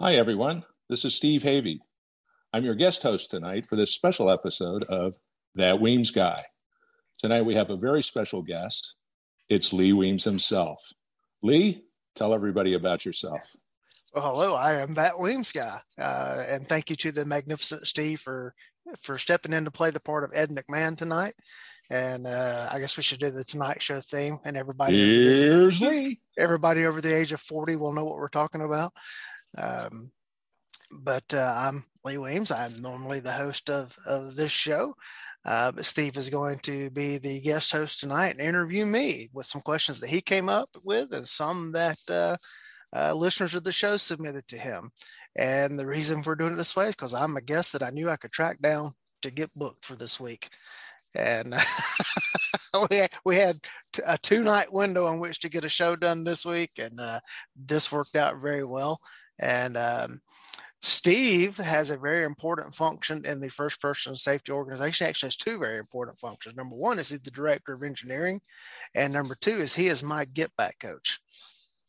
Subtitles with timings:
[0.00, 0.64] Hi, everyone.
[0.88, 1.78] This is Steve Havey.
[2.52, 5.14] I'm your guest host tonight for this special episode of
[5.54, 6.44] That Weems Guy.
[7.18, 8.96] Tonight we have a very special guest.
[9.48, 10.78] It's Lee Weems himself.
[11.40, 11.84] Lee,
[12.16, 13.54] tell everybody about yourself.
[14.12, 18.20] Well, hello, I am that Weems guy, uh, and thank you to the magnificent Steve
[18.20, 18.54] for
[19.00, 21.34] for stepping in to play the part of Ed McMahon tonight.
[21.90, 26.18] And uh, I guess we should do the Tonight Show theme, and everybody here's Lee.
[26.38, 28.92] Everybody over the age of forty will know what we're talking about.
[29.58, 30.12] Um,
[31.00, 32.50] but uh, I'm Lee Weems.
[32.50, 34.94] I'm normally the host of, of this show.
[35.44, 39.46] Uh, but Steve is going to be the guest host tonight and interview me with
[39.46, 42.36] some questions that he came up with and some that uh,
[42.94, 44.90] uh, listeners of the show submitted to him.
[45.34, 47.90] And the reason we're doing it this way is because I'm a guest that I
[47.90, 48.92] knew I could track down
[49.22, 50.48] to get booked for this week.
[51.14, 51.54] And
[52.90, 53.58] we, had, we had
[54.06, 56.72] a two night window in which to get a show done this week.
[56.78, 57.20] And uh,
[57.56, 59.00] this worked out very well.
[59.38, 60.20] And um,
[60.82, 65.06] Steve has a very important function in the first person safety organization.
[65.06, 66.56] Actually, has two very important functions.
[66.56, 68.40] Number one is he's the director of engineering,
[68.94, 71.20] and number two is he is my get back coach.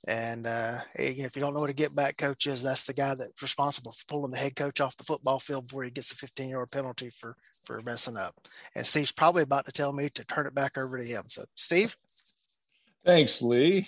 [0.05, 3.15] And uh, if you don't know what a get back coach is, that's the guy
[3.15, 6.15] that's responsible for pulling the head coach off the football field before he gets a
[6.15, 8.35] 15 yard penalty for for messing up.
[8.75, 11.23] And Steve's probably about to tell me to turn it back over to him.
[11.29, 11.95] So, Steve.
[13.05, 13.87] Thanks, Lee.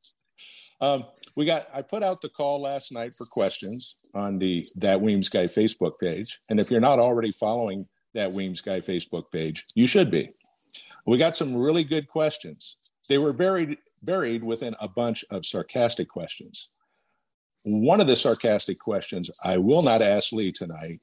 [0.80, 1.04] um,
[1.36, 1.68] we got.
[1.72, 5.98] I put out the call last night for questions on the That Weems Guy Facebook
[6.00, 6.40] page.
[6.48, 10.30] And if you're not already following That Weems Guy Facebook page, you should be.
[11.06, 12.76] We got some really good questions.
[13.08, 16.70] They were buried buried within a bunch of sarcastic questions.
[17.62, 21.00] One of the sarcastic questions I will not ask Lee tonight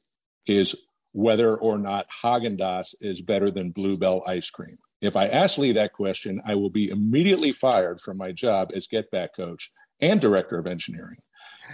[0.47, 4.77] is whether or not Haagen Dazs is better than Bluebell ice cream.
[5.01, 8.87] If I ask Lee that question, I will be immediately fired from my job as
[8.87, 9.69] get back coach
[10.01, 11.17] and director of engineering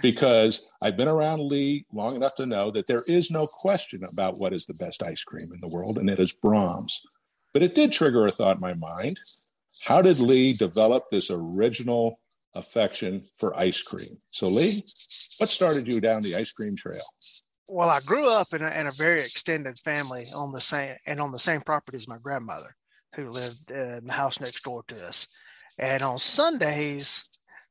[0.02, 4.38] because I've been around Lee long enough to know that there is no question about
[4.38, 7.04] what is the best ice cream in the world, and it is Braum's.
[7.52, 9.18] But it did trigger a thought in my mind.
[9.82, 12.20] How did Lee develop this original
[12.54, 14.18] affection for ice cream?
[14.30, 14.84] So, Lee,
[15.38, 17.02] what started you down the ice cream trail?
[17.68, 21.20] Well, I grew up in a, in a very extended family on the same and
[21.20, 22.74] on the same property as my grandmother,
[23.14, 25.28] who lived uh, in the house next door to us.
[25.78, 27.29] And on Sundays,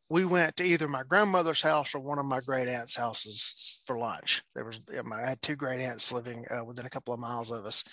[0.09, 3.97] we went to either my grandmother's house or one of my great aunt's houses for
[3.97, 4.44] lunch.
[4.56, 7.66] There was I had two great aunts living uh, within a couple of miles of
[7.66, 7.86] us,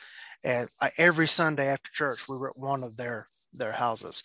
[0.42, 4.22] and I, every Sunday after church we were at one of their their houses.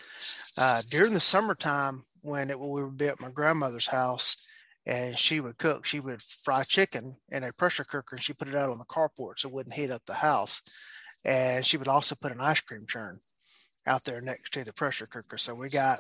[0.58, 4.38] Uh, during the summertime, when it, we would be at my grandmother's house,
[4.86, 8.48] and she would cook, she would fry chicken in a pressure cooker, and she put
[8.48, 10.62] it out on the carport so it wouldn't heat up the house.
[11.24, 13.20] And she would also put an ice cream churn
[13.86, 15.38] out there next to the pressure cooker.
[15.38, 16.00] So we got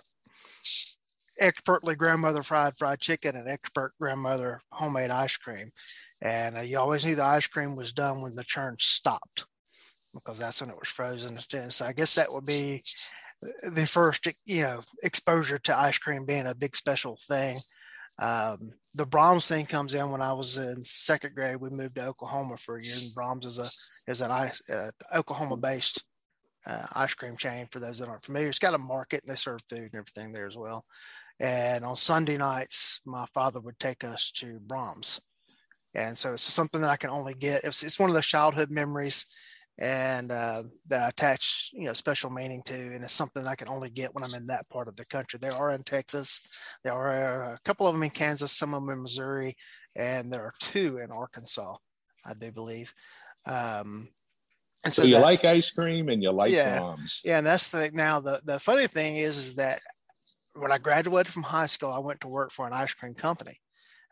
[1.41, 5.71] expertly grandmother fried fried chicken and expert grandmother homemade ice cream.
[6.21, 9.45] And uh, you always knew the ice cream was done when the churn stopped
[10.13, 11.39] because that's when it was frozen.
[11.71, 12.83] So I guess that would be
[13.63, 17.59] the first, you know, exposure to ice cream being a big special thing.
[18.19, 21.55] Um, the Braum's thing comes in when I was in second grade.
[21.55, 25.57] We moved to Oklahoma for a year, and Braum's is a is an uh, Oklahoma
[25.57, 26.03] based
[26.67, 27.65] uh, ice cream chain.
[27.71, 30.33] For those that aren't familiar, it's got a market and they serve food and everything
[30.33, 30.85] there as well.
[31.41, 35.19] And on Sunday nights, my father would take us to Braum's.
[35.95, 37.63] And so it's something that I can only get.
[37.63, 39.25] It's, it's one of those childhood memories
[39.79, 42.75] and uh, that I attach, you know, special meaning to.
[42.75, 45.39] And it's something I can only get when I'm in that part of the country.
[45.41, 46.41] There are in Texas.
[46.83, 49.57] There are a couple of them in Kansas, some of them in Missouri,
[49.95, 51.75] and there are two in Arkansas,
[52.23, 52.93] I do believe.
[53.47, 54.09] Um,
[54.85, 57.21] and so, so you like ice cream and you like yeah, Braum's.
[57.25, 59.79] Yeah, and that's the now the the funny thing is is that
[60.53, 63.59] when I graduated from high school, I went to work for an ice cream company.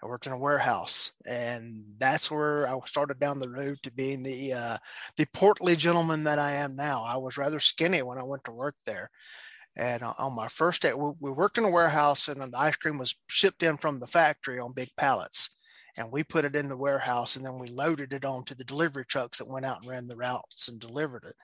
[0.01, 4.23] I worked in a warehouse, and that's where I started down the road to being
[4.23, 4.77] the uh,
[5.17, 7.03] the portly gentleman that I am now.
[7.03, 9.09] I was rather skinny when I went to work there,
[9.75, 13.15] and on my first day, we, worked in a warehouse, and the ice cream was
[13.27, 15.53] shipped in from the factory on big pallets,
[15.97, 19.05] and we put it in the warehouse, and then we loaded it onto the delivery
[19.05, 21.35] trucks that went out and ran the routes and delivered it.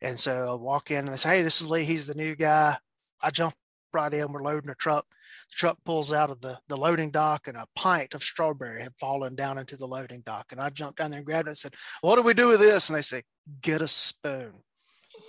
[0.00, 1.84] And so I walk in and they say, "Hey, this is Lee.
[1.84, 2.78] He's the new guy."
[3.20, 3.54] I jump
[3.92, 4.32] brought in.
[4.32, 5.06] We're loading a truck.
[5.50, 8.94] The truck pulls out of the, the loading dock, and a pint of strawberry had
[8.98, 10.46] fallen down into the loading dock.
[10.50, 12.60] And I jumped down there and grabbed it and said, What do we do with
[12.60, 12.88] this?
[12.88, 13.24] And they said,
[13.60, 14.52] Get a spoon.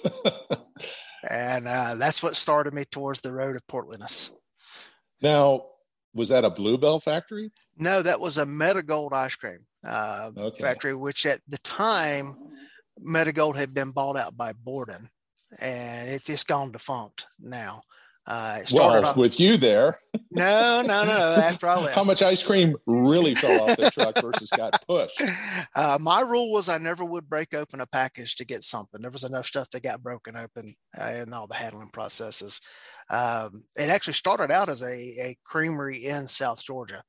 [1.30, 4.34] and uh, that's what started me towards the road of portliness.
[5.22, 5.66] Now,
[6.14, 7.52] was that a Bluebell factory?
[7.78, 10.62] No, that was a Meadow Gold ice cream uh, okay.
[10.62, 12.36] factory, which at the time,
[13.00, 15.10] Meadow Gold had been bought out by Borden
[15.60, 17.82] and it's gone defunct now.
[18.26, 19.98] Uh, well, off, with you there.
[20.32, 21.36] No, no, no.
[21.36, 21.96] After I left.
[21.96, 25.22] How much ice cream really fell off the truck versus got pushed?
[25.76, 29.02] Uh, my rule was I never would break open a package to get something.
[29.02, 32.62] There was enough stuff that got broken open uh, in all the handling processes.
[33.10, 37.04] Um, it actually started out as a, a creamery in South Georgia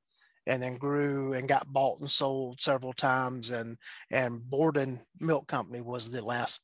[0.46, 3.50] and then grew and got bought and sold several times.
[3.50, 3.76] And,
[4.10, 6.60] and Borden Milk Company was the last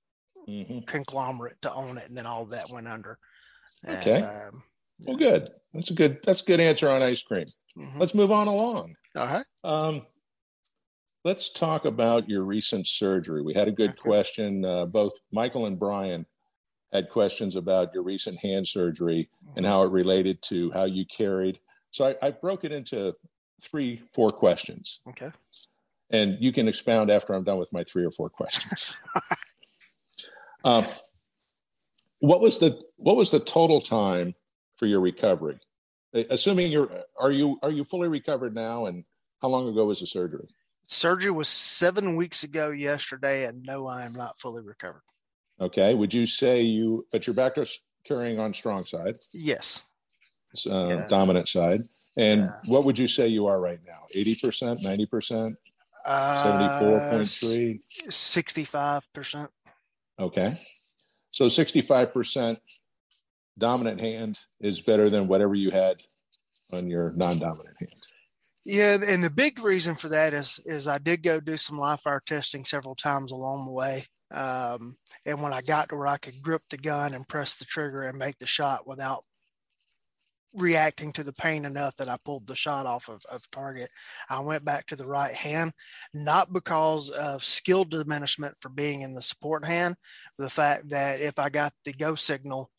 [0.48, 0.80] mm-hmm.
[0.86, 2.08] conglomerate to own it.
[2.08, 3.18] And then all of that went under.
[3.88, 4.16] Okay.
[4.16, 4.62] And, um,
[5.00, 5.50] well, good.
[5.72, 6.18] That's a good.
[6.24, 7.46] That's a good answer on ice cream.
[7.76, 7.98] Mm-hmm.
[7.98, 8.96] Let's move on along.
[9.16, 9.46] All right.
[9.64, 10.02] Um,
[11.24, 13.42] let's talk about your recent surgery.
[13.42, 14.00] We had a good okay.
[14.00, 14.64] question.
[14.64, 16.26] Uh, both Michael and Brian
[16.92, 19.58] had questions about your recent hand surgery mm-hmm.
[19.58, 21.60] and how it related to how you carried.
[21.90, 23.14] So I, I broke it into
[23.60, 25.00] three, four questions.
[25.08, 25.30] Okay.
[26.10, 29.00] And you can expound after I'm done with my three or four questions.
[30.64, 30.84] um,
[32.20, 34.34] what was the what was the total time
[34.76, 35.58] for your recovery?
[36.14, 36.90] Assuming you're
[37.20, 39.04] are you are you fully recovered now, and
[39.42, 40.48] how long ago was the surgery?
[40.86, 45.02] Surgery was seven weeks ago yesterday, and no, I am not fully recovered.
[45.60, 45.94] Okay.
[45.94, 47.66] Would you say you, but you're back to
[48.04, 49.16] carrying on strong side?
[49.32, 49.82] Yes.
[50.66, 51.06] Uh, yeah.
[51.06, 51.82] Dominant side.
[52.16, 52.52] And yeah.
[52.66, 54.06] what would you say you are right now?
[54.14, 55.54] 80%, 90%?
[56.04, 57.80] Uh, 74.3?
[58.08, 59.48] 65%.
[60.18, 60.54] Okay.
[61.30, 62.58] So 65%
[63.58, 66.02] dominant hand is better than whatever you had
[66.72, 67.96] on your non-dominant hand.
[68.64, 72.00] Yeah, and the big reason for that is is I did go do some live
[72.00, 74.04] fire testing several times along the way.
[74.30, 77.64] Um, and when I got to where I could grip the gun and press the
[77.64, 79.24] trigger and make the shot without
[80.54, 83.88] reacting to the pain enough that I pulled the shot off of, of target.
[84.28, 85.72] I went back to the right hand,
[86.12, 89.96] not because of skill diminishment for being in the support hand,
[90.36, 92.70] but the fact that if I got the go signal,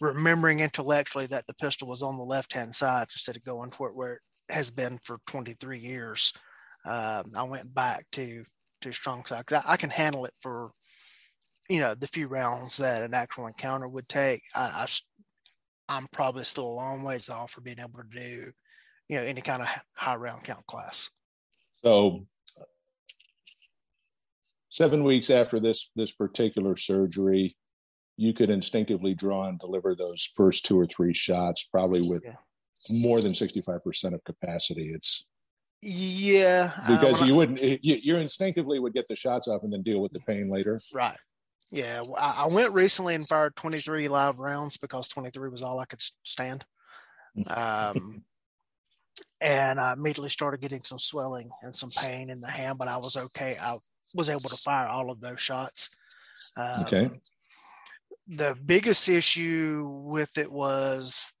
[0.00, 3.88] remembering intellectually that the pistol was on the left hand side instead of going for
[3.88, 6.32] it where it has been for 23 years,
[6.84, 8.44] um, I went back to
[8.80, 10.72] to strong side because I, I, can handle it for
[11.68, 14.42] you know the few rounds that an actual encounter would take.
[14.54, 14.86] I, I
[15.92, 18.52] I'm probably still a long ways off for being able to do,
[19.08, 21.10] you know, any kind of high round count class.
[21.84, 22.26] So
[24.70, 27.56] seven weeks after this this particular surgery,
[28.16, 32.36] you could instinctively draw and deliver those first two or three shots, probably with yeah.
[32.88, 34.90] more than 65% of capacity.
[34.94, 35.28] It's
[35.82, 39.82] yeah, because you I, wouldn't, you, you instinctively would get the shots off and then
[39.82, 40.78] deal with the pain later.
[40.94, 41.18] Right.
[41.72, 46.02] Yeah, I went recently and fired 23 live rounds because 23 was all I could
[46.22, 46.66] stand.
[47.48, 48.24] Um,
[49.40, 52.98] and I immediately started getting some swelling and some pain in the hand, but I
[52.98, 53.56] was okay.
[53.60, 53.78] I
[54.14, 55.88] was able to fire all of those shots.
[56.58, 57.10] Um, okay.
[58.28, 61.32] The biggest issue with it was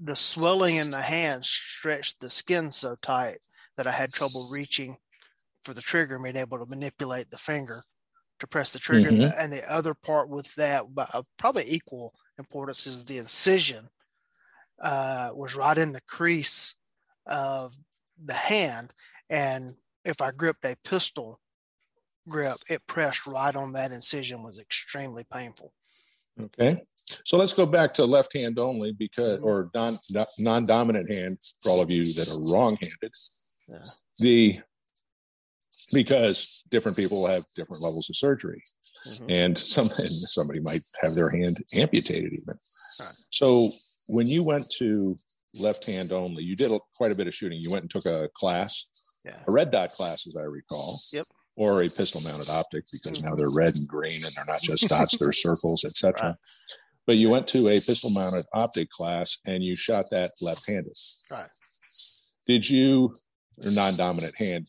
[0.00, 3.38] the swelling in the hand stretched the skin so tight
[3.76, 4.98] that I had trouble reaching
[5.64, 7.82] for the trigger and being able to manipulate the finger
[8.44, 9.10] to press the trigger.
[9.10, 9.38] Mm-hmm.
[9.38, 13.88] And the other part with that, uh, probably equal importance, is the incision
[14.82, 16.76] uh, was right in the crease
[17.26, 17.74] of
[18.22, 18.92] the hand.
[19.30, 19.74] And
[20.04, 21.40] if I gripped a pistol
[22.28, 25.72] grip, it pressed right on that incision was extremely painful.
[26.40, 26.82] Okay.
[27.24, 29.46] So let's go back to left hand only because, mm-hmm.
[29.46, 29.98] or non,
[30.38, 33.12] non-dominant hand for all of you that are wrong-handed.
[33.68, 33.78] Yeah.
[34.18, 34.60] The
[35.92, 38.62] because different people have different levels of surgery
[39.08, 39.30] mm-hmm.
[39.30, 43.12] and some and somebody might have their hand amputated even right.
[43.30, 43.68] so
[44.06, 45.16] when you went to
[45.54, 48.28] left hand only you did quite a bit of shooting you went and took a
[48.34, 49.36] class yeah.
[49.46, 51.26] a red dot class as i recall yep
[51.56, 53.28] or a pistol mounted optic because mm-hmm.
[53.28, 56.34] now they're red and green and they're not just dots they're circles etc right.
[57.06, 60.96] but you went to a pistol mounted optic class and you shot that left handed
[61.30, 61.48] right
[62.46, 63.14] did you
[63.62, 64.68] or non-dominant hand.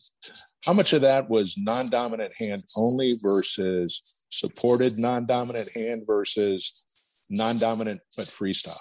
[0.64, 6.84] How much of that was non-dominant hand only versus supported non-dominant hand versus
[7.30, 8.76] non-dominant but freestyle?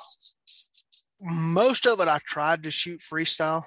[1.21, 3.63] Most of it I tried to shoot freestyle,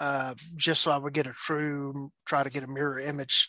[0.00, 3.48] uh, just so I would get a true, try to get a mirror image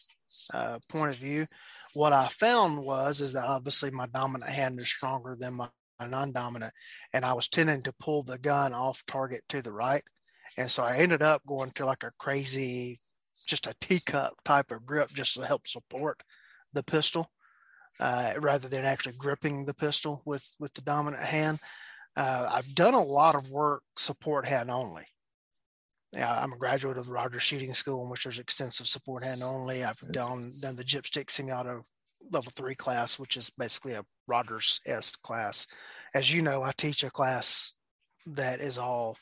[0.53, 1.45] uh, point of view.
[1.93, 5.67] What I found was is that obviously my dominant hand is stronger than my
[6.05, 6.73] non-dominant,
[7.13, 10.03] and I was tending to pull the gun off target to the right
[10.57, 12.99] and so I ended up going to like a crazy,
[13.47, 16.21] just a teacup type of grip just to help support
[16.73, 17.31] the pistol
[17.99, 21.59] uh, rather than actually gripping the pistol with, with the dominant hand.
[22.15, 25.05] Uh, I've done a lot of work support hand only.
[26.11, 29.41] Yeah, I'm a graduate of the Rogers Shooting School, in which there's extensive support hand
[29.41, 29.83] only.
[29.83, 31.85] I've done done the Gypstick Semi-Auto
[32.31, 35.65] Level Three class, which is basically a Rogers S class.
[36.13, 37.73] As you know, I teach a class
[38.27, 39.17] that is all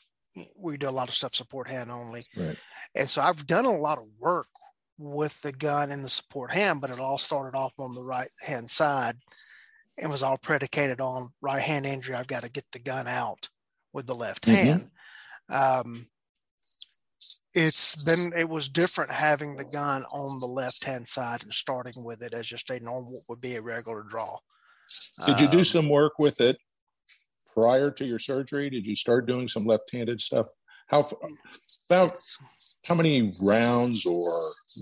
[0.56, 2.22] we do a lot of stuff support hand only.
[2.36, 2.56] Right.
[2.94, 4.48] And so I've done a lot of work
[4.98, 8.30] with the gun and the support hand, but it all started off on the right
[8.40, 9.16] hand side
[9.98, 12.14] and was all predicated on right hand injury.
[12.14, 13.48] I've got to get the gun out
[13.92, 14.54] with the left Mhm.
[14.54, 14.90] hand.
[15.48, 16.08] Um,
[17.54, 22.02] it's been it was different having the gun on the left hand side and starting
[22.04, 24.38] with it as just a normal would be a regular draw.
[25.26, 26.58] Did you do Um, some work with it
[27.54, 28.70] prior to your surgery?
[28.70, 30.46] Did you start doing some left-handed stuff?
[30.86, 31.08] How
[31.88, 32.18] about
[32.86, 34.30] how many rounds or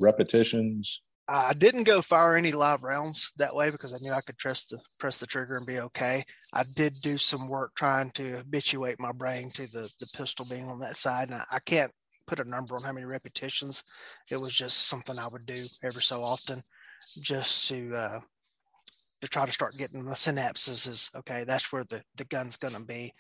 [0.03, 1.03] repetitions?
[1.33, 4.67] I didn't go fire any live rounds that way because I knew I could press
[4.67, 6.25] the press the trigger and be okay.
[6.53, 10.69] I did do some work trying to habituate my brain to the the pistol being
[10.69, 11.93] on that side, and I, I can't
[12.27, 13.85] put a number on how many repetitions.
[14.29, 16.63] It was just something I would do every so often,
[17.23, 18.21] just to uh,
[19.21, 20.89] to try to start getting the synapses.
[20.89, 21.45] Is okay.
[21.45, 23.13] That's where the the gun's going to be,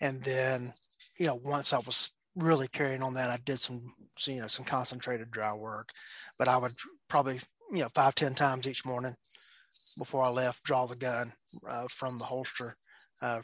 [0.00, 0.72] and then
[1.18, 3.94] you know once I was really carrying on that, I did some
[4.26, 5.90] you know some concentrated dry work,
[6.38, 6.72] but I would
[7.08, 7.40] probably
[7.72, 9.14] you know five ten times each morning
[9.98, 11.32] before I left draw the gun
[11.68, 12.76] uh, from the holster
[13.22, 13.40] uh,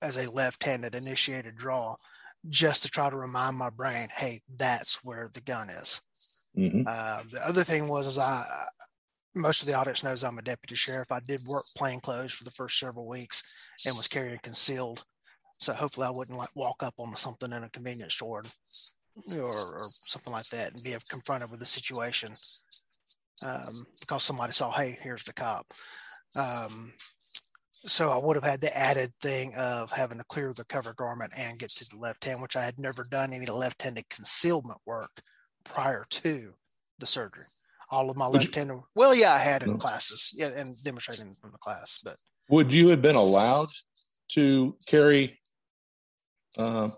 [0.00, 1.96] as a left-handed initiated draw
[2.48, 6.00] just to try to remind my brain hey that's where the gun is
[6.58, 6.84] Mhm.
[6.86, 8.44] uh, the other thing was is I
[9.34, 12.44] most of the audience knows I'm a deputy sheriff I did work plain clothes for
[12.44, 13.42] the first several weeks
[13.86, 15.04] and was carrying concealed
[15.58, 18.42] so hopefully I wouldn't like walk up on something in a convenience store
[19.38, 22.32] or, or something like that and be confronted with the situation
[23.44, 25.72] um, because somebody saw, hey, here's the cop.
[26.36, 26.92] Um,
[27.84, 31.32] so I would have had the added thing of having to clear the cover garment
[31.36, 35.10] and get to the left hand, which I had never done any left-handed concealment work
[35.64, 36.54] prior to
[36.98, 37.46] the surgery.
[37.92, 41.52] All of my Would left-handed, well, yeah, I had in classes, yeah, and demonstrating from
[41.52, 42.16] the class, but
[42.48, 43.68] Would you have been allowed
[44.30, 45.38] to carry
[46.58, 46.88] uh,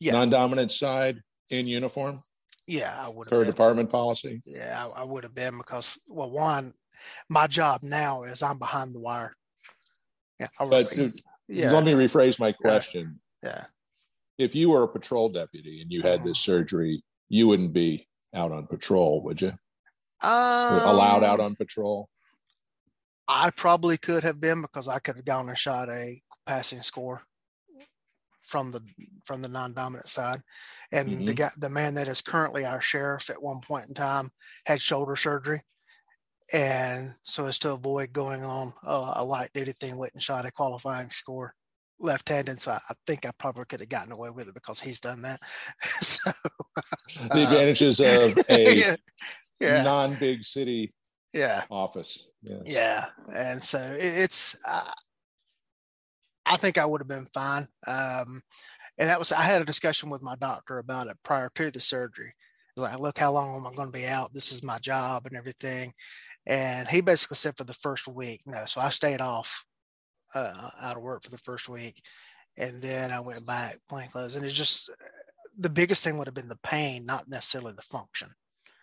[0.00, 0.12] Yeah.
[0.12, 2.22] non-dominant side in uniform
[2.66, 3.40] yeah, I would per.
[3.40, 4.40] Been, department policy?
[4.46, 6.72] yeah, I, I would have been because, well, one,
[7.28, 9.36] my job now is I'm behind the wire.
[10.40, 11.08] Yeah, I But was, uh,
[11.46, 13.20] yeah, let me rephrase my question.
[13.42, 13.66] yeah.
[14.38, 18.52] If you were a patrol deputy and you had this surgery, you wouldn't be out
[18.52, 19.52] on patrol, would you?
[20.22, 22.08] Or allowed out Um, on patrol?
[23.28, 27.22] I probably could have been because I could have gone and shot a passing score
[28.40, 28.80] from the
[29.24, 30.40] from the non-dominant side.
[30.92, 34.30] And the guy, the man that is currently our sheriff at one point in time
[34.64, 35.62] had shoulder surgery.
[36.52, 40.46] And so as to avoid going on uh, a light duty thing, went and shot
[40.46, 41.55] a qualifying score
[41.98, 42.60] left-handed.
[42.60, 45.22] So I, I think I probably could have gotten away with it because he's done
[45.22, 45.40] that.
[45.82, 46.30] so
[47.30, 48.96] The uh, advantages of a yeah,
[49.60, 50.92] yeah, non-big city
[51.32, 51.64] yeah.
[51.70, 52.30] office.
[52.42, 52.62] Yes.
[52.66, 54.56] Yeah, and so it, it's.
[54.66, 54.90] Uh,
[56.48, 57.66] I think I would have been fine.
[57.86, 58.40] Um,
[58.98, 61.80] and that was I had a discussion with my doctor about it prior to the
[61.80, 62.32] surgery.
[62.76, 64.34] Like, look, how long am I going to be out?
[64.34, 65.92] This is my job and everything.
[66.46, 68.64] And he basically said for the first week, no.
[68.66, 69.64] So I stayed off
[70.34, 72.00] uh, out of work for the first week,
[72.56, 74.36] and then I went back plain clothes.
[74.36, 74.90] And it's just
[75.58, 78.28] the biggest thing would have been the pain, not necessarily the function.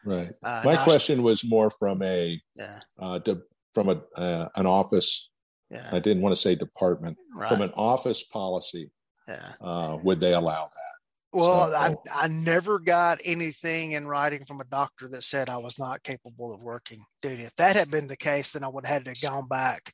[0.05, 0.31] Right.
[0.43, 3.41] Uh, My now I- question was more from a Yeah, uh, de-
[3.73, 5.29] from a uh, an office.
[5.69, 7.17] yeah, I didn't want to say department.
[7.35, 7.49] right.
[7.49, 8.91] From an office policy,
[9.27, 9.53] yeah.
[9.61, 10.89] uh, would they allow that?
[11.31, 15.57] Well, I, So- I never got anything in writing from a doctor that said I
[15.57, 17.43] was not capable of working duty.
[17.43, 19.93] If that had been the case, then I would have had to gone back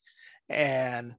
[0.49, 1.15] and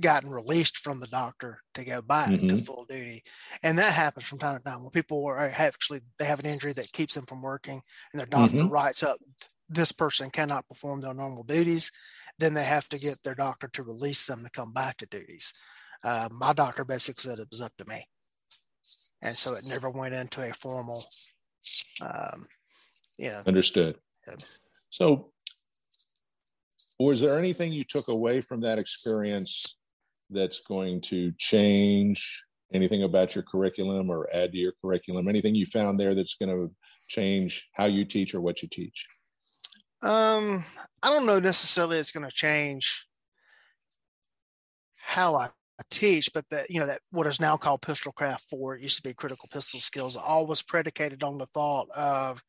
[0.00, 2.66] gotten released from the doctor to go back to Mhm.
[2.66, 3.24] full duty.
[3.62, 6.72] And that happens from time to time when people are actually they have an injury
[6.74, 7.82] that keeps them from working
[8.12, 8.70] and their doctor Mhm.
[8.70, 9.18] writes up
[9.68, 11.90] this person cannot perform their normal duties,
[12.38, 15.54] then they have to get their doctor to release them to come back to duties.
[16.02, 18.06] Uh, my doctor basically said it was up to me
[19.22, 21.02] and so it never went into a formal
[22.02, 22.46] um
[23.16, 23.98] you know Understood.
[24.90, 25.32] So,
[26.98, 29.76] was there anything you took away from that experience
[30.30, 35.28] that's going to change anything about your curriculum or add to your curriculum?
[35.28, 36.74] Anything you found there that's going to
[37.08, 39.06] change how you teach or what you teach?
[40.04, 40.62] um
[41.02, 43.06] i don't know necessarily it's going to change
[44.96, 45.48] how i
[45.90, 48.96] teach but that you know that what is now called pistol craft 4 it used
[48.96, 52.42] to be critical pistol skills all was predicated on the thought of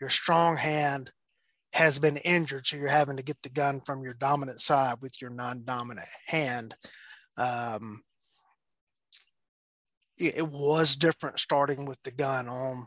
[0.00, 1.10] your strong hand
[1.72, 5.20] has been injured so you're having to get the gun from your dominant side with
[5.20, 6.74] your non-dominant hand
[7.40, 8.02] um,
[10.18, 12.86] it it was different starting with the gun on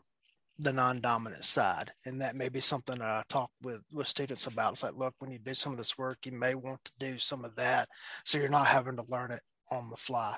[0.60, 4.74] the non-dominant side and that may be something that i talk with with students about
[4.74, 7.18] it's like look when you do some of this work you may want to do
[7.18, 7.88] some of that
[8.24, 9.42] so you're not having to learn it
[9.72, 10.36] on the fly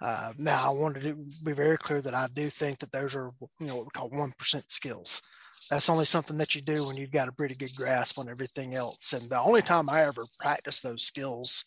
[0.00, 3.30] Uh, now, I wanted to be very clear that I do think that those are,
[3.60, 5.22] you know, what we call one percent skills.
[5.70, 8.74] That's only something that you do when you've got a pretty good grasp on everything
[8.74, 9.12] else.
[9.12, 11.64] And the only time I ever practice those skills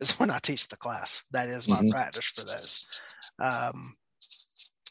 [0.00, 1.24] is when I teach the class.
[1.32, 1.88] That is my mm-hmm.
[1.88, 3.02] practice for those.
[3.40, 3.96] Um,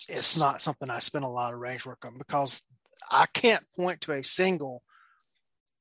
[0.10, 2.62] it's not something I spend a lot of range work on because
[3.12, 4.84] I can't point to a single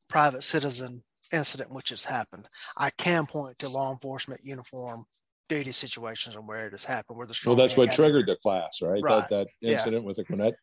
[0.08, 1.02] private citizen
[1.32, 2.48] incident which has happened.
[2.76, 5.04] I can point to law enforcement uniform
[5.48, 7.18] duty situations and where it has happened.
[7.18, 9.02] Where the well, that's what triggered the class, right?
[9.02, 9.28] right.
[9.28, 10.06] That that incident yeah.
[10.06, 10.54] with the Gwinnett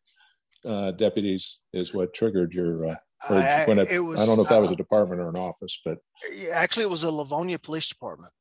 [0.65, 2.87] uh, deputies is what triggered your.
[2.87, 2.95] Uh,
[3.29, 5.81] I, Gwinnett, was, I don't know if that was a uh, department or an office,
[5.83, 5.97] but
[6.51, 8.31] actually, it was a Livonia Police Department.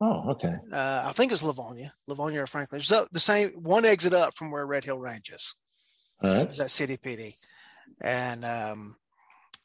[0.00, 0.54] Oh, okay.
[0.72, 2.80] Uh, I think it's Livonia, Livonia or Franklin.
[2.80, 5.54] So the same one exit up from where Red Hill Range is.
[6.22, 6.48] All right.
[6.56, 7.32] That city PD,
[8.00, 8.96] and um,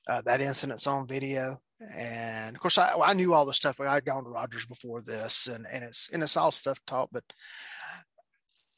[0.07, 1.61] uh, that incident's on video.
[1.95, 3.79] And of course, I, I knew all the stuff.
[3.79, 7.09] I'd gone to Rogers before this, and and it's and it's all stuff taught.
[7.11, 7.23] But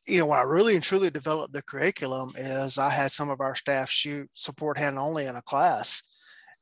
[0.08, 3.42] you know, when I really and truly developed the curriculum is I had some of
[3.42, 6.04] our staff shoot support hand only in a class,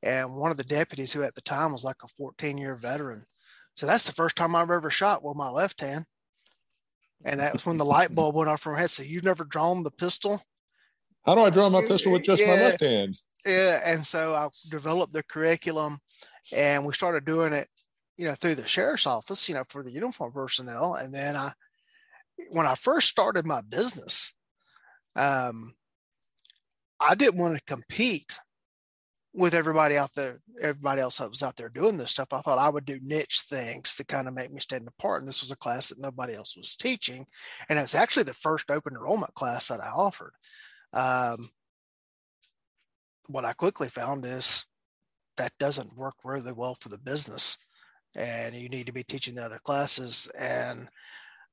[0.02, 3.26] and one of the deputies who at the time was like a 14 year veteran.
[3.76, 6.06] So that's the first time I've ever shot with my left hand.
[7.24, 8.90] And that was when the light bulb went off from her head.
[8.90, 10.42] So you've never drawn the pistol?
[11.26, 12.48] How do I draw my pistol with just yeah.
[12.48, 13.20] my left hand?
[13.46, 13.82] Yeah.
[13.84, 16.00] And so I developed the curriculum
[16.54, 17.68] and we started doing it,
[18.18, 20.94] you know, through the sheriff's office, you know, for the uniform personnel.
[20.94, 21.54] And then I,
[22.50, 24.34] when I first started my business,
[25.16, 25.76] um,
[27.00, 28.38] I didn't want to compete
[29.36, 32.32] with everybody out there, everybody else that was out there doing this stuff.
[32.32, 35.22] I thought I would do niche things to kind of make me stand apart.
[35.22, 37.26] And this was a class that nobody else was teaching.
[37.68, 40.34] And it was actually the first open enrollment class that I offered.
[40.94, 41.50] Um,
[43.28, 44.66] what I quickly found is
[45.36, 47.58] that doesn't work really well for the business,
[48.16, 50.30] and you need to be teaching the other classes.
[50.40, 50.88] And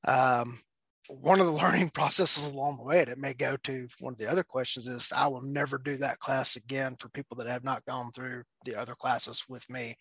[0.07, 0.61] um,
[1.09, 4.31] one of the learning processes along the way that may go to one of the
[4.31, 7.85] other questions is I will never do that class again for people that have not
[7.85, 9.97] gone through the other classes with me.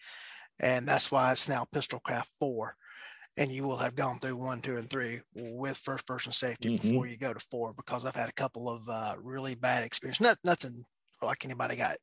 [0.60, 2.76] And that's why it's now Pistol Craft 4
[3.38, 6.90] and you will have gone through one, two, and three with first person safety mm-hmm.
[6.90, 10.22] before you go to four because I've had a couple of uh, really bad experiences.
[10.22, 10.84] Not, nothing
[11.22, 11.98] like anybody got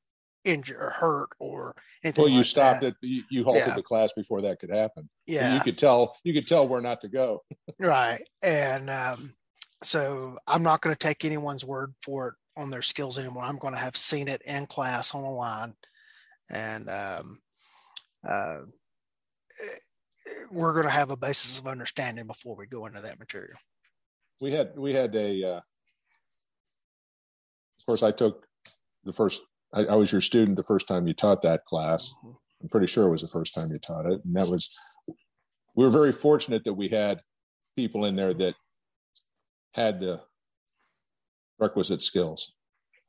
[0.44, 1.74] injured or hurt or
[2.04, 2.22] anything.
[2.22, 2.88] Well, you like stopped that.
[2.88, 2.96] it.
[3.02, 3.74] You, you halted yeah.
[3.74, 5.08] the class before that could happen.
[5.26, 6.16] Yeah, you could tell.
[6.24, 7.42] You could tell where not to go.
[7.78, 9.34] right, and um,
[9.82, 13.44] so I'm not going to take anyone's word for it on their skills anymore.
[13.44, 15.74] I'm going to have seen it in class on the line,
[16.50, 17.38] and um,
[18.26, 18.58] uh,
[20.50, 23.58] we're going to have a basis of understanding before we go into that material.
[24.40, 25.44] We had we had a.
[25.44, 25.60] Uh,
[27.80, 28.46] of course, I took
[29.04, 29.40] the first.
[29.72, 32.14] I, I, was your student the first time you taught that class.
[32.18, 32.34] Mm-hmm.
[32.62, 34.76] I'm pretty sure it was the first time you taught it, and that was.
[35.76, 37.20] We were very fortunate that we had
[37.76, 38.54] people in there that
[39.72, 40.20] had the
[41.60, 42.52] requisite skills.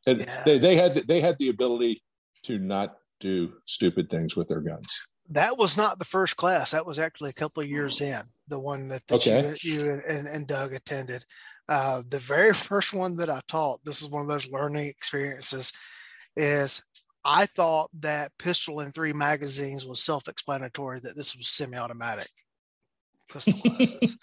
[0.05, 0.43] And yeah.
[0.45, 2.03] they, they had they had the ability
[2.43, 6.71] to not do stupid things with their guns that was not the first class.
[6.71, 9.53] That was actually a couple of years in the one that, that okay.
[9.61, 11.23] you, you and, and, Doug attended.
[11.67, 15.71] Uh, the very first one that I taught, this is one of those learning experiences,
[16.35, 16.81] is
[17.25, 22.29] I thought that pistol and three magazines was self-explanatory that this was semi-automatic
[23.31, 24.17] pistol classes.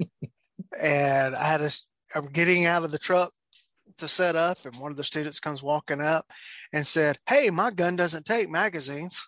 [0.80, 1.70] and I had a,
[2.14, 3.32] I'm getting out of the truck
[3.98, 6.26] to set up, and one of the students comes walking up
[6.72, 9.26] and said, "Hey, my gun doesn't take magazines."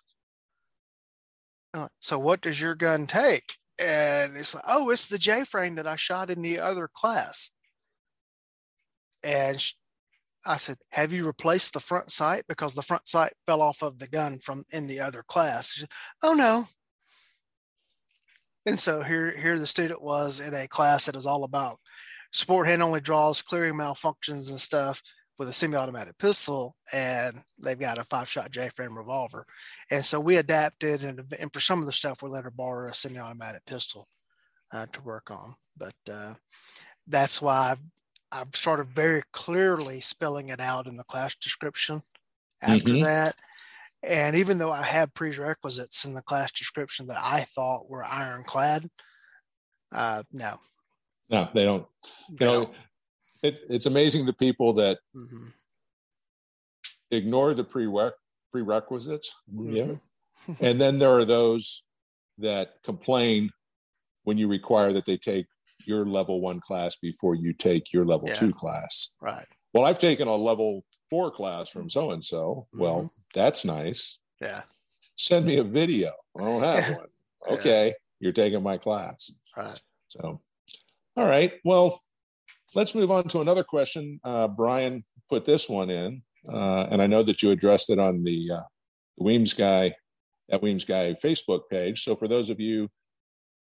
[1.99, 3.57] so what does your gun take?
[3.77, 7.51] And it's like, oh, it's the J frame that I shot in the other class.
[9.23, 9.61] And
[10.45, 13.99] I said, have you replaced the front sight because the front sight fell off of
[13.99, 15.75] the gun from in the other class?
[15.75, 15.89] Said,
[16.21, 16.67] oh no.
[18.65, 21.79] And so here, here the student was in a class that is all about
[22.31, 25.01] support hand only draws, clearing malfunctions and stuff
[25.37, 29.45] with a semi-automatic pistol and they've got a five-shot J-frame revolver.
[29.91, 32.89] And so we adapted and, and for some of the stuff we let her borrow
[32.89, 34.07] a semi-automatic pistol
[34.73, 35.55] uh, to work on.
[35.77, 36.33] But uh,
[37.07, 37.75] that's why
[38.41, 42.01] I've, started very clearly spelling it out in the class description
[42.61, 43.03] after mm-hmm.
[43.03, 43.35] that.
[44.03, 48.89] And even though I had prerequisites in the class description that I thought were ironclad,
[49.91, 50.59] uh, no.
[51.29, 51.87] No, they don't.
[52.29, 52.75] They you know, don't
[53.45, 55.47] it, it's amazing the people that mm-hmm.
[57.11, 58.11] ignore the prereq-
[58.51, 59.33] prerequisites.
[59.53, 59.75] Mm-hmm.
[59.75, 60.55] Yeah.
[60.61, 61.83] and then there are those
[62.39, 63.51] that complain
[64.23, 65.45] when you require that they take
[65.85, 68.33] your level one class before you take your level yeah.
[68.33, 69.13] two class.
[69.21, 69.47] Right.
[69.73, 72.67] Well, I've taken a level four class from so and so.
[72.73, 74.19] Well, that's nice.
[74.41, 74.61] Yeah.
[75.17, 76.13] Send me a video.
[76.37, 77.07] I don't have one.
[77.59, 77.87] Okay.
[77.87, 77.93] Yeah.
[78.19, 79.31] You're taking my class.
[79.55, 79.79] Right.
[80.09, 80.41] So
[81.17, 81.53] All right.
[81.63, 82.01] Well,
[82.73, 84.19] let's move on to another question.
[84.23, 88.23] Uh, Brian put this one in, uh, and I know that you addressed it on
[88.23, 88.63] the, uh,
[89.17, 89.95] the Weems Guy
[90.51, 92.03] at Weems Guy Facebook page.
[92.03, 92.89] So for those of you,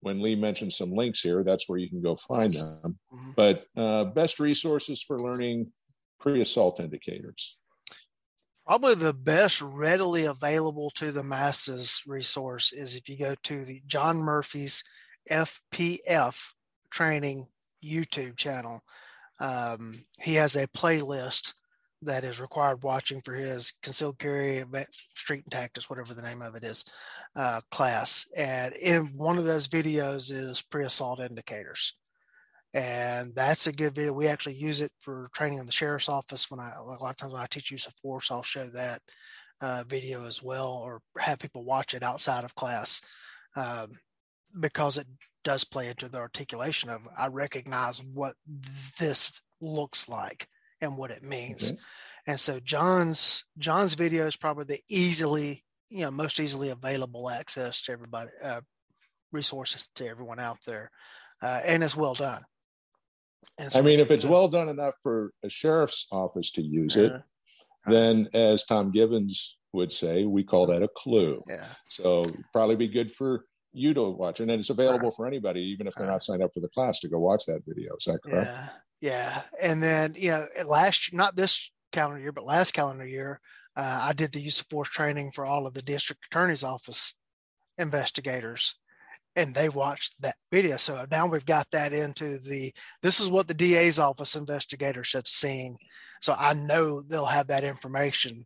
[0.02, 2.98] when Lee mentioned some links here, that's where you can go find them.
[3.14, 3.32] Mm-hmm.
[3.36, 5.72] But uh, best resources for learning
[6.20, 7.58] pre-assault indicators.
[8.66, 13.82] Probably the best readily available to the masses resource is if you go to the
[13.88, 14.84] John Murphy's
[15.30, 16.54] FPF
[16.92, 17.48] training
[17.84, 18.84] YouTube channel.
[19.40, 21.54] Um, he has a playlist
[22.02, 24.64] that is required watching for his concealed carry
[25.16, 26.86] street tactics, whatever the name of it is,
[27.36, 28.28] uh, class.
[28.38, 31.96] And in one of those videos is pre-assault indicators.
[32.74, 34.14] And that's a good video.
[34.14, 36.52] We actually use it for training in the sheriff's office.
[36.52, 39.02] When I, a lot of times when I teach use of force, I'll show that
[39.60, 43.02] uh, video as well, or have people watch it outside of class.
[43.56, 44.00] Um,
[44.58, 45.08] because it
[45.44, 48.36] does play into the articulation of I recognize what
[49.00, 49.32] this
[49.62, 50.48] looks like
[50.82, 51.72] and what it means.
[51.72, 51.80] Okay.
[52.28, 57.82] And so John's John's video is probably the easily, you know, most easily available access
[57.84, 58.62] to everybody, uh,
[59.32, 60.92] resources to everyone out there,
[61.42, 62.44] uh, and it's well done.
[63.70, 67.12] So I mean, if it's well done enough for a sheriff's office to use it,
[67.12, 67.20] uh,
[67.88, 71.42] then as Tom Givens would say, we call that a clue.
[71.48, 71.68] Yeah.
[71.88, 75.14] So probably be good for you to watch, and it's available right.
[75.14, 77.62] for anybody, even if they're not signed up for the class, to go watch that
[77.68, 77.96] video.
[77.96, 78.50] Is that correct?
[78.52, 78.70] Yeah,
[79.02, 79.44] yeah.
[79.62, 83.40] And then you know, last not this calendar year, but last calendar year,
[83.76, 87.18] uh, I did the use of force training for all of the district attorney's office
[87.78, 88.76] investigators,
[89.36, 90.78] and they watched that video.
[90.78, 92.74] So now we've got that into the.
[93.02, 95.76] This is what the DA's office investigators have seen.
[96.22, 98.46] So I know they'll have that information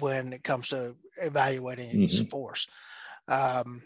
[0.00, 2.00] when it comes to evaluating mm-hmm.
[2.02, 2.66] use of force.
[3.28, 3.82] Um,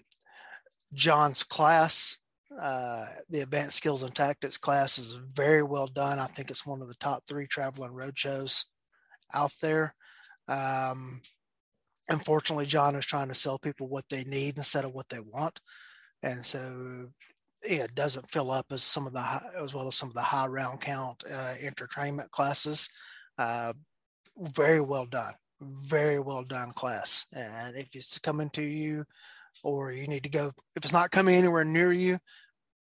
[0.94, 2.18] John's class,
[2.60, 6.18] uh, the advanced skills and tactics class, is very well done.
[6.18, 8.66] I think it's one of the top three travel and road shows
[9.32, 9.94] out there.
[10.48, 11.20] Um,
[12.08, 15.60] unfortunately, John is trying to sell people what they need instead of what they want,
[16.22, 17.08] and so
[17.62, 20.22] it doesn't fill up as some of the high, as well as some of the
[20.22, 22.88] high round count uh, entertainment classes.
[23.38, 23.72] Uh,
[24.36, 27.26] very well done, very well done class.
[27.32, 29.04] And if it's coming to you
[29.62, 32.18] or you need to go if it's not coming anywhere near you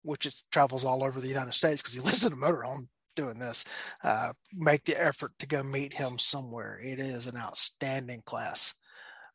[0.02, 3.38] which it travels all over the united states because he lives in a motorhome doing
[3.38, 3.64] this
[4.04, 6.80] uh, make the effort to go meet him somewhere.
[6.82, 8.74] It is an outstanding class.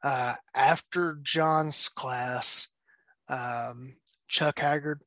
[0.04, 2.68] Uh, after john's class
[3.28, 3.96] um,
[4.28, 5.02] chuck haggard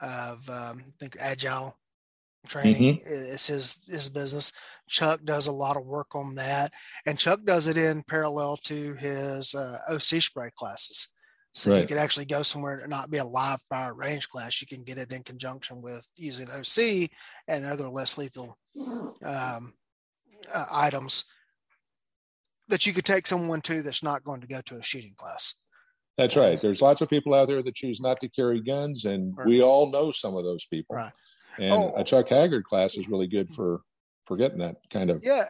[0.00, 1.78] of um, i think agile
[2.46, 3.08] training mm-hmm.
[3.08, 4.52] is his his business.
[4.88, 6.72] Chuck does a lot of work on that
[7.06, 11.08] and chuck does it in parallel to his uh, oc spray classes
[11.54, 11.82] so right.
[11.82, 14.60] you could actually go somewhere and not be a live fire range class.
[14.60, 17.10] You can get it in conjunction with using OC
[17.46, 18.58] and other less lethal
[19.24, 19.74] um,
[20.52, 21.26] uh, items
[22.68, 25.54] that you could take someone to that's not going to go to a shooting class.
[26.18, 26.60] That's right.
[26.60, 29.46] There's lots of people out there that choose not to carry guns, and right.
[29.46, 30.96] we all know some of those people.
[30.96, 31.12] Right.
[31.58, 33.80] And oh, a Chuck Haggard class is really good for
[34.26, 35.46] for getting that kind of yeah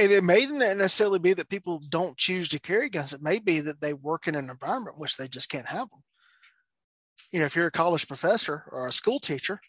[0.00, 3.12] and it may not necessarily be that people don't choose to carry guns.
[3.12, 5.90] It may be that they work in an environment in which they just can't have
[5.90, 6.00] them.
[7.32, 9.60] You know, if you're a college professor or a school teacher,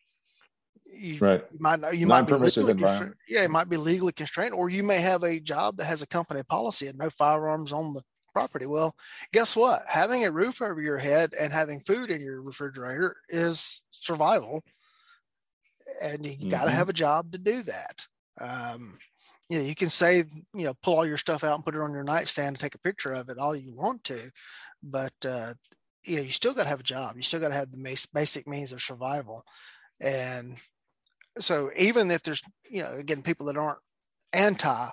[0.94, 1.44] you, right.
[1.60, 3.16] might you might be legally constrained.
[3.28, 6.08] Yeah, it might be legally constrained, or you may have a job that has a
[6.08, 8.02] company policy and no firearms on the
[8.34, 8.66] property.
[8.66, 8.96] Well,
[9.34, 9.84] guess what?
[9.88, 14.64] Having a roof over your head and having food in your refrigerator is survival,
[16.02, 16.50] and you mm-hmm.
[16.50, 18.08] got to have a job to do that.
[18.40, 18.98] Um,
[19.52, 21.82] you know, you can say, you know, pull all your stuff out and put it
[21.82, 24.32] on your nightstand and take a picture of it all you want to,
[24.82, 25.54] but uh,
[26.06, 27.18] you know, you still got to have a job.
[27.18, 29.44] You still got to have the basic means of survival,
[30.00, 30.56] and
[31.38, 33.80] so even if there's, you know, again, people that aren't
[34.32, 34.90] anti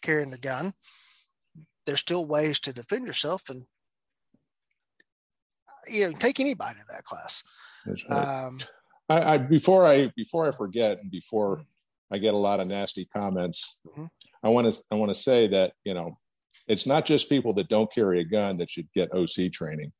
[0.00, 0.72] carrying the gun,
[1.84, 3.66] there's still ways to defend yourself and
[5.88, 7.44] you know take anybody to that class.
[7.84, 8.46] That's right.
[8.46, 8.60] Um,
[9.10, 11.66] I, I, before I before I forget and before
[12.12, 13.80] I get a lot of nasty comments.
[13.86, 14.06] Mm-hmm.
[14.42, 16.16] I want to I want to say that you know
[16.66, 19.92] it's not just people that don't carry a gun that should get OC training.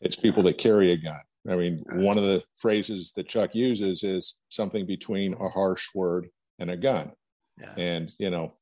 [0.00, 1.20] It's people that carry a gun.
[1.48, 6.28] I mean, one of the phrases that Chuck uses is something between a harsh word
[6.58, 7.12] and a gun.
[7.60, 7.74] Yeah.
[7.76, 8.52] And you know,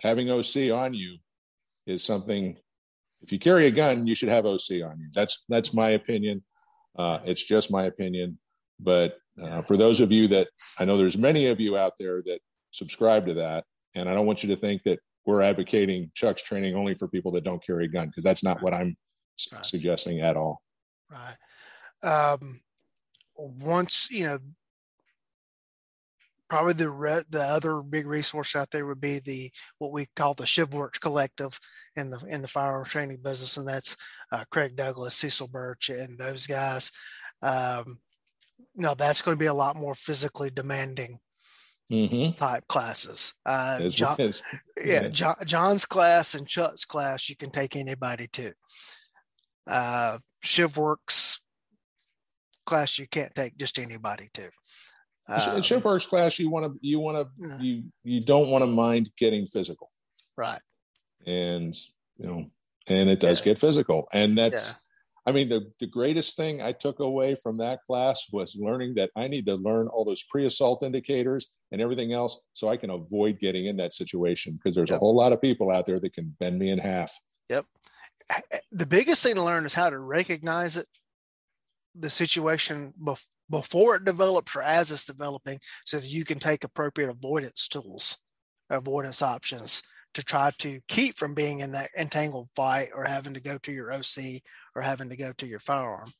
[0.00, 1.18] having OC on you
[1.86, 2.56] is something.
[3.20, 5.08] If you carry a gun, you should have OC on you.
[5.14, 6.42] That's that's my opinion.
[6.96, 8.38] Uh, it's just my opinion,
[8.78, 12.22] but uh, for those of you that I know there's many of you out there
[12.26, 12.40] that
[12.70, 13.64] subscribe to that,
[13.94, 17.32] and I don't want you to think that we're advocating Chuck's training only for people
[17.32, 18.96] that don't carry a gun because that's not what I'm
[19.52, 19.64] right.
[19.64, 20.60] suggesting at all.
[21.10, 21.36] Right.
[22.02, 22.60] Um,
[23.36, 24.38] once you know,
[26.50, 30.34] probably the re- the other big resource out there would be the what we call
[30.34, 31.58] the ShivWorks Collective
[31.96, 33.96] in the in the firearms training business, and that's
[34.30, 36.92] uh, Craig Douglas, Cecil Burch, and those guys.
[37.40, 37.98] Um,
[38.74, 41.18] no, that's going to be a lot more physically demanding
[41.90, 42.32] Mm-hmm.
[42.36, 43.34] type classes.
[43.44, 44.40] Uh, John, as-
[44.82, 48.52] yeah, John, John's class and Chuck's class, you can take anybody to.
[49.66, 51.40] Uh, ShivWorks
[52.64, 54.42] class, you can't take just anybody to.
[54.44, 54.50] in
[55.34, 57.58] Um, ShivWorks class, you want to you want Yeah.
[57.58, 59.90] to you you don't want to mind getting physical,
[60.36, 60.60] right.
[61.26, 61.76] and
[62.16, 62.46] you know,
[62.86, 63.44] and it does Yeah.
[63.52, 64.80] get physical, and that's.
[65.24, 69.10] I mean, the, the greatest thing I took away from that class was learning that
[69.14, 72.90] I need to learn all those pre assault indicators and everything else so I can
[72.90, 76.12] avoid getting in that situation because there's a whole lot of people out there that
[76.12, 77.12] can bend me in half.
[77.48, 77.66] Yep.
[78.30, 80.88] Eh, eh, the biggest thing to learn is how to recognize it,
[81.94, 86.64] the situation bef- before it develops or as it's developing, so that you can take
[86.64, 88.18] appropriate avoidance tools,
[88.70, 89.82] avoidance options
[90.14, 93.72] to try to keep from being in that entangled fight or having to go to
[93.72, 94.42] your OC
[94.74, 96.10] or having to go to your firearm.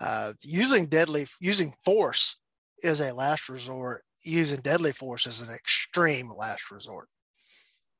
[0.00, 2.36] Uh, using deadly, using force
[2.82, 4.02] is a last resort.
[4.22, 7.08] Using deadly force is an extreme last resort.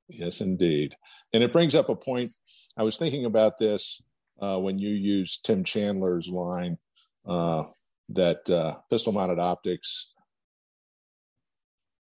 [0.09, 0.97] Yes, indeed.
[1.33, 2.33] And it brings up a point.
[2.77, 4.01] I was thinking about this
[4.41, 6.79] uh, when you used Tim Chandler's line
[7.27, 7.65] uh,
[8.11, 10.15] that uh, pistol mounted optics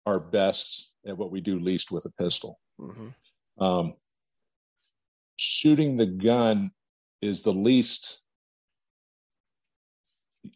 [0.07, 2.59] are best at what we do least with a pistol.
[2.81, 3.15] Mhm.
[3.59, 3.95] Um,
[5.37, 6.73] shooting the gun
[7.21, 8.23] is the least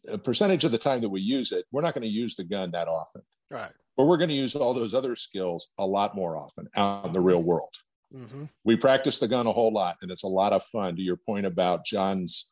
[0.09, 1.64] a percentage of the time that we use it.
[1.70, 3.70] We're not going to use the gun that often, Right.
[3.96, 7.12] but we're going to use all those other skills a lot more often out in
[7.12, 7.72] the real world
[8.12, 11.02] hmm we practice the gun a whole lot and it's a lot of fun to
[11.02, 12.48] your point about john's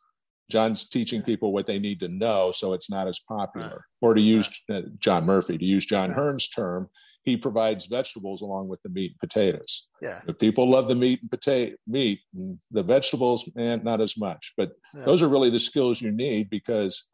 [0.50, 4.20] john's teaching people what they need to know so it's not as popular or to
[4.20, 6.16] use uh, john murphy to use john Right.
[6.16, 6.88] hearne's term
[7.24, 10.20] he provides vegetables along with the meat and potatoes Yeah.
[10.28, 14.52] if people love the meat and potato meat and the vegetables man not as much
[14.56, 15.04] but Yeah.
[15.04, 17.08] those are really the skills you need because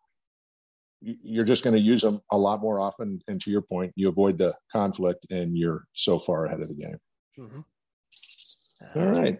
[1.01, 3.92] you- you're just going to use them a lot more often and to your point
[3.96, 7.01] you avoid the conflict and you're so far ahead of the game
[7.38, 7.64] Mhm.
[8.96, 9.38] all right.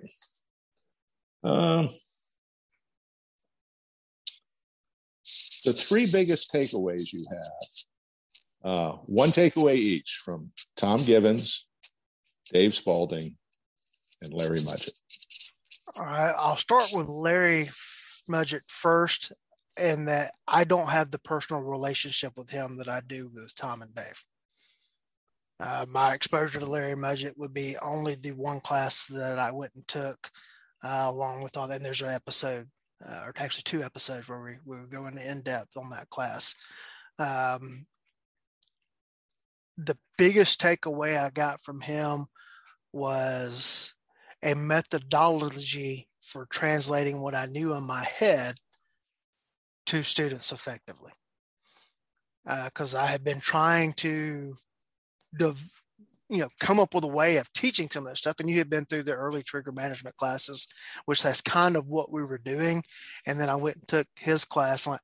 [1.43, 1.89] Um,
[5.65, 7.69] the three biggest takeaways you have.
[8.63, 11.67] Uh, one takeaway each from Tom Givens,
[12.53, 13.37] Dave Spaulding,
[14.23, 15.01] and Larry Mudgett.
[15.99, 17.69] All right, I'll start with Larry
[18.31, 19.33] Mudgett first,
[19.77, 23.83] and that I don't have the personal relationship with him that I do with Tom
[23.83, 24.25] and Dave.
[25.59, 29.73] Uh, my exposure to Larry Mudgett would be only the one class that I went
[29.75, 30.31] and took,
[30.83, 31.77] uh, along with all that.
[31.77, 32.69] And there's an episode,
[33.07, 36.55] uh, or actually two episodes, where we, we were going in depth on that class.
[37.19, 37.87] Um,
[39.85, 42.27] the biggest takeaway I got from him
[42.93, 43.95] was
[44.43, 48.57] a methodology for translating what I knew in my head
[49.87, 51.13] to students effectively.
[52.65, 54.57] Because I had been trying to,
[55.37, 55.75] dev-
[56.29, 58.59] you know, come up with a way of teaching some of that stuff, and you
[58.59, 60.67] had been through the early trigger management classes,
[61.05, 62.83] which that's kind of what we were doing.
[63.27, 65.01] And then I went and took his class, and like,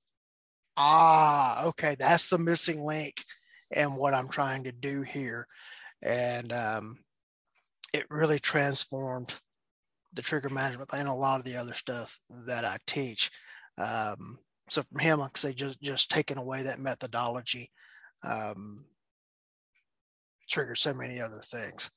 [0.77, 3.25] ah, okay, that's the missing link,
[3.70, 5.46] and what I'm trying to do here,
[6.02, 6.98] and um,
[7.92, 9.35] it really transformed
[10.12, 13.31] the trigger management and a lot of the other stuff that I teach.
[13.79, 17.70] Um, so from him, I say, just just taking away that methodology
[18.24, 18.85] um,
[20.48, 21.90] triggers so many other things.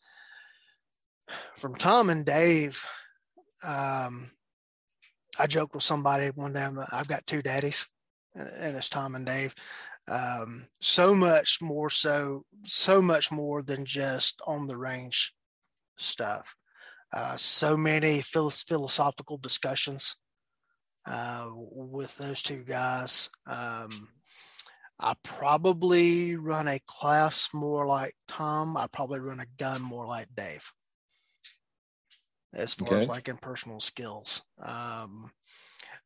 [1.58, 2.84] From Tom and Dave,
[3.64, 4.32] um,
[5.38, 6.68] I joked with somebody one day.
[6.92, 7.88] I've got two daddies,
[8.36, 9.56] and it's Tom and Dave.
[10.10, 15.34] Um, so much more so, so much more than just on the range
[15.98, 16.56] stuff.
[17.14, 20.16] Uh, so many philosophical discussions
[21.06, 23.30] uh, with those two guys.
[23.48, 24.10] Um,
[25.00, 28.76] I probably run a class more like Tom.
[28.78, 30.72] I probably run a gun more like Dave,
[32.54, 34.42] as far as like in personal skills.
[34.62, 35.32] Um,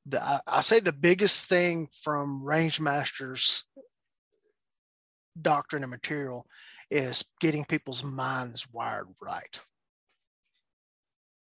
[0.06, 3.66] the, I, I say the biggest thing from Rangemaster's
[5.40, 6.46] doctrine and material
[6.90, 9.60] is getting people's minds wired right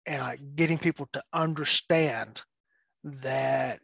[0.06, 2.42] and like getting people to understand
[3.02, 3.80] that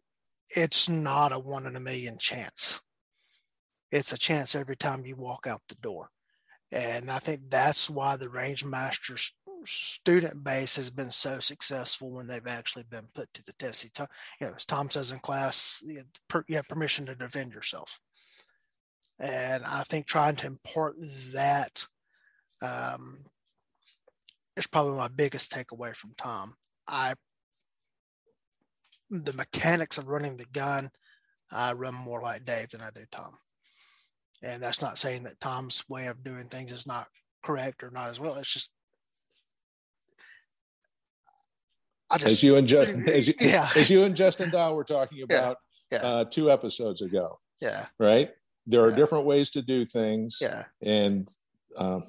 [0.55, 2.81] it's not a one in a million chance.
[3.91, 6.11] It's a chance every time you walk out the door.
[6.73, 9.33] And I think that's why the Rangemaster's
[9.65, 13.85] student base has been so successful when they've actually been put to the test.
[13.85, 14.07] You
[14.41, 17.99] know, as Tom says in class, you have permission to defend yourself.
[19.21, 20.97] And I think trying to import
[21.33, 21.85] that
[22.63, 23.19] um,
[24.57, 26.55] is probably my biggest takeaway from Tom.
[26.89, 27.15] I
[29.11, 30.89] the mechanics of running the gun,
[31.51, 33.37] I run more like Dave than I do Tom.
[34.43, 37.09] And that's not saying that Tom's way of doing things is not
[37.43, 38.37] correct or not as well.
[38.37, 38.71] It's just
[42.09, 43.69] I just as you and Justin, as you, yeah.
[43.77, 45.59] as you and Justin Dow were talking about
[45.91, 45.99] yeah.
[45.99, 46.07] Yeah.
[46.09, 47.39] Uh, two episodes ago.
[47.61, 47.87] Yeah.
[47.99, 48.31] Right.
[48.67, 50.39] There are different ways to do things.
[50.41, 50.65] Yeah.
[50.83, 51.29] And
[51.77, 52.05] um,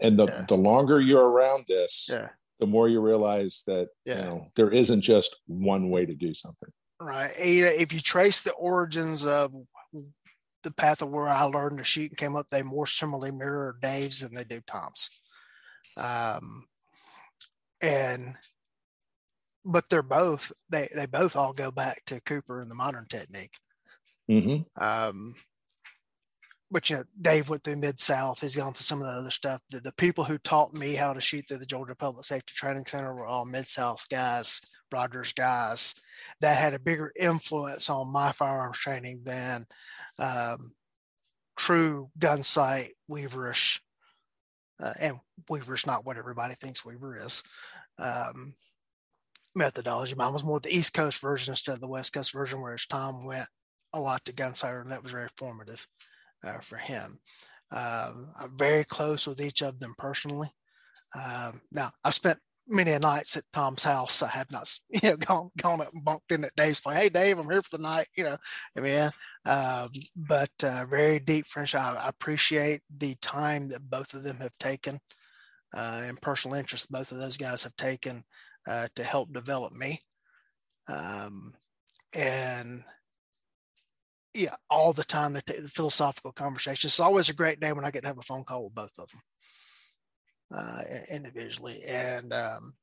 [0.00, 2.28] and the the longer you're around this, yeah.
[2.60, 6.70] the more you realize that you know there isn't just one way to do something.
[7.00, 7.32] Right.
[7.36, 9.52] If you trace the origins of
[10.62, 13.76] the path of where I learned to shoot and came up, they more similarly mirror
[13.80, 15.10] Dave's than they do Tom's.
[15.96, 16.64] Um,
[17.80, 18.34] and
[19.64, 23.54] but they're both they they both all go back to Cooper and the modern technique.
[24.30, 24.82] Mm-hmm.
[24.82, 25.34] Um,
[26.74, 28.40] but you know, Dave went through Mid South.
[28.40, 29.62] He's gone through some of the other stuff.
[29.70, 32.84] The, the, people who taught me how to shoot through the Georgia Public Safety Training
[32.84, 34.60] Center were all Mid South guys,
[34.92, 35.94] Rogers guys.
[36.40, 39.66] That had a bigger influence on my firearms training than
[40.18, 40.72] um,
[41.56, 43.78] true Gunsite Weaverish.
[44.82, 47.44] Uh, and Weaver's not what everybody thinks Weaver is.
[48.00, 48.54] Um,
[49.54, 50.16] methodology.
[50.16, 53.24] Mine was more the East Coast version instead of the West Coast version, whereas Tom
[53.24, 53.46] went
[53.92, 55.86] a lot to Gunsite, and that was very formative
[56.44, 57.18] uh, for him.
[57.70, 60.50] Um, I'm very close with each of them personally.
[61.14, 64.22] Um, now, I've spent many nights at Tom's house.
[64.22, 64.70] I have not,
[65.02, 66.98] you know, gone gone up and bunked in at Dave's place.
[66.98, 68.08] Hey, Dave, I'm here for the night.
[68.16, 68.36] You know,
[68.76, 69.10] I mean,
[69.44, 71.80] um, but uh, very deep friendship.
[71.80, 74.98] I, I, appreciate the time that both of them have taken
[75.74, 78.24] uh, and personal interest both of those guys have taken
[78.66, 80.00] uh, to help develop me.
[80.88, 81.54] Um,
[82.12, 82.84] and
[84.34, 86.92] yeah, all the time the, the philosophical conversations.
[86.92, 88.98] It's always a great day when I get to have a phone call with both
[88.98, 89.20] of them
[90.52, 92.74] uh, individually, and um,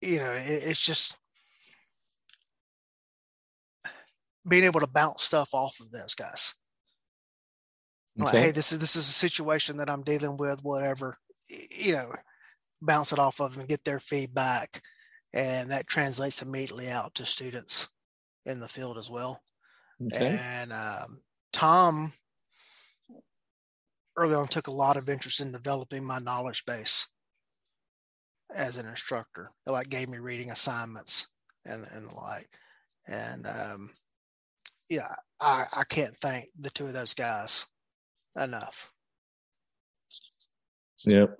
[0.00, 1.16] you know, it, it's just
[4.46, 6.54] being able to bounce stuff off of those guys.
[8.20, 8.24] Okay.
[8.24, 11.18] Like, hey, this is this is a situation that I'm dealing with, whatever.
[11.48, 12.12] You know,
[12.82, 14.82] bounce it off of them and get their feedback.
[15.32, 17.88] And that translates immediately out to students
[18.46, 19.40] in the field as well.
[20.06, 20.38] Okay.
[20.40, 21.20] And um,
[21.52, 22.12] Tom
[24.16, 27.08] early on took a lot of interest in developing my knowledge base
[28.54, 29.52] as an instructor.
[29.66, 31.28] It like gave me reading assignments
[31.64, 32.48] and, and the like.
[33.06, 33.90] And um,
[34.88, 37.66] yeah, I, I can't thank the two of those guys
[38.36, 38.92] enough.
[41.04, 41.38] Yep.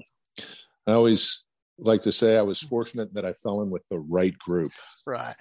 [0.87, 1.45] I always
[1.79, 2.69] like to say I was mm-hmm.
[2.69, 4.73] fortunate that I fell in with the right group.
[5.07, 5.35] Right.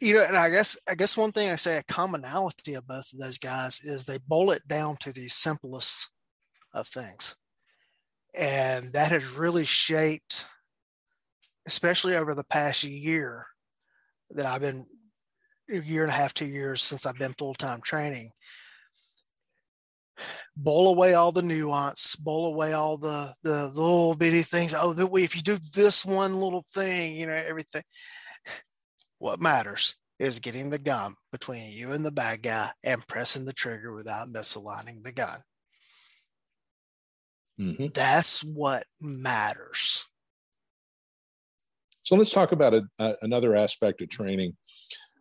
[0.00, 3.12] You know, and I guess I guess one thing I say a commonality of both
[3.12, 6.10] of those guys is they boil it down to the simplest
[6.74, 7.36] of things.
[8.34, 10.46] And that has really shaped,
[11.66, 13.46] especially over the past year
[14.30, 14.86] that I've been
[15.70, 18.30] a year and a half, two years since I've been full-time training,
[20.56, 24.74] bowl away all the nuance, bowl away all the the little bitty things.
[24.74, 27.82] Oh, that way, if you do this one little thing, you know, everything.
[29.18, 33.52] What matters is getting the gun between you and the bad guy and pressing the
[33.52, 35.38] trigger without misaligning the gun.
[37.58, 37.86] Mm-hmm.
[37.94, 40.04] That's what matters.
[42.02, 44.56] So let's talk about a, a, another aspect of training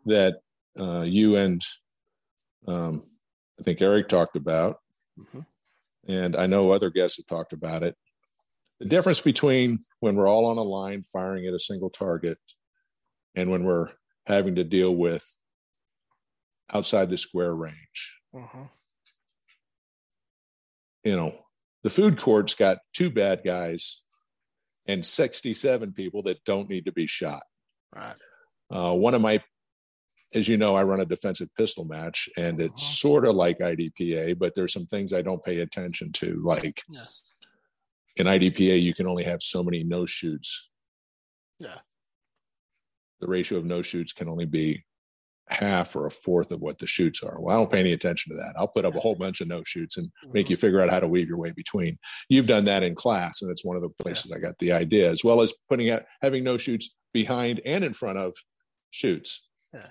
[0.05, 0.35] that
[0.79, 1.61] uh, you and
[2.67, 3.01] um,
[3.61, 4.79] I think Eric talked about,
[5.19, 5.41] mm-hmm.
[6.07, 7.95] and I know other guests have talked about it.
[8.79, 12.39] The difference between when we're all on a line firing at a single target
[13.35, 13.89] and when we're
[14.25, 15.23] having to deal with
[16.73, 18.17] outside the square range.
[18.33, 18.63] Mm-hmm.
[21.03, 21.35] You know,
[21.83, 24.03] the food court's got two bad guys
[24.87, 27.43] and 67 people that don't need to be shot.
[27.95, 28.15] Right.
[28.73, 29.43] Uh, one of my
[30.33, 32.77] as you know, I run a defensive pistol match and it's uh-huh.
[32.77, 36.41] sort of like IDPA, but there's some things I don't pay attention to.
[36.43, 37.01] Like yeah.
[38.17, 40.69] in IDPA, you can only have so many no shoots.
[41.59, 41.77] Yeah.
[43.19, 44.83] The ratio of no shoots can only be
[45.49, 47.39] half or a fourth of what the shoots are.
[47.39, 48.53] Well, I don't pay any attention to that.
[48.57, 50.51] I'll put up a whole bunch of no shoots and make mm-hmm.
[50.51, 51.99] you figure out how to weave your way between.
[52.29, 54.37] You've done that in class, and it's one of the places yeah.
[54.37, 57.93] I got the idea, as well as putting out having no shoots behind and in
[57.93, 58.33] front of
[58.91, 59.45] shoots.
[59.73, 59.87] Yeah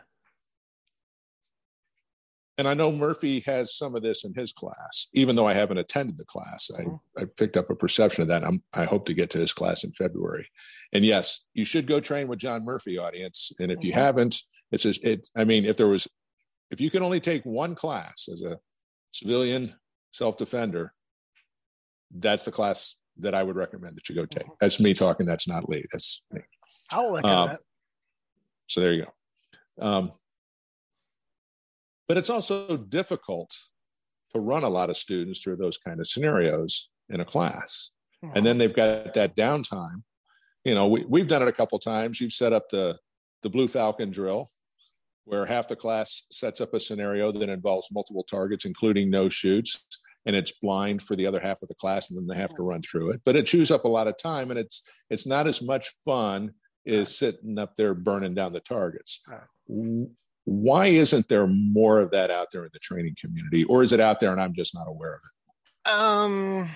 [2.61, 5.79] and I know Murphy has some of this in his class, even though I haven't
[5.79, 6.71] attended the class.
[6.77, 7.23] I, mm-hmm.
[7.23, 8.45] I picked up a perception of that.
[8.45, 10.47] I'm, I hope to get to his class in February.
[10.93, 13.51] And yes, you should go train with John Murphy, audience.
[13.61, 13.87] And if mm-hmm.
[13.87, 14.43] you haven't,
[14.73, 15.27] it's just, it.
[15.35, 16.07] I mean, if there was,
[16.71, 18.59] if you can only take one class as a
[19.13, 19.75] civilian
[20.13, 20.93] self defender,
[22.15, 24.49] that's the class that I would recommend that you go take.
[24.61, 25.25] That's me talking.
[25.25, 25.87] That's not Lee.
[25.93, 26.43] That's me.
[26.91, 27.61] I'll look um, that.
[28.67, 29.89] So there you go.
[29.89, 30.11] Um,
[32.11, 33.57] but it's also difficult
[34.35, 37.93] to run a lot of students through those kind of scenarios in a class.
[38.35, 40.03] And then they've got that downtime.
[40.65, 42.21] You know, we, we've done it a couple times.
[42.21, 42.99] You've set up the
[43.45, 44.49] the Blue Falcon drill,
[45.25, 49.87] where half the class sets up a scenario that involves multiple targets, including no shoots,
[50.27, 52.65] and it's blind for the other half of the class, and then they have to
[52.65, 53.21] run through it.
[53.25, 56.55] But it chews up a lot of time, and it's it's not as much fun
[56.89, 59.23] as sitting up there burning down the targets.
[60.45, 64.01] Why isn't there more of that out there in the training community, or is it
[64.01, 65.93] out there and I'm just not aware of it?
[65.93, 66.71] Um,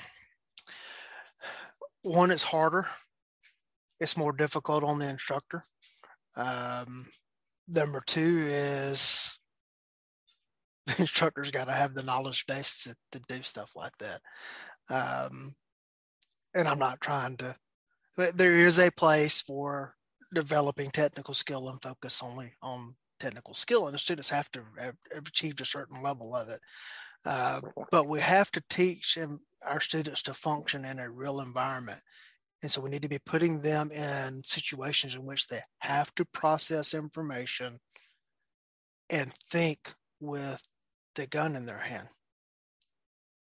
[2.03, 2.87] one, it's harder.
[4.01, 5.63] It's more difficult on the instructor.
[6.37, 7.07] Um,
[7.69, 9.39] number two is
[10.87, 14.21] the instructor's got to have the knowledge base to, to do stuff like that.
[14.91, 15.55] Um,
[16.55, 17.57] and I'm not trying to,
[18.17, 19.95] but there is a place for
[20.35, 22.95] developing technical skill and focus only on
[23.25, 26.61] technical skill, and the students have to have, have achieved a certain level of it.
[27.25, 27.61] Uh,
[27.91, 29.17] but we have to teach
[29.65, 32.01] our students to function in a real environment.
[32.63, 36.25] And so we need to be putting them in situations in which they have to
[36.25, 37.79] process information
[39.11, 40.63] and think with
[41.15, 42.09] the gun in their hand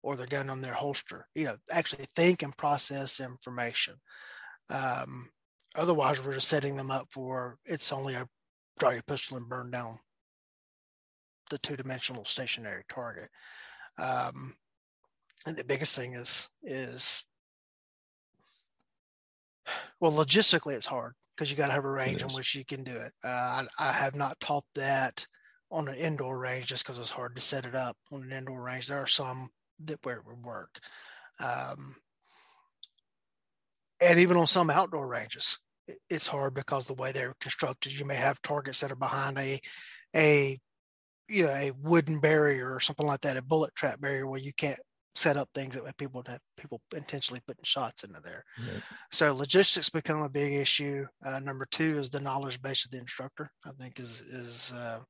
[0.03, 1.27] or the gun on their holster.
[1.35, 3.95] You know, actually think and process information.
[4.71, 5.31] Um,
[5.75, 8.29] otherwise, we're just setting them up for it's only a
[8.79, 9.99] draw your pistol and burn down
[11.51, 13.29] the two-dimensional stationary target.
[13.99, 14.57] Um,
[15.47, 17.25] and the biggest thing is is
[20.01, 22.85] well, logistically, it's hard because you got to have a range in which you can
[22.85, 23.13] do it.
[23.25, 25.27] Uh, I, I, have not taught that
[25.71, 28.61] on an indoor range just because it's hard to set it up on an indoor
[28.63, 28.89] range.
[28.89, 29.49] There are some
[29.85, 30.79] that where it would work,
[31.41, 31.97] um,
[34.01, 35.59] and even on some outdoor ranges,
[36.09, 37.99] it's hard because the way they're constructed.
[37.99, 39.61] You may have targets that are behind a
[40.15, 40.59] a
[41.29, 44.53] you know a wooden barrier or something like that, a bullet trap barrier where you
[44.57, 44.79] can't
[45.17, 48.45] set up things that people have people intentionally putting shots into there.
[48.59, 48.83] Right.
[49.13, 51.07] So logistics become a big issue.
[51.25, 53.51] Uh, number two is the knowledge base of the instructor.
[53.65, 55.01] I think is is uh,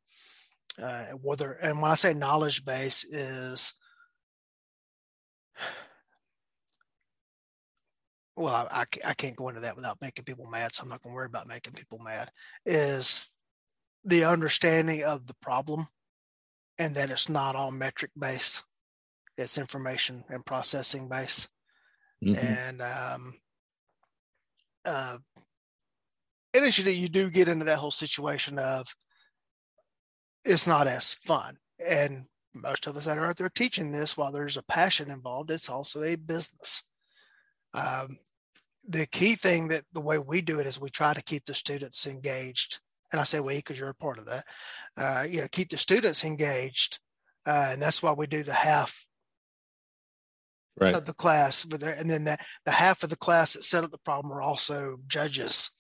[0.83, 3.75] uh, whether and when I say knowledge base is
[8.37, 11.13] well, I, I can't go into that without making people mad, so I'm not going
[11.13, 12.31] to worry about making people mad.
[12.67, 13.29] Is
[14.05, 15.87] the understanding of the problem
[16.79, 18.65] and that it's not all metric based,
[19.39, 21.49] it's information and processing based.
[22.25, 22.47] Mm-hmm.
[22.47, 23.35] And um,
[24.85, 25.19] uh,
[26.53, 28.87] initially, you do get into that whole situation of
[30.45, 31.57] it's not as fun.
[31.85, 32.25] And
[32.55, 35.69] most of us that are out there teaching this, while there's a passion involved, it's
[35.69, 36.89] also a business.
[37.75, 38.19] Um,
[38.87, 41.55] the key thing that the way we do it is we try to keep the
[41.55, 42.81] students engaged.
[43.13, 44.45] And I say we because you're a part of that.
[44.97, 46.99] Uh, you know, keep the students engaged,
[47.47, 49.07] uh, and that's why we do the half
[50.81, 50.95] right.
[50.95, 51.65] of the class.
[51.65, 54.97] And then the, the half of the class that set up the problem are also
[55.07, 55.71] judges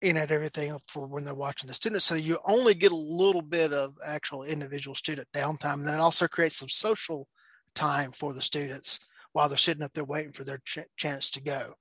[0.00, 2.04] in at everything for when they're watching the students.
[2.04, 5.74] So you only get a little bit of actual individual student downtime.
[5.74, 7.28] And then also creates some social
[7.74, 8.98] time for the students
[9.32, 11.74] while they're sitting up there waiting for their ch- chance to go.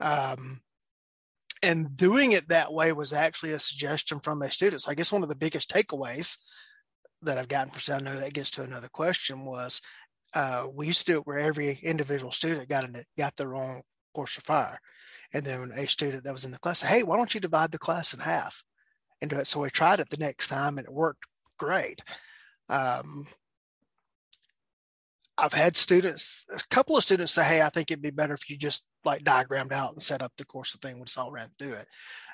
[0.00, 0.60] Um,
[1.62, 4.82] and doing it that way was actually a suggestion from a student.
[4.82, 6.38] So I guess one of the biggest takeaways
[7.22, 9.80] that I've gotten from I know that gets to another question was
[10.34, 13.82] uh, we used to do it where every individual student got in, got their own
[14.14, 14.78] course of fire.
[15.32, 17.72] And then a student that was in the class said, Hey, why don't you divide
[17.72, 18.62] the class in half
[19.20, 19.46] and do it?
[19.46, 21.24] So we tried it the next time and it worked
[21.58, 22.02] great.
[22.68, 23.26] Um,
[25.36, 28.48] I've had students, a couple of students say, Hey, I think it'd be better if
[28.48, 30.98] you just like diagrammed out and set up the course of thing.
[30.98, 31.86] We just all ran through it.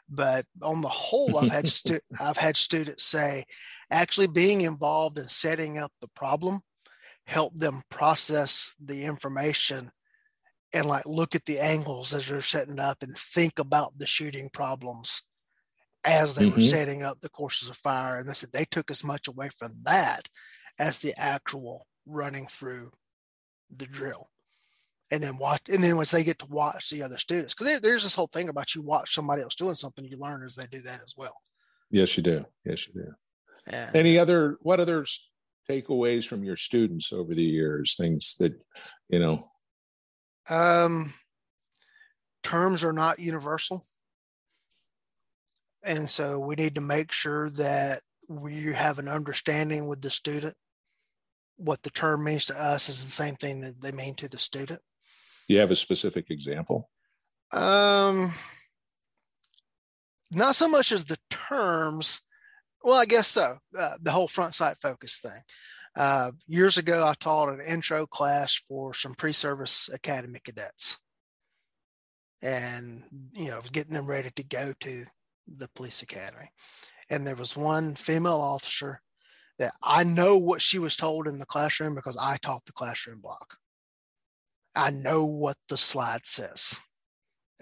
[0.09, 3.45] But on the whole, I've had stu- I've had students say,
[3.91, 6.61] actually being involved in setting up the problem
[7.27, 9.93] helped them process the information
[10.75, 14.49] and like look at the angles as they're setting up and think about the shooting
[14.53, 15.23] problems
[16.05, 16.57] as they mm-hmm.
[16.57, 18.19] were setting up the courses of fire.
[18.19, 20.29] And they said they took as much away from that
[20.79, 22.91] as the actual running through
[23.71, 24.29] the drill.
[25.13, 27.81] And then watch and then once they get to watch the other students because there,
[27.81, 30.67] there's this whole thing about you watch somebody else doing something you learn as they
[30.67, 31.37] do that as well.
[31.91, 32.45] Yes you do.
[32.65, 33.13] Yes you do.
[33.67, 35.05] And, any other what other
[35.69, 38.53] takeaways from your students over the years things that
[39.09, 39.41] you know?
[40.49, 41.13] Um
[42.45, 43.85] terms are not universal.
[45.83, 50.55] And so we need to make sure that we have an understanding with the student
[51.61, 54.39] what the term means to us is the same thing that they mean to the
[54.39, 54.81] student.
[55.49, 56.89] Do you have a specific example?
[57.53, 58.33] Um,
[60.31, 62.23] not so much as the terms.
[62.83, 63.59] Well, I guess so.
[63.79, 65.43] Uh, the whole front sight focus thing.
[65.97, 70.99] Uh, years ago, I taught an intro class for some pre-service academy cadets,
[72.41, 73.03] and
[73.33, 75.05] you know, getting them ready to go to
[75.47, 76.49] the police academy.
[77.11, 79.03] And there was one female officer
[79.61, 83.21] that I know what she was told in the classroom because I taught the classroom
[83.21, 83.59] block.
[84.75, 86.81] I know what the slide says.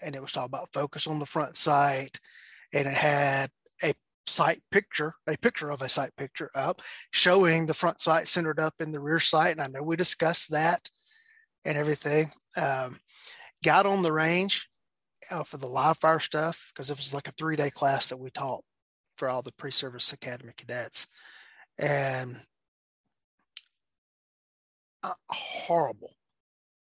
[0.00, 2.20] And it was talking about focus on the front sight,
[2.72, 3.50] and it had
[3.82, 3.94] a
[4.28, 8.74] sight picture, a picture of a sight picture up showing the front sight centered up
[8.78, 9.50] in the rear sight.
[9.50, 10.88] And I know we discussed that
[11.64, 12.30] and everything.
[12.56, 13.00] Um,
[13.64, 14.68] got on the range
[15.32, 18.20] uh, for the live fire stuff because it was like a three day class that
[18.20, 18.62] we taught
[19.16, 21.08] for all the pre service academy cadets.
[21.78, 22.40] And
[25.02, 26.14] uh, horrible,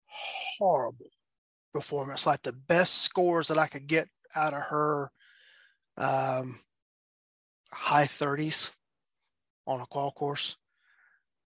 [0.07, 1.11] horrible
[1.73, 2.27] performance.
[2.27, 5.11] Like the best scores that I could get out of her
[5.97, 6.61] um,
[7.73, 8.73] high 30s
[9.67, 10.57] on a qual course.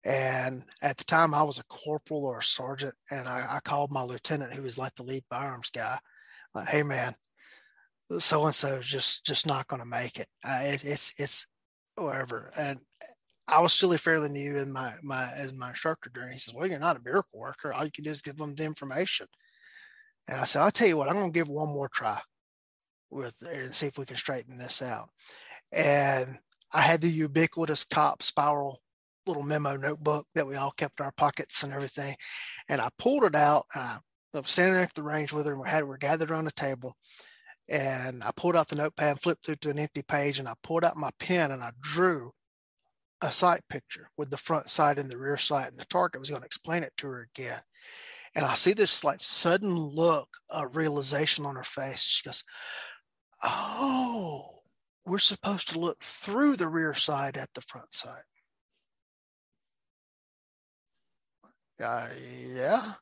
[0.04, 3.92] And at the time, I was a corporal or a sergeant, and I, I called
[3.92, 5.98] my lieutenant, who was like the lead firearms guy,
[6.56, 7.14] like, "Hey, man,
[8.20, 10.28] so and so just just not going to make it.
[10.48, 10.86] Uh, it.
[10.86, 11.48] It's it's
[11.96, 12.80] whatever." And
[13.48, 16.34] I was still fairly new in my my as my instructor during.
[16.34, 17.74] He says, "Well, you're not a miracle worker.
[17.74, 19.28] All you can do is give them the information."
[20.28, 21.10] And I said, "I'll tell you what.
[21.10, 22.20] I'm going to give one more try
[23.10, 25.10] with and see if we can straighten this out.
[25.72, 26.38] And
[26.72, 28.82] I had the ubiquitous cop spiral
[29.26, 32.16] little memo notebook that we all kept in our pockets and everything.
[32.70, 33.98] And I pulled it out and I,
[34.34, 36.96] was standing at the range with her and we had we're gathered around the table.
[37.70, 40.86] And I pulled out the notepad, flipped through to an empty page, and I pulled
[40.86, 42.32] out my pen and I drew
[43.22, 45.70] a sight picture with the front sight and the rear sight.
[45.70, 47.62] And the target was going to explain it to her again.
[48.36, 52.02] And I see this like sudden look of realization on her face.
[52.02, 52.44] She goes,
[53.44, 54.60] oh,
[55.06, 58.24] we're supposed to look through the rear side at the front side.
[61.84, 62.08] Uh,
[62.46, 62.94] yeah.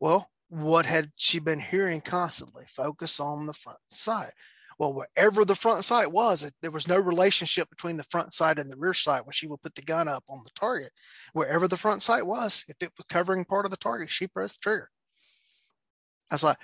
[0.00, 2.64] Well, what had she been hearing constantly?
[2.68, 4.32] Focus on the front side.
[4.78, 8.70] Well, wherever the front sight was, there was no relationship between the front sight and
[8.70, 10.90] the rear sight when she would put the gun up on the target.
[11.32, 14.60] Wherever the front sight was, if it was covering part of the target, she pressed
[14.60, 14.90] the trigger.
[16.30, 16.58] I was like,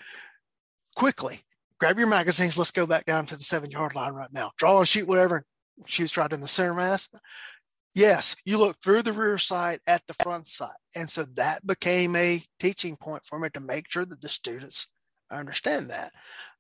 [0.97, 1.41] quickly,
[1.79, 2.59] grab your magazines.
[2.59, 4.53] Let's go back down to the seven yard line right now.
[4.57, 5.45] Draw and shoot whatever.
[5.87, 7.09] Shoots right in the center mass.
[7.95, 10.71] Yes, you look through the rear sight at the front sight.
[10.95, 14.93] And so that became a teaching point for me to make sure that the students
[15.31, 16.13] understand that.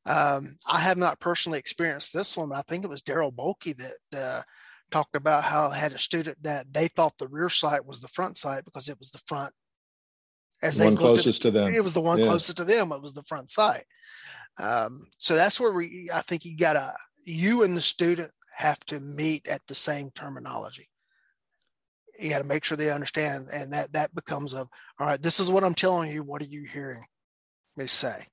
[0.06, 3.76] Um, I have not personally experienced this one, but I think it was Darryl Bolke
[3.76, 4.42] that uh,
[4.90, 8.08] talked about how I had a student that they thought the rear sight was the
[8.08, 9.52] front sight because it was the front.
[10.62, 11.72] As the one closest to them.
[11.72, 12.26] It was the one yeah.
[12.26, 12.92] closest to them.
[12.92, 13.84] It was the front sight.
[14.58, 16.94] Um, so that's where we, I think you gotta,
[17.24, 18.30] you and the student
[18.60, 20.88] have to meet at the same terminology.
[22.18, 25.22] You got to make sure they understand, and that that becomes a all right.
[25.22, 26.22] This is what I'm telling you.
[26.22, 27.02] What are you hearing
[27.76, 28.26] me say?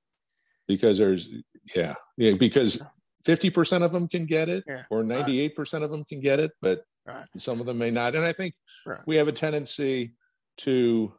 [0.68, 1.30] Because there's
[1.76, 2.82] yeah yeah because
[3.24, 6.22] fifty percent of them can get it, yeah, or ninety eight percent of them can
[6.22, 7.26] get it, but right.
[7.38, 8.16] some of them may not.
[8.16, 8.54] And I think
[8.86, 9.02] right.
[9.06, 10.14] we have a tendency
[10.60, 11.14] to,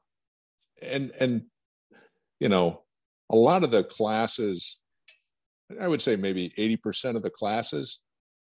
[0.80, 1.42] and and
[2.40, 2.82] you know,
[3.30, 4.80] a lot of the classes
[5.80, 8.00] I would say maybe 80% of the classes,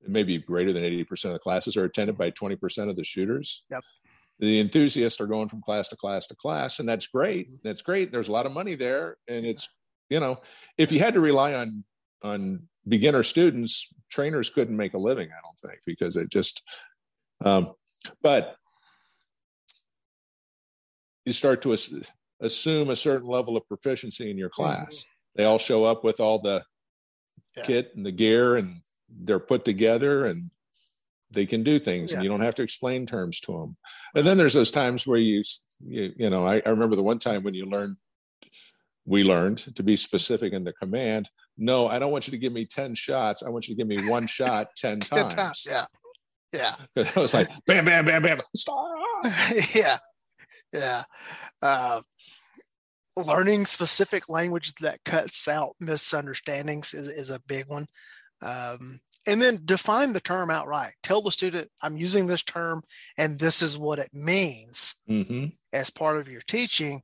[0.07, 3.65] maybe greater than 80% of the classes are attended by 20% of the shooters.
[3.71, 3.85] Yep.
[4.41, 7.49] The enthusiasts are going from class to class to class, and that's great.
[7.49, 7.57] Mm-hmm.
[7.65, 8.13] That's great.
[8.13, 9.69] There's a lot of money there, and it's
[10.11, 10.41] you know,
[10.77, 11.85] if you had to rely on
[12.23, 15.29] on beginner students, trainers couldn't make a living.
[15.31, 16.63] I don't think because it just.
[17.45, 17.73] Um,
[18.23, 18.57] but
[21.25, 21.77] you start to
[22.41, 25.01] assume a certain level of proficiency in your class.
[25.01, 25.43] Mm-hmm.
[25.43, 26.65] They all show up with all the
[27.57, 27.63] yeah.
[27.63, 30.51] kit and the gear and they're put together and
[31.31, 32.17] they can do things yeah.
[32.17, 33.77] and you don't have to explain terms to them
[34.15, 35.43] and then there's those times where you
[35.81, 37.97] you, you know I, I, remember the one time when you learned
[39.09, 42.53] we learned to be specific in the command no i don't want you to give
[42.53, 45.35] me 10 shots i want you to give me one shot 10 times.
[45.35, 45.85] times yeah
[46.53, 46.75] yeah
[47.17, 48.41] i was like bam bam bam bam
[49.75, 49.99] yeah
[50.73, 51.03] yeah
[51.63, 52.01] uh,
[53.25, 57.87] learning specific language that cuts out misunderstandings is, is a big one.
[58.43, 60.93] Um, and then define the term outright.
[61.03, 62.83] Tell the student, I'm using this term
[63.17, 65.47] and this is what it means mm-hmm.
[65.73, 67.03] as part of your teaching,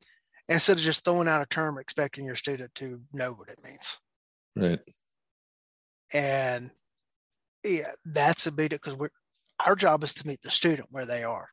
[0.49, 3.99] instead of just throwing out a term expecting your student to know what it means.
[4.57, 4.80] Right.
[6.12, 6.70] And
[7.64, 9.11] yeah, that's a big because we're
[9.64, 11.49] our job is to meet the student where they are.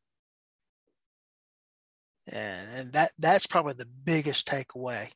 [2.28, 5.10] and, and that that's probably the biggest takeaway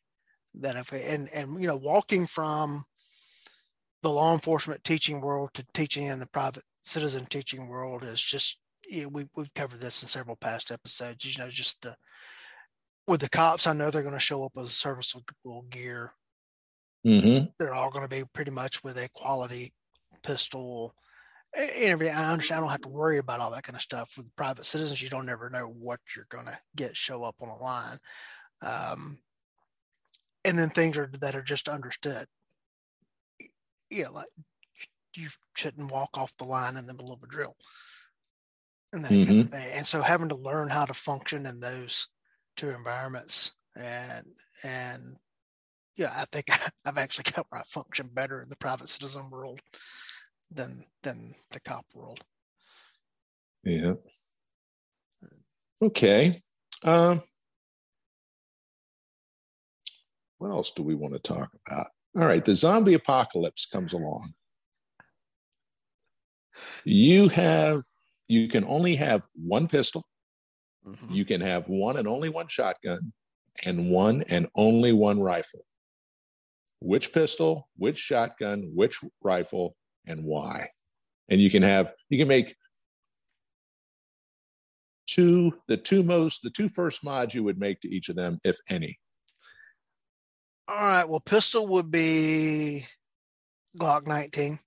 [0.53, 2.85] that if and and you know walking from
[4.01, 8.59] the law enforcement teaching world to teaching in the private citizen teaching world is just
[8.87, 11.95] you know, we, we've covered this in several past episodes you know just the
[13.07, 16.11] with the cops i know they're going to show up with serviceable gear
[17.05, 17.45] Mm-hmm.
[17.59, 19.71] they're all going to be pretty much with a quality
[20.23, 20.95] pistol
[21.55, 22.15] and everything.
[22.15, 24.15] I understand I don't have to worry about all that kind of stuff.
[24.17, 27.47] With private citizens, you don't ever know what you're going to get show up on
[27.49, 27.99] a line.
[28.63, 29.19] Um,
[30.43, 32.25] and then things are that are just understood.
[33.91, 34.25] Yeah, like
[35.15, 37.55] you shouldn't walk off the line in the middle of a drill
[38.91, 39.39] and that kind Mm-hmm.
[39.41, 39.69] of thing.
[39.73, 42.07] And so having to learn how to function in those
[42.55, 44.25] two environments and
[44.63, 45.17] and
[45.97, 46.47] yeah, I think
[46.85, 49.59] I've actually got where I function better in the private citizen world
[50.51, 52.21] than than the cop world.
[53.63, 53.93] Yeah.
[55.81, 56.35] Okay.
[56.83, 57.21] Um,
[60.37, 61.87] what else do we want to talk about?
[62.17, 64.33] All right, the zombie apocalypse comes along.
[66.85, 67.81] You have
[68.27, 70.05] you can only have one pistol,
[70.85, 71.09] Mhm.
[71.13, 73.11] you can have one and only one shotgun,
[73.63, 75.65] and one and only one rifle.
[76.79, 79.75] Which pistol, which shotgun, which rifle,
[80.05, 80.69] and why?
[81.29, 82.55] And you can have you can make
[85.07, 88.39] two the two most the two first mods you would make to each of them,
[88.43, 88.99] if any.
[90.67, 91.03] All right.
[91.05, 92.87] Well, pistol would be
[93.77, 94.59] Glock 19.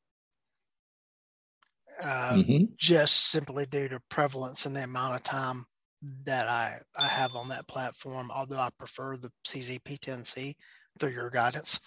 [2.03, 2.77] Uh, Mhm.
[2.77, 5.67] Just simply due to prevalence and the amount of time
[6.03, 10.55] that I, I have on that platform, although I prefer the CZP10C
[10.99, 11.81] through your guidance.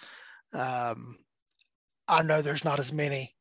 [0.53, 1.18] Um,
[2.07, 3.36] I know there's not as many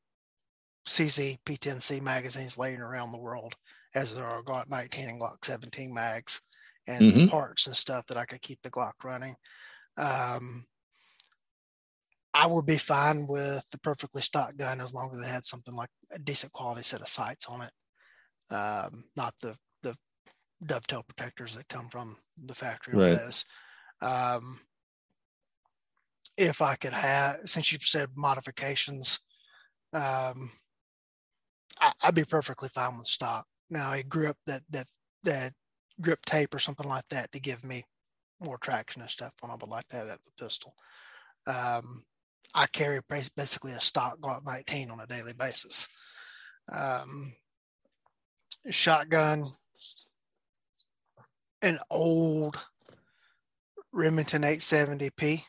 [0.86, 3.54] CZP10C magazines laying around the world
[3.94, 6.40] as there are Glock 19 and Glock 17 mags
[6.86, 7.28] and Mhm.
[7.28, 9.34] parts and stuff that I could keep the Glock running.
[9.96, 10.66] Um,
[12.32, 15.74] I would be fine with the perfectly stock gun as long as it had something
[15.74, 17.72] like a decent quality set of sights on it,
[18.54, 19.56] um, not the
[20.64, 23.18] dovetail protectors that come from the factory Right.
[23.18, 23.44] those.
[24.02, 24.60] Um,
[26.36, 29.20] if I could have, since you said modifications,
[29.92, 30.50] um,
[31.80, 33.46] I, I'd be perfectly fine with stock.
[33.68, 34.86] Now a grip that that
[35.24, 35.52] that
[36.00, 37.84] grip tape or something like that to give me
[38.40, 40.74] more traction and stuff when I would like to have that pistol.
[41.46, 42.04] Um,
[42.54, 43.00] I carry
[43.36, 45.88] basically a stock Glock 19 on a daily basis.
[46.72, 47.34] Um,
[48.70, 49.52] shotgun,
[51.62, 52.58] an old
[53.92, 55.42] Remington 870p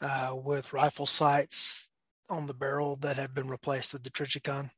[0.00, 1.88] uh, with rifle sights
[2.28, 4.70] on the barrel that have been replaced with the Trijicon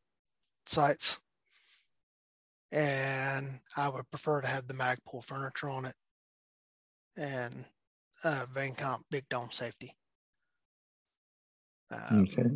[0.67, 1.21] sights.
[2.73, 5.95] And I would prefer to have the Magpul furniture on it
[7.17, 7.65] and
[8.25, 9.97] uh, Vang Comp Big Dome safety.
[11.91, 12.51] Um, Okay.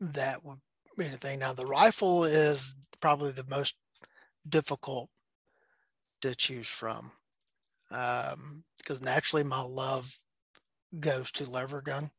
[0.00, 0.60] that would
[0.96, 1.40] be the thing.
[1.40, 3.74] Now the rifle is probably the most
[4.48, 5.10] difficult
[6.22, 7.12] to choose from
[7.90, 10.18] um, because naturally my love
[10.98, 12.10] goes to lever gun.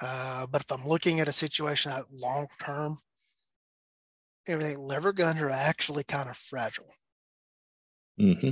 [0.00, 2.98] Uh, but if I'm looking at a situation at long term,
[4.46, 6.92] everything lever guns are actually kind of fragile.
[8.18, 8.50] hmm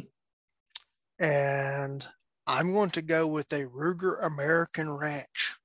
[1.19, 2.07] And
[2.47, 5.57] I'm going to go with a Ruger American Ranch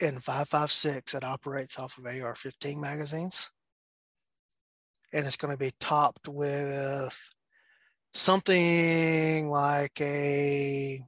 [0.00, 3.50] in 556 that operates off of AR 15 magazines.
[5.12, 7.18] And it's going to be topped with
[8.14, 11.02] something like a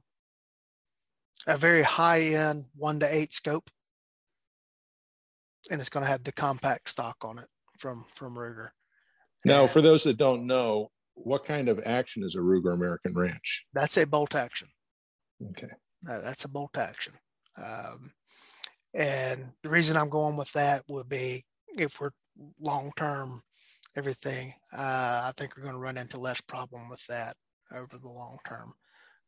[1.45, 3.69] a very high end one to eight scope.
[5.71, 7.47] And it's going to have the compact stock on it
[7.77, 8.69] from from Ruger.
[9.45, 13.13] Now, And for those that don't know, what kind of action is a Ruger American
[13.15, 13.65] Ranch?
[13.73, 14.69] that's a bolt action.
[15.51, 15.69] Okay.
[16.09, 17.13] Uh, that's a bolt action.
[17.57, 18.11] Um,
[18.93, 21.45] and the reason I'm going with that would be
[21.77, 22.11] if we're
[22.59, 23.41] long term,
[23.95, 27.35] everything, uh, I think we're going to run into less problem with that
[27.71, 28.73] over the long term.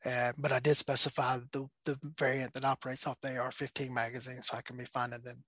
[0.06, 4.42] Uh, but I did specify the, the variant that operates off the AR 15 magazine,
[4.42, 5.44] so I can be finding them,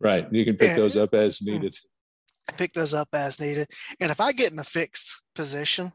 [0.00, 0.26] Right.
[0.32, 0.76] You can pick Yeah.
[0.76, 1.76] those up as needed.
[2.56, 3.68] pick those up as needed.
[4.00, 5.92] And if I get in a fixed position,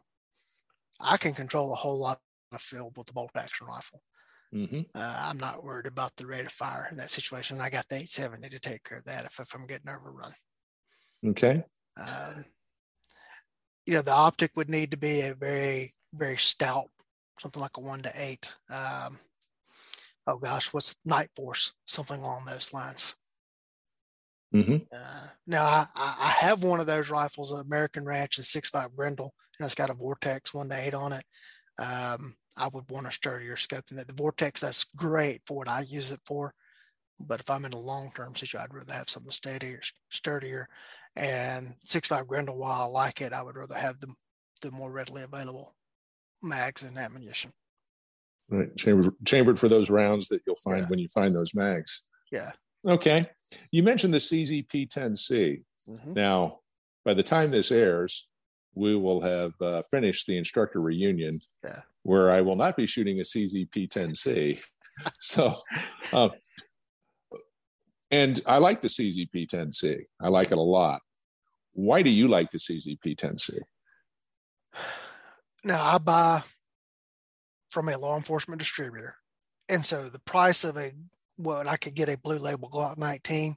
[0.99, 4.01] I can control a whole lot of field with the bolt action rifle.
[4.51, 7.59] hmm Uh, I'm not worried about the rate of fire in that situation.
[7.59, 10.33] I got the 870 to take care of that if, if I'm getting overrun.
[11.25, 11.63] Okay.
[11.97, 12.45] Um,
[13.85, 16.89] you know, the optic would need to be a very, very stout,
[17.39, 18.53] something like a one to eight.
[18.69, 19.19] Um,
[20.27, 21.71] oh gosh, what's Nightforce?
[21.85, 23.15] Something along those lines.
[24.53, 24.77] Mm-hmm.
[24.95, 28.95] Uh, now I, I have one of those rifles, an American Ranch, a six five
[28.95, 31.25] Grendel, and it's got a Vortex one to eight on it.
[31.77, 34.07] Um, I would want a sturdier scope than that.
[34.07, 36.53] The Vortex, that's great for what I use it for.
[37.19, 40.67] But if I'm in a long term situation, I'd rather have something steadier, sturdier.
[41.15, 44.13] And six five Grendel, while I like it, I would rather have the
[44.61, 45.75] the more readily available
[46.41, 47.51] mags and ammunition.
[48.49, 50.87] Right, chambered, chambered for those rounds that you'll find yeah.
[50.87, 52.05] when you find those mags.
[52.31, 52.51] Yeah.
[52.87, 53.27] Okay.
[53.71, 55.63] You mentioned the CZP-10C.
[55.89, 56.13] Mm-hmm.
[56.13, 56.59] Now,
[57.03, 58.27] by the time this airs,
[58.75, 61.81] we will have uh, finished the instructor reunion, yeah.
[62.03, 64.63] where I will not be shooting a CZP-10C.
[65.19, 65.55] so,
[66.13, 66.29] uh,
[68.11, 70.03] and I like the CZP-10C.
[70.21, 71.01] I like it a lot.
[71.73, 73.59] Why do you like the CZP-10C?
[75.63, 76.43] Now I buy
[77.71, 79.15] from a law enforcement distributor,
[79.67, 80.91] and so the price of a
[81.37, 83.55] what I could get a blue label Glock 19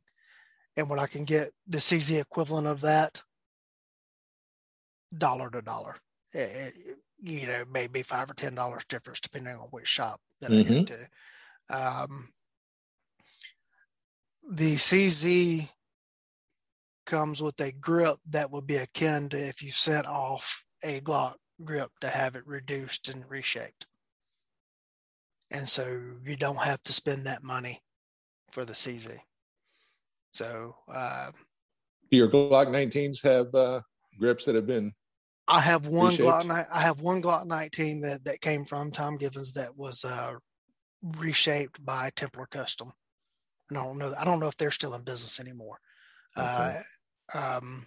[0.78, 3.22] and what I can get the CZ equivalent of that
[5.16, 5.96] dollar to dollar.
[6.32, 10.50] It, it, you know, maybe five or ten dollars difference depending on which shop that
[10.50, 10.72] mm-hmm.
[10.72, 11.08] I go to.
[11.70, 12.28] Um,
[14.48, 15.68] the CZ
[17.06, 21.34] comes with a grip that would be akin to if you sent off a Glock
[21.64, 23.86] grip to have it reduced and reshaped
[25.50, 27.82] and so you don't have to spend that money
[28.50, 29.18] for the CZ.
[30.32, 31.30] So, uh,
[32.10, 33.80] do your Glock 19s have uh,
[34.18, 34.92] grips that have been?
[35.46, 36.28] I have one reshaped?
[36.28, 36.66] Glock.
[36.70, 40.34] I have one Glock 19 that that came from Tom Givens that was uh,
[41.02, 42.92] reshaped by Templar Custom.
[43.70, 44.14] I don't know.
[44.18, 45.78] I don't know if they're still in business anymore.
[46.36, 46.80] Okay.
[47.34, 47.86] Uh, um,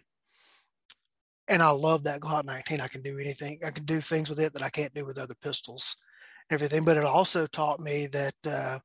[1.47, 2.79] and I love that Glock 19.
[2.79, 3.59] I can do anything.
[3.65, 5.97] I can do things with it that I can't do with other pistols
[6.51, 6.83] everything.
[6.83, 8.79] But it also taught me that, uh,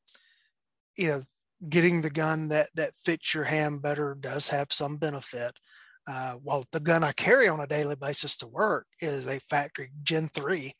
[0.97, 1.23] you know,
[1.69, 5.53] getting the gun that that fits your hand better does have some benefit.
[6.09, 9.91] Uh, while the gun I carry on a daily basis to work is a factory
[10.05, 10.73] Gen 3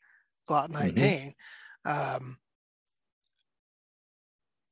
[0.49, 1.33] Glock 19.
[1.85, 2.15] Mm-hmm.
[2.15, 2.37] Um,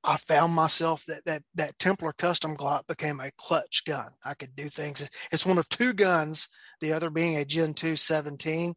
[0.05, 4.09] I found myself that that that Templar custom Glock became a clutch gun.
[4.23, 5.07] I could do things.
[5.31, 6.47] It's one of two guns,
[6.79, 8.75] the other being a Gen 2 17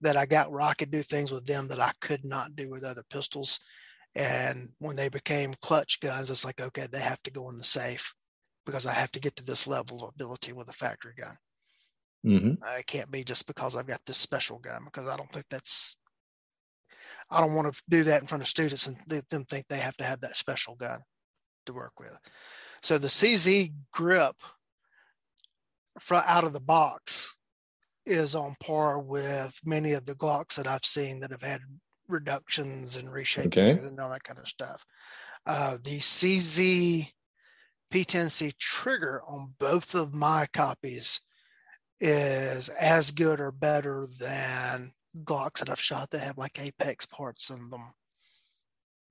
[0.00, 2.70] that I got where I could do things with them that I could not do
[2.70, 3.60] with other pistols.
[4.14, 7.62] And when they became clutch guns, it's like, okay, they have to go in the
[7.62, 8.14] safe
[8.64, 11.36] because I have to get to this level of ability with a factory gun.
[12.26, 12.62] Mm-hmm.
[12.62, 15.46] Uh, it can't be just because I've got this special gun because I don't think
[15.50, 15.96] that's,
[17.30, 19.78] I don't want to do that in front of students and let them think they
[19.78, 21.00] have to have that special gun
[21.66, 22.16] to work with.
[22.82, 24.36] So the CZ grip
[25.98, 27.34] from out of the box
[28.06, 31.60] is on par with many of the Glocks that I've seen that have had
[32.08, 33.70] reductions and reshapings okay.
[33.70, 34.84] and all that kind of stuff.
[35.46, 37.10] Uh, the CZ
[37.92, 41.20] P10C trigger on both of my copies
[42.00, 44.92] is as good or better than
[45.24, 47.92] Glocks that I've shot that have like Apex parts in them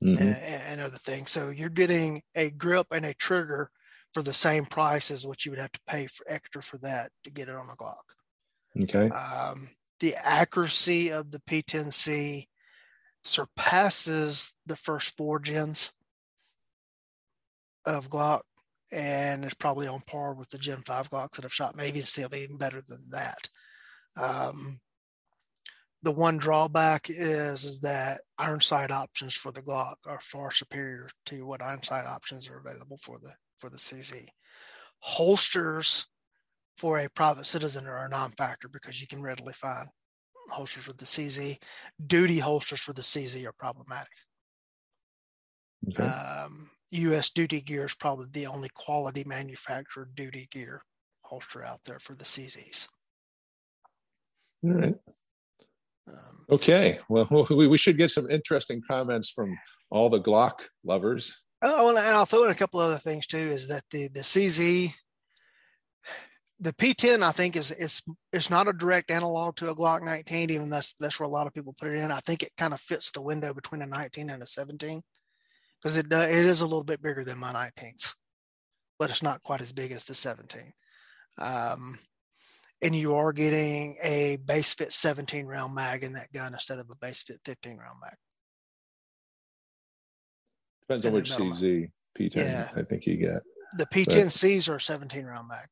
[0.03, 0.21] mm-hmm.
[0.21, 1.31] and, and other things.
[1.31, 3.69] So you're getting a grip and a trigger
[4.13, 7.11] for the same price as what you would have to pay for extra for that
[7.23, 8.83] to get it on a Glock.
[8.83, 9.09] Okay.
[9.09, 9.69] Um,
[9.99, 12.47] the accuracy of the P10C
[13.23, 15.91] surpasses the first four gens
[17.85, 18.41] of Glock
[18.91, 22.33] and it's probably on par with the Gen 5 Glocks that I've shot, maybe still
[22.33, 23.49] even better than that.
[24.17, 24.79] Um,
[26.01, 31.09] the one drawback is, is that iron sight options for the Glock are far superior
[31.25, 34.27] to what iron sight options are available for the for the CZ.
[34.99, 36.07] Holsters
[36.77, 39.87] for a private citizen are a non-factor because you can readily find
[40.49, 41.57] holsters with the CZ.
[42.05, 44.07] Duty holsters for the CZ are problematic.
[45.89, 46.03] Okay.
[46.03, 47.29] Um, U.S.
[47.29, 50.81] duty gear is probably the only quality manufactured duty gear
[51.21, 52.87] holster out there for the CZs.
[54.63, 54.95] All right.
[56.09, 56.99] Um, okay.
[57.09, 59.57] Well, we, we should get some interesting comments from
[59.89, 61.43] all the Glock lovers.
[61.61, 63.37] Oh, and I'll throw in a couple other things too.
[63.37, 64.93] Is that the the CZ
[66.59, 68.01] the P10 I think is is
[68.33, 71.47] it's not a direct analog to a Glock 19, even that's that's where a lot
[71.47, 72.11] of people put it in.
[72.11, 75.01] I think it kind of fits the window between a 19 and a 17
[75.81, 78.13] because it it is a little bit bigger than my 19s,
[78.97, 80.73] but it's not quite as big as the 17.
[81.37, 81.97] Um,
[82.81, 86.89] and you are getting a base fit 17 round mag in that gun instead of
[86.89, 88.15] a base fit 15 round mag.
[90.81, 92.69] Depends on which CZ P10 yeah.
[92.75, 93.43] I think you get.
[93.77, 94.73] The P10Cs but...
[94.73, 95.67] are 17 round mag.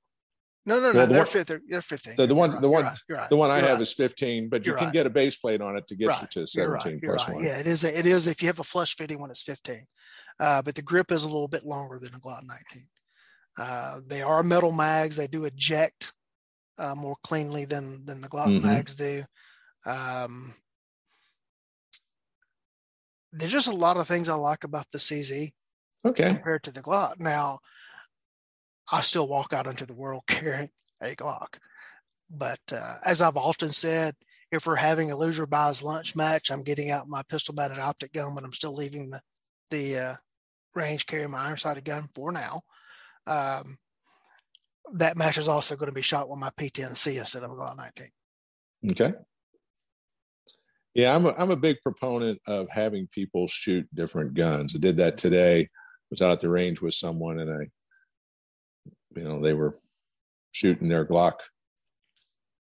[0.68, 0.98] No, no, no.
[0.98, 2.16] Well, the they're, one, 15, they're 15.
[2.18, 4.74] The, the one, right, the one, right, the one I have is 15, but you
[4.74, 7.42] can get a base plate on it to get you to 17 plus one.
[7.42, 7.86] Yeah, it is.
[7.86, 8.28] It is.
[8.28, 9.86] If you have a flush fitting one, it's 15.
[10.42, 12.84] Uh, but the grip is a little bit longer than a Glock 19.
[13.58, 15.16] Uh, they are metal mags.
[15.16, 16.12] They do eject
[16.78, 18.66] uh, more cleanly than than the Glock mm-hmm.
[18.66, 19.24] mags do.
[19.86, 20.54] Um,
[23.32, 25.52] there's just a lot of things I like about the CZ.
[26.06, 26.30] Okay.
[26.30, 27.20] Compared to the Glock.
[27.20, 27.60] Now,
[28.92, 30.70] I still walk out into the world carrying
[31.02, 31.58] a Glock.
[32.30, 34.16] But uh, as I've often said,
[34.52, 38.14] if we're having a loser buys lunch match, I'm getting out my pistol mounted optic
[38.14, 39.22] gun, but I'm still leaving the
[39.70, 40.16] the uh,
[40.76, 42.62] range carrying my iron sighted gun for now.
[43.26, 43.78] Um,
[44.94, 47.78] that match is also going to be shot with my P10C instead of a Glock
[47.78, 48.08] 19.
[48.92, 49.14] Okay.
[50.94, 54.76] Yeah, I'm a, I'm a big proponent of having people shoot different guns.
[54.76, 55.62] I did that today.
[55.62, 55.68] I
[56.10, 57.68] was out at the range with someone, and I,
[59.16, 59.78] you know, they were
[60.54, 61.40] shooting their Glock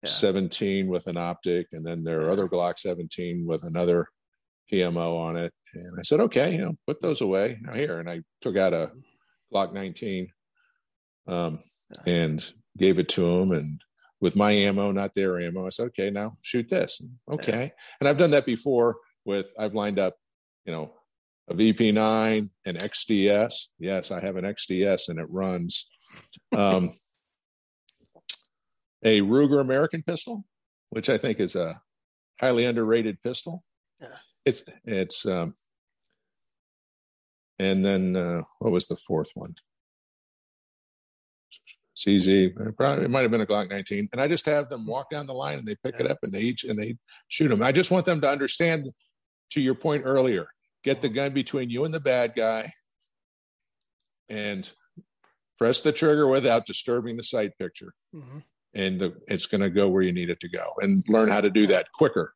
[0.02, 0.10] yeah.
[0.10, 4.08] 17 with an optic, and then their other Glock 17 with another
[4.72, 5.52] PMO on it.
[5.74, 8.00] And I said, okay, you know, put those away now here.
[8.00, 8.90] And I took out a
[9.52, 10.28] Glock 19
[11.26, 11.58] um,
[12.06, 13.52] and gave it to him.
[13.52, 13.80] And
[14.20, 17.00] with my ammo, not their ammo, I said, okay, now shoot this.
[17.30, 17.72] Okay.
[18.00, 20.16] And I've done that before with, I've lined up,
[20.64, 20.92] you know,
[21.48, 23.54] a VP9, an XDS.
[23.78, 25.90] Yes, I have an XDS and it runs.
[26.56, 26.90] Um,
[29.04, 30.44] a Ruger American pistol,
[30.90, 31.80] which I think is a
[32.40, 33.62] highly underrated pistol.
[34.00, 34.16] Yeah.
[34.46, 35.54] It's it's um,
[37.58, 39.54] and then uh, what was the fourth one?
[41.96, 43.02] CZ.
[43.02, 45.34] It might have been a Glock 19, and I just have them walk down the
[45.34, 46.96] line and they pick it up and they each and they
[47.28, 47.62] shoot them.
[47.62, 48.90] I just want them to understand.
[49.50, 50.48] To your point earlier,
[50.82, 52.72] get the gun between you and the bad guy,
[54.28, 54.68] and
[55.58, 57.92] press the trigger without disturbing the sight picture.
[58.12, 58.38] Mm-hmm
[58.74, 61.40] and the, it's going to go where you need it to go and learn how
[61.40, 62.34] to do that quicker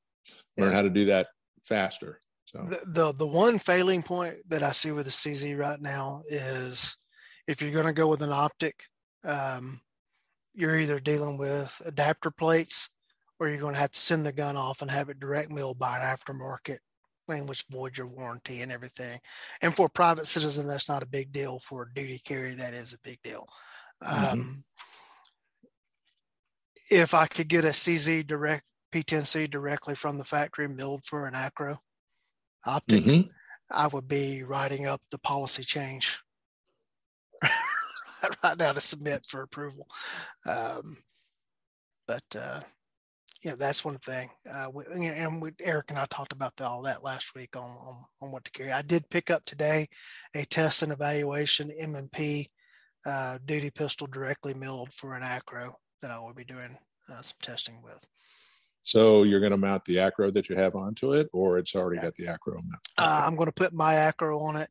[0.57, 1.29] learn how to do that
[1.63, 5.81] faster so the, the, the one failing point that i see with the cz right
[5.81, 6.97] now is
[7.47, 8.85] if you're going to go with an optic
[9.25, 9.81] um,
[10.55, 12.91] you're either dealing with adapter plates
[13.39, 15.79] or you're going to have to send the gun off and have it direct milled
[15.79, 16.79] by an aftermarket
[17.29, 19.21] thing which voids your warranty and everything
[19.61, 22.73] and for a private citizen that's not a big deal for a duty carry that
[22.73, 23.45] is a big deal
[24.03, 24.33] mm-hmm.
[24.33, 24.65] um,
[26.91, 31.35] if I could get a CZ direct P10C directly from the factory milled for an
[31.35, 31.79] acro
[32.65, 33.29] optic, mm-hmm.
[33.71, 36.21] I would be writing up the policy change
[38.45, 39.87] right now to submit for approval.
[40.47, 40.97] Um,
[42.07, 42.61] but uh,
[43.43, 44.31] yeah, that's one thing.
[44.51, 47.63] Uh, we, and we, Eric and I talked about the, all that last week on,
[47.63, 48.73] on, on what to carry.
[48.73, 49.89] I did pick up today
[50.35, 52.51] a test and evaluation M&P
[53.07, 56.77] uh, duty pistol directly milled for an acro that I will be doing
[57.11, 58.05] uh, some testing with.
[58.83, 61.99] So you're going to mount the acro that you have onto it, or it's already
[61.99, 62.05] yeah.
[62.05, 62.81] got the acro on it?
[62.97, 64.71] Uh, I'm going to put my acro on it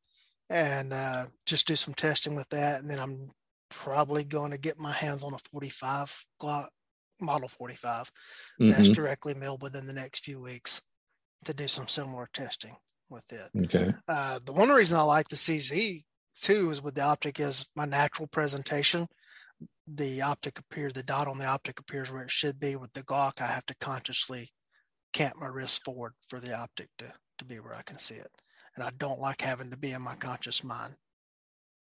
[0.50, 3.30] and uh, just do some testing with that, and then I'm
[3.70, 6.68] probably going to get my hands on a 45 Glock
[7.20, 8.12] model 45
[8.62, 8.70] mm-hmm.
[8.70, 10.84] that's directly milled within the next few weeks
[11.46, 12.76] to do some similar testing
[13.10, 13.50] with it.
[13.66, 13.94] Okay.
[14.08, 16.04] Uh, the one reason I like the CZ
[16.40, 19.08] too is with the optic is my natural presentation
[19.88, 22.76] the optic appears, the dot on the optic appears where it should be.
[22.76, 24.50] With the Glock, I have to consciously
[25.14, 28.32] cant my wrist forward for the optic to, to be where I can see it.
[28.76, 30.96] And I don't like having to be in my conscious mind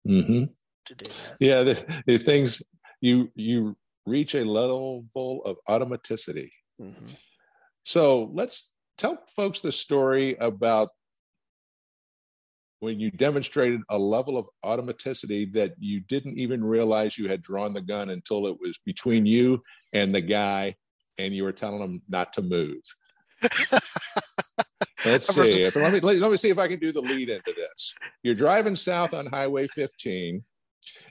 [0.08, 0.46] mm-hmm.
[0.88, 1.38] To do that.
[1.40, 2.62] Yeah, the, the, things
[3.02, 3.76] you you
[4.06, 5.06] reach a level
[5.46, 6.50] of automaticity.
[6.82, 7.08] Mm-hmm.
[7.84, 10.90] So let's tell folks the story about
[12.80, 17.74] when you demonstrated a level of automaticity that you didn't even realize you had drawn
[17.74, 19.62] the gun until it was between you
[19.94, 20.76] and the guy
[21.18, 22.82] and you were telling him not to move
[25.06, 27.54] let's see if, let, me, let me see if i can do the lead into
[27.54, 30.42] this you're driving south on highway 15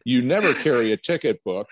[0.05, 1.69] you never carry a ticket book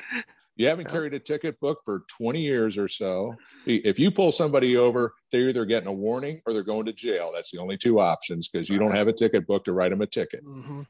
[0.56, 3.34] you haven't carried a ticket book for 20 years or so.
[3.66, 7.32] If you pull somebody over, they're either getting a warning or they're going to jail.
[7.34, 10.00] That's the only two options because you don't have a ticket book to write them
[10.00, 10.44] a ticket.
[10.44, 10.82] Mm-hmm.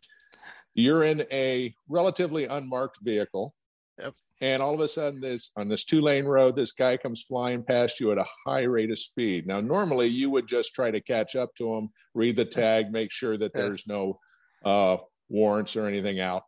[0.75, 3.55] You're in a relatively unmarked vehicle.
[3.99, 4.15] Yep.
[4.41, 7.63] And all of a sudden, this on this two lane road, this guy comes flying
[7.63, 9.47] past you at a high rate of speed.
[9.47, 13.13] Now, normally you would just try to catch up to him, read the tag, make
[13.13, 14.19] sure that there's no
[14.65, 14.97] uh,
[15.29, 16.43] warrants or anything out.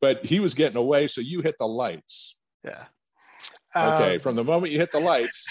[0.00, 2.38] But he was getting away, so you hit the lights.
[2.64, 2.84] Yeah.
[3.76, 4.14] Okay.
[4.14, 5.46] Um, From the moment you hit the lights,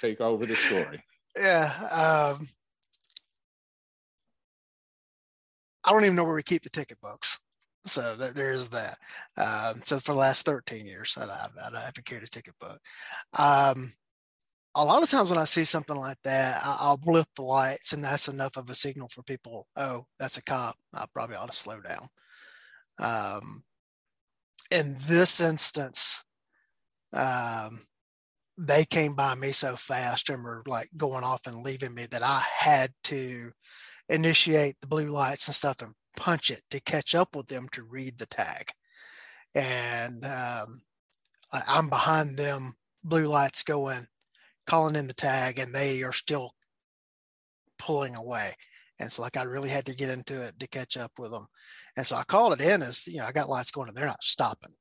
[0.00, 1.02] take over the story.
[1.36, 2.36] Yeah.
[2.36, 2.48] Um,
[5.84, 7.38] I don't even know where we keep the ticket books.
[7.86, 8.96] So there's that.
[9.36, 12.78] Um, so for the last 13 years, I, I, I haven't carried a ticket book.
[13.38, 13.92] Um,
[14.74, 17.92] a lot of times when I see something like that, I, will blip the lights,
[17.92, 19.68] and that's enough of a signal for people.
[19.76, 20.76] Oh, that's a cop.
[20.92, 22.08] I probably ought to slow down.
[22.98, 23.62] Um,
[24.70, 26.24] in this instance,
[27.12, 27.86] um,
[28.58, 32.22] they came by me so fast and were like going off and leaving me that
[32.22, 33.52] I had to
[34.08, 37.82] initiate the blue lights and stuff and punch it to catch up with them to
[37.82, 38.70] read the tag.
[39.54, 40.82] And um,
[41.52, 44.06] I, am behind them, blue lights going,
[44.66, 46.52] calling in the tag, and they are still
[47.78, 48.54] pulling away.
[48.98, 51.46] And so, like, I really had to get into it to catch up with them.
[51.96, 54.06] And so I called it in as, you know, I got lights going and they're
[54.06, 54.72] not stopping.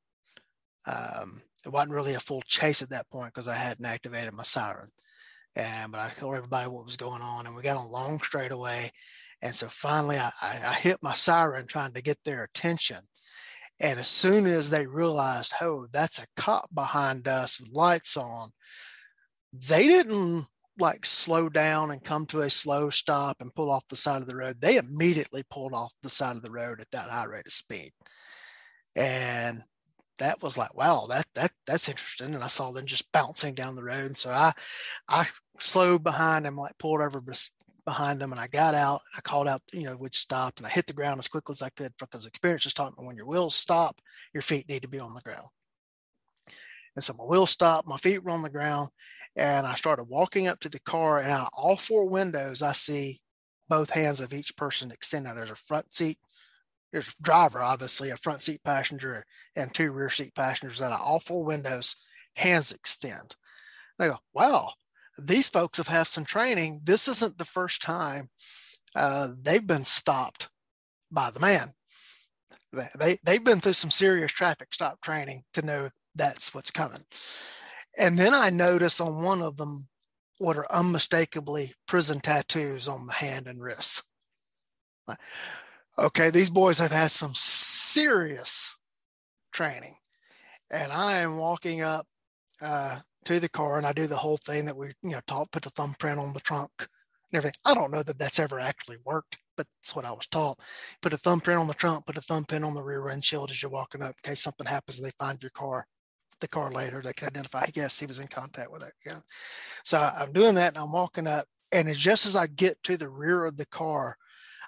[0.85, 4.43] Um, it wasn't really a full chase at that point because I hadn't activated my
[4.43, 4.89] siren.
[5.55, 8.91] And but I told everybody what was going on, and we got on long straightaway.
[9.41, 12.97] And so finally, I, I, I hit my siren trying to get their attention.
[13.79, 18.51] And as soon as they realized, oh, that's a cop behind us with lights on,
[19.53, 20.45] they didn't
[20.79, 24.27] like slow down and come to a slow stop and pull off the side of
[24.27, 24.59] the road.
[24.59, 27.91] They immediately pulled off the side of the road at that high rate of speed.
[28.95, 29.63] And
[30.17, 32.33] that was like, wow, that that that's interesting.
[32.33, 34.05] And I saw them just bouncing down the road.
[34.05, 34.53] And so I
[35.07, 35.27] I
[35.59, 37.21] slowed behind them, like pulled over
[37.85, 39.01] behind them, and I got out.
[39.15, 41.61] I called out, you know, which stopped, and I hit the ground as quickly as
[41.61, 43.99] I could because experience just taught me when your wheels stop,
[44.33, 45.47] your feet need to be on the ground.
[46.95, 48.89] And so my wheels stopped, my feet were on the ground,
[49.35, 51.19] and I started walking up to the car.
[51.19, 53.21] And out all four windows, I see
[53.69, 55.29] both hands of each person extended.
[55.29, 56.17] Now, there's a front seat
[56.93, 59.25] there's a driver, obviously, a front seat passenger,
[59.55, 61.95] and two rear seat passengers out all four windows,
[62.35, 63.35] hands extend.
[63.99, 64.73] I go, wow,
[65.17, 66.81] these folks have had some training.
[66.83, 68.29] This isn't the first time
[68.95, 70.49] uh, they've been stopped
[71.11, 71.71] by the man.
[72.71, 77.03] They, they've been through some serious traffic stop training to know that's what's coming.
[77.97, 79.87] And then I notice on one of them
[80.39, 84.03] what are unmistakably prison tattoos on the hand and wrist
[85.97, 88.77] okay, these boys have had some serious
[89.51, 89.95] training.
[90.71, 92.07] And I am walking up
[92.61, 95.51] uh, to the car and I do the whole thing that we, you know, taught,
[95.51, 96.87] put the thumbprint on the trunk and
[97.33, 97.59] everything.
[97.65, 100.57] I don't know that that's ever actually worked, but that's what I was taught.
[101.01, 103.71] Put a thumbprint on the trunk, put a thumbprint on the rear windshield as you're
[103.71, 105.85] walking up in case something happens and they find your car,
[106.43, 108.93] the car later, they can identify, yes, he was in contact with it.
[109.03, 109.21] Yeah.
[109.83, 111.47] So I'm doing that and I'm walking up.
[111.71, 114.17] And just as I get to the rear of the car,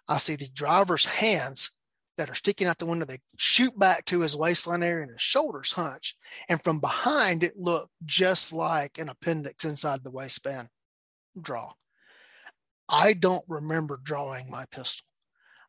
[0.08, 1.70] I see the driver's hands
[2.18, 3.06] that are sticking out the window.
[3.06, 6.16] They shoot back to his waistline area and his shoulders hunch.
[6.48, 10.70] And from behind, it looked just like an appendix inside the waistband
[11.40, 11.74] draw.
[12.88, 15.06] I don't remember drawing my pistol.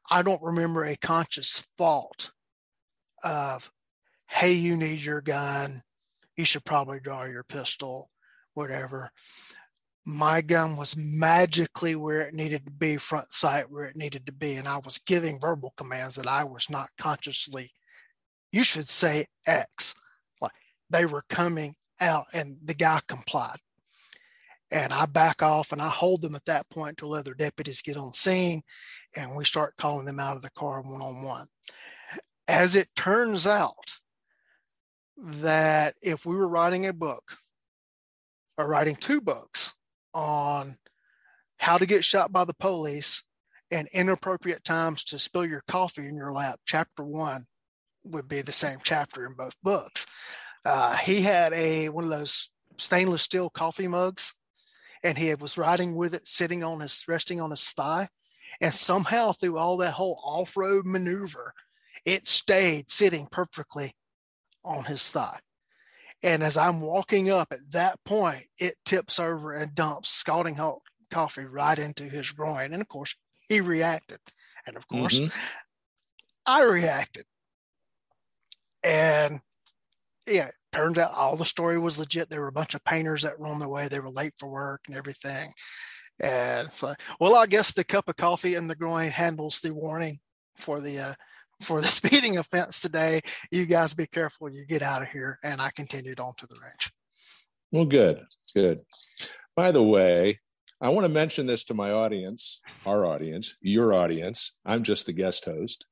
[0.09, 2.31] I don't remember a conscious thought
[3.25, 3.73] of,
[4.29, 5.83] hey, you need your gun.
[6.37, 8.11] You should probably draw your pistol,
[8.55, 9.11] whatever
[10.09, 14.32] my gun was magically where it needed to be, front sight where it needed to
[14.32, 14.55] be.
[14.55, 17.72] And I was giving verbal commands that I was not consciously,
[18.53, 19.97] you should say X.
[20.41, 20.53] Like
[20.89, 23.57] they were coming out and the guy complied.
[24.70, 27.97] And I back off and I hold them at that point until other deputies get
[27.97, 28.62] on scene
[29.16, 31.49] and we start calling them out of the car one on one.
[32.47, 33.99] As it turns out,
[35.17, 37.37] that if we were writing a book
[38.59, 39.75] or writing two books,
[40.17, 40.79] on
[41.59, 43.23] how to get shot by the police
[43.71, 46.59] and inappropriate times to spill your coffee in your lap.
[46.64, 47.45] Chapter one
[48.03, 50.07] would be the same chapter in both books.
[50.64, 54.35] Uh, he had a one of those stainless steel coffee mugs,
[55.03, 58.09] and he was riding with it, sitting on his resting on his thigh,
[58.61, 61.53] and somehow through all that whole off-road maneuver,
[62.07, 63.95] it stayed sitting perfectly
[64.67, 65.39] on his thigh.
[66.23, 70.81] And as I'm walking up at that point, it tips over and dumps scalding hot
[71.11, 72.73] coffee right into his groin.
[72.73, 73.14] And of course,
[73.49, 74.19] he reacted.
[74.67, 75.37] And of course, mm-hmm.
[76.47, 77.25] I reacted.
[78.83, 79.41] And
[80.27, 82.29] yeah, turns out all the story was legit.
[82.29, 83.89] There were a bunch of painters that were on their way.
[83.89, 85.53] They were late for work and everything.
[86.21, 90.19] And so, well, I guess the cup of coffee in the groin handles the warning
[90.57, 91.14] for the uh,
[91.61, 93.21] for the speeding offense today.
[93.51, 94.49] You guys be careful.
[94.51, 95.39] You get out of here.
[95.43, 96.93] And I continued on to the range.
[97.73, 98.81] Well, good, good.
[99.55, 100.39] By the way,
[100.81, 104.59] I want to mention this to my audience, our audience, your audience.
[104.65, 105.87] I'm just the guest host.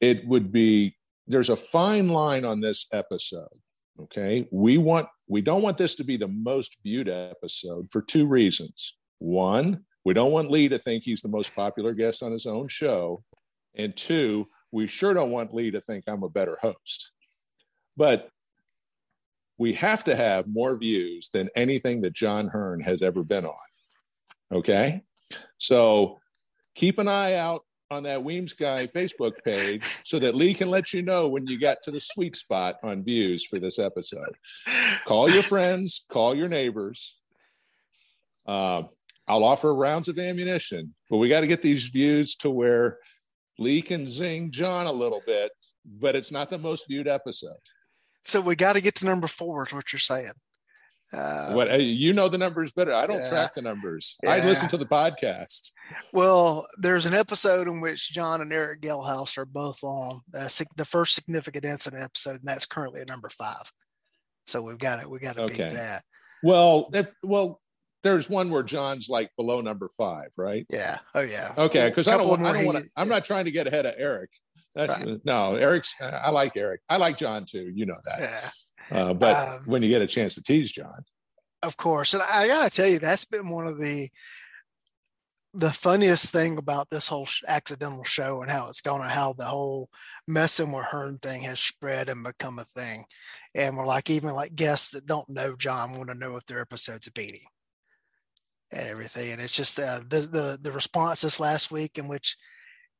[0.00, 0.96] It would be
[1.26, 3.48] there's a fine line on this episode.
[4.00, 4.46] Okay.
[4.52, 8.96] We want we don't want this to be the most viewed episode for two reasons.
[9.18, 12.68] One, we don't want Lee to think he's the most popular guest on his own
[12.68, 13.24] show.
[13.74, 17.12] And two, we sure don't want Lee to think I'm a better host.
[17.96, 18.28] But
[19.58, 23.54] we have to have more views than anything that John Hearne has ever been on.
[24.52, 25.02] Okay.
[25.58, 26.18] So
[26.74, 30.92] keep an eye out on that Weems Guy Facebook page so that Lee can let
[30.92, 34.34] you know when you got to the sweet spot on views for this episode.
[35.04, 37.20] Call your friends, call your neighbors.
[38.46, 38.82] Uh,
[39.28, 42.98] I'll offer rounds of ammunition, but we got to get these views to where
[43.58, 45.52] Lee can zing John a little bit,
[45.84, 47.56] but it's not the most viewed episode.
[48.24, 50.32] So we got to get to number four, is what you're saying.
[51.12, 52.94] Uh, what you know the numbers better.
[52.94, 54.16] I don't yeah, track the numbers.
[54.22, 54.32] Yeah.
[54.32, 55.70] I listen to the podcast.
[56.12, 60.84] Well, there's an episode in which John and Eric Gelhaus are both on uh, the
[60.84, 63.70] first significant incident episode, and that's currently at number five.
[64.46, 65.08] So we've got it.
[65.08, 65.68] We got to okay.
[65.68, 66.02] beat that.
[66.42, 67.60] Well, that, well,
[68.04, 70.64] there's one where John's like below number five, right?
[70.70, 70.98] Yeah.
[71.14, 71.52] Oh yeah.
[71.58, 72.28] Okay, because I don't.
[72.28, 72.46] want.
[72.46, 72.84] I don't want to.
[72.96, 74.30] I'm not trying to get ahead of Eric.
[74.74, 75.18] That's, right.
[75.24, 75.96] No, Eric's.
[76.00, 76.82] I like Eric.
[76.88, 77.72] I like John too.
[77.74, 78.20] You know that.
[78.20, 78.50] Yeah.
[78.96, 81.04] Uh, but um, when you get a chance to tease John,
[81.62, 84.10] of course, and I gotta tell you, that's been one of the
[85.54, 89.44] the funniest thing about this whole accidental show and how it's going and how the
[89.44, 89.88] whole
[90.28, 93.04] messing with Hearne thing has spread and become a thing.
[93.54, 96.60] And we're like, even like guests that don't know John want to know if their
[96.60, 97.46] episode's a beating
[98.74, 99.32] and everything.
[99.32, 102.36] And it's just uh, the, the, the response this last week in which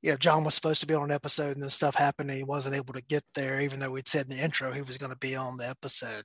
[0.03, 2.37] you know, John was supposed to be on an episode and this stuff happened and
[2.37, 4.99] he wasn't able to get there, even though we'd said in the intro he was
[4.99, 6.25] going to be on the episode.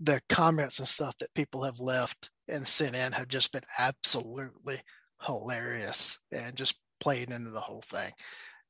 [0.00, 4.80] The comments and stuff that people have left and sent in have just been absolutely
[5.24, 8.10] hilarious and just played into the whole thing.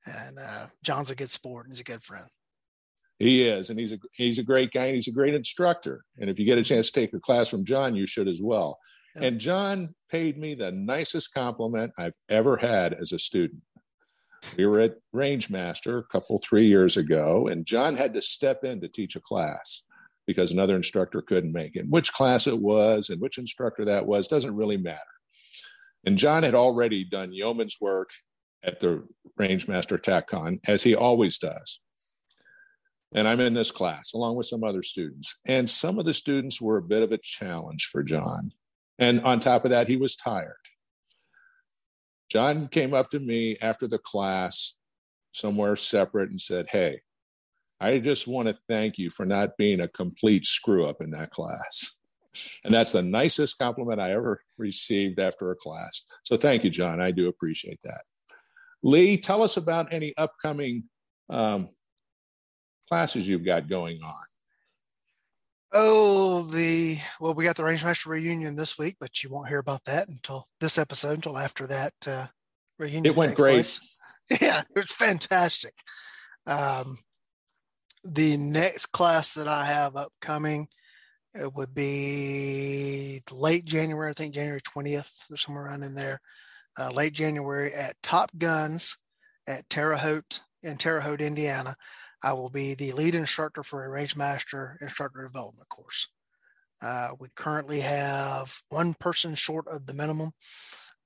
[0.05, 2.27] And uh, John's a good sport and he's a good friend.
[3.19, 6.05] He is, and he's a he's a great guy and he's a great instructor.
[6.19, 8.43] And if you get a chance to take a class from John, you should as
[8.43, 8.79] well.
[9.15, 13.63] And John paid me the nicest compliment I've ever had as a student
[14.57, 18.81] we were at Rangemaster a couple, three years ago, and John had to step in
[18.81, 19.85] to teach a class
[20.27, 21.89] because another instructor couldn't make it.
[21.89, 25.01] Which class it was and which instructor that was doesn't really matter.
[26.05, 28.11] And John had already done yeoman's work
[28.65, 29.07] at the
[29.39, 31.81] Rangemaster TacCon, as he always does.
[33.15, 35.41] And I'm in this class along with some other students.
[35.47, 38.53] And some of the students were a bit of a challenge for John.
[38.99, 40.55] And on top of that, he was tired.
[42.31, 44.77] John came up to me after the class
[45.33, 47.01] somewhere separate and said, Hey,
[47.81, 51.31] I just want to thank you for not being a complete screw up in that
[51.31, 51.99] class.
[52.65, 56.05] And that's the nicest compliment I ever received after a class.
[56.23, 57.01] So thank you, John.
[57.01, 58.03] I do appreciate that.
[58.83, 60.85] Lee, tell us about any upcoming
[61.29, 61.69] um,
[62.89, 64.25] classes you've got going on.
[65.73, 69.85] Oh, the well, we got the Rangemaster reunion this week, but you won't hear about
[69.87, 72.27] that until this episode, until after that uh,
[72.79, 73.07] reunion.
[73.07, 73.55] It went great.
[73.55, 73.99] Place.
[74.41, 75.75] Yeah, it was fantastic.
[76.47, 76.97] Um,
[78.03, 80.69] the next class that I have upcoming
[81.35, 86.21] it would be late January, I think January 20th or somewhere around in there.
[86.79, 88.97] Uh, late January at Top Guns
[89.47, 91.77] at Terre Haute in Terre Haute, Indiana.
[92.23, 96.09] I will be the lead instructor for a Rangemaster instructor development course.
[96.81, 100.33] Uh, we currently have one person short of the minimum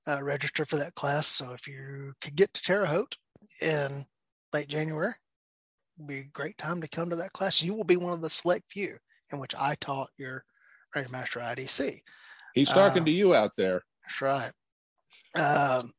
[0.08, 1.26] uh, register for that class.
[1.26, 3.16] So if you could get to Terre Haute
[3.60, 4.06] in
[4.52, 5.14] late January,
[5.98, 7.62] it'd be a great time to come to that class.
[7.62, 8.96] You will be one of the select few
[9.32, 10.44] in which I taught your
[10.94, 12.00] Rangemaster IDC.
[12.54, 13.82] He's talking uh, to you out there.
[14.02, 14.52] That's right.
[15.34, 15.92] Um,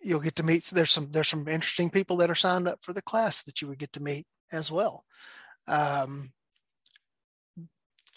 [0.00, 2.92] you'll get to meet there's some there's some interesting people that are signed up for
[2.92, 5.04] the class that you would get to meet as well
[5.66, 6.32] um,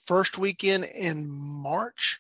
[0.05, 2.19] first weekend in march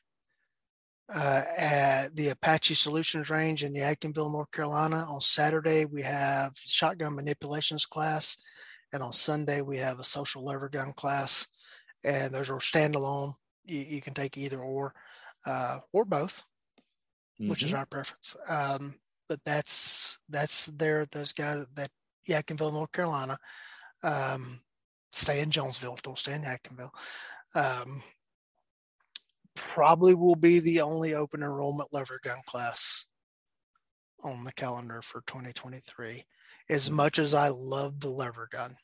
[1.13, 7.15] uh, at the apache solutions range in yadkinville north carolina on saturday we have shotgun
[7.15, 8.37] manipulations class
[8.91, 11.47] and on sunday we have a social lever gun class
[12.03, 13.33] and those are standalone
[13.65, 14.93] you, you can take either or
[15.45, 16.43] uh, or both
[17.39, 17.49] mm-hmm.
[17.49, 17.79] which is mm-hmm.
[17.79, 18.95] our preference um,
[19.27, 21.05] but that's that's there.
[21.11, 21.89] Those guys that
[22.27, 23.37] Yadkinville, North Carolina,
[24.03, 24.61] um,
[25.11, 25.99] stay in Jonesville.
[26.01, 26.91] Don't stay in Yadkinville.
[27.55, 28.03] Um,
[29.55, 33.05] probably will be the only open enrollment lever gun class
[34.23, 36.23] on the calendar for 2023.
[36.69, 38.75] As much as I love the lever gun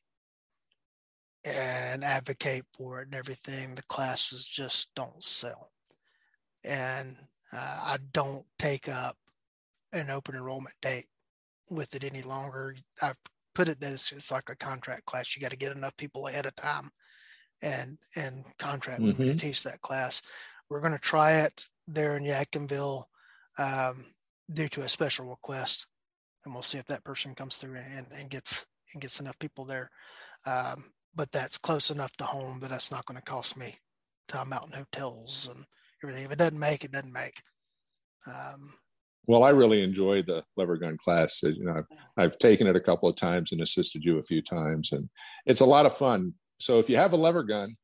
[1.46, 5.72] and advocate for it and everything, the classes just don't sell.
[6.66, 7.16] And
[7.54, 9.16] uh, I don't take up
[9.92, 11.08] an open enrollment date
[11.70, 12.76] with it any longer.
[13.02, 13.18] I've
[13.56, 15.36] put it that it's, it's like a contract class.
[15.36, 16.92] You got to get enough people ahead of time
[17.62, 19.24] and and contract mm-hmm.
[19.24, 20.22] to teach that class.
[20.70, 23.04] We're going to try it there in Yadkinville
[23.58, 24.06] um,
[24.52, 25.88] due to a special request,
[26.46, 29.66] and we'll see if that person comes through and, and gets and gets enough people
[29.66, 29.90] there.
[30.46, 30.86] Um,
[31.16, 33.76] but that's close enough to home that that's not going to cost me
[34.28, 35.66] time out in hotels and
[36.04, 36.26] everything.
[36.26, 37.42] If it doesn't make, it doesn't make.
[38.28, 38.74] Um,
[39.30, 41.44] Well, I really enjoy the lever gun class.
[41.44, 41.86] You know, I've,
[42.18, 45.08] I've taken it a couple of times and assisted you a few times, and
[45.46, 46.34] it's a lot of fun.
[46.60, 47.76] So if you have a lever gun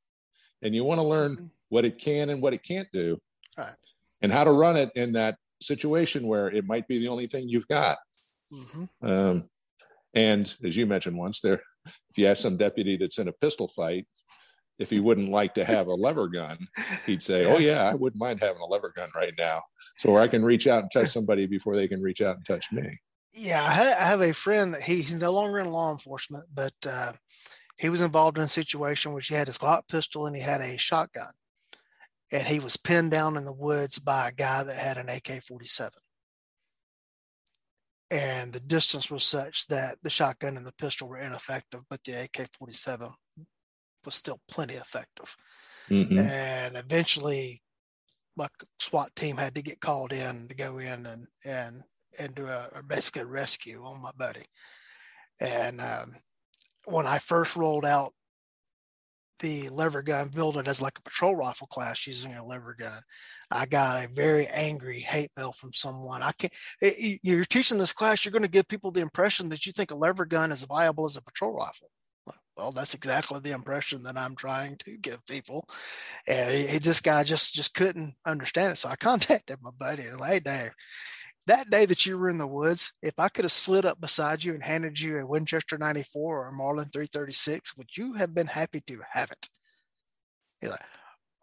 [0.64, 1.46] and you want to learn mm-hmm.
[1.70, 3.20] what it can and what it can't do,
[3.60, 3.76] right.
[4.24, 7.48] and how to run it in that situation where it might be the only thing
[7.48, 8.00] you've got.
[8.52, 9.08] Mm-hmm.
[9.08, 9.50] Um,
[10.16, 13.68] and as you mentioned once, there, if you ask some deputy that's in a pistol
[13.68, 14.08] fight,
[14.80, 16.58] if he wouldn't like to have a lever gun,
[17.06, 19.64] he'd say, "Oh yeah, I wouldn't mind having a lever gun right now,
[19.98, 22.72] so I can reach out and touch somebody before they can reach out and touch
[22.72, 23.00] me."
[23.34, 27.14] Yeah, I have a friend that he's no longer in law enforcement, but uh,
[27.80, 30.62] he was involved in a situation where he had his Glock pistol and he had
[30.62, 31.32] a shotgun,
[32.32, 35.90] and he was pinned down in the woods by a guy that had an AK-47
[38.12, 42.14] and the distance was such that the shotgun and the pistol were ineffective, but the
[42.24, 43.12] AK-47
[44.06, 45.36] was still plenty effective.
[45.90, 46.20] Mm-hmm.
[46.20, 47.62] And eventually,
[48.36, 48.48] my
[48.80, 51.84] SWAT team had to get called in to go in and and
[52.20, 54.46] and do a, a basically a rescue on my buddy.
[55.40, 56.16] And um,
[56.86, 58.14] when I first rolled out
[59.40, 63.02] the lever gun, build it as like a patrol rifle class using a lever gun.
[63.52, 66.24] I got a very angry hate mail from someone.
[66.24, 66.54] I can't.
[66.82, 68.24] It, you're teaching this class.
[68.24, 71.06] You're going to give people the impression that you think a lever gun is viable
[71.06, 71.90] as a patrol rifle.
[72.58, 75.68] Well, that's exactly the impression that I'm trying to give people.
[76.28, 78.76] And he, this guy just just couldn't understand it.
[78.78, 80.72] So I contacted my buddy and like, hey, Dave,
[81.48, 84.44] that day that you were in the woods, if I could have slid up beside
[84.44, 88.48] you and handed you a Winchester 94 or a Marlin 336, would you have been
[88.48, 89.50] happy to have it?
[90.62, 90.80] He's like,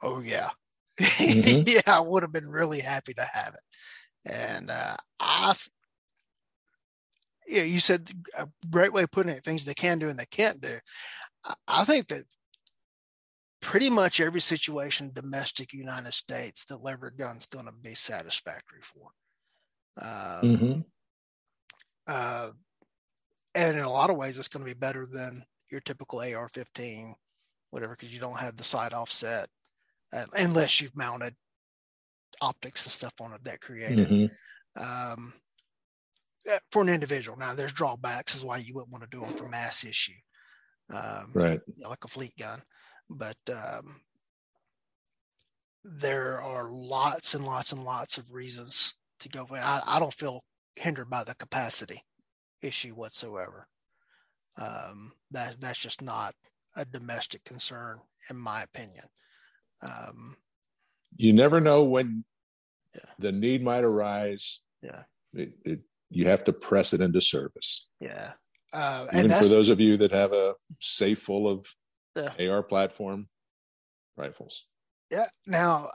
[0.02, 0.50] oh, yeah.
[1.00, 1.62] Mm-hmm.
[1.66, 4.30] yeah, I would have been really happy to have it.
[4.30, 5.54] And uh, I,
[7.52, 10.26] yeah, you said a great way of putting it, things they can do and they
[10.26, 10.78] can't do.
[11.66, 12.24] I, think that
[13.60, 19.10] pretty much every situation domestic United States, the lever gun's going to be satisfactory for.
[20.00, 20.80] Um, mm-hmm.
[22.06, 22.50] uh,
[23.54, 27.12] and in a lot of ways, it's going to be better than your typical AR-15,
[27.70, 29.48] whatever, because you don't have the side offset
[30.12, 31.34] uh, unless you've mounted
[32.40, 34.08] optics and stuff on it that create it.
[34.08, 34.82] Mm-hmm.
[34.82, 35.41] Um, uh,
[36.70, 37.38] for an individual.
[37.38, 40.12] Now, there's drawbacks, is why you wouldn't want to do them for mass issue,
[40.92, 41.60] um, right?
[41.76, 42.60] You know, like a fleet gun,
[43.08, 44.00] but um,
[45.84, 49.46] there are lots and lots and lots of reasons to go.
[49.46, 49.56] For.
[49.56, 50.44] I, I don't feel
[50.76, 52.02] hindered by the capacity
[52.60, 53.68] issue whatsoever.
[54.56, 56.34] Um, that that's just not
[56.76, 58.00] a domestic concern,
[58.30, 59.04] in my opinion.
[59.82, 60.36] Um,
[61.16, 62.24] you never know when
[62.94, 63.10] yeah.
[63.18, 64.60] the need might arise.
[64.82, 65.02] Yeah,
[65.34, 65.80] it, it,
[66.12, 67.88] you have to press it into service.
[68.00, 68.32] Yeah,
[68.72, 71.66] uh, even for those of you that have a safe full of
[72.16, 72.50] yeah.
[72.50, 73.28] AR platform
[74.16, 74.66] rifles.
[75.10, 75.26] Yeah.
[75.46, 75.90] Now,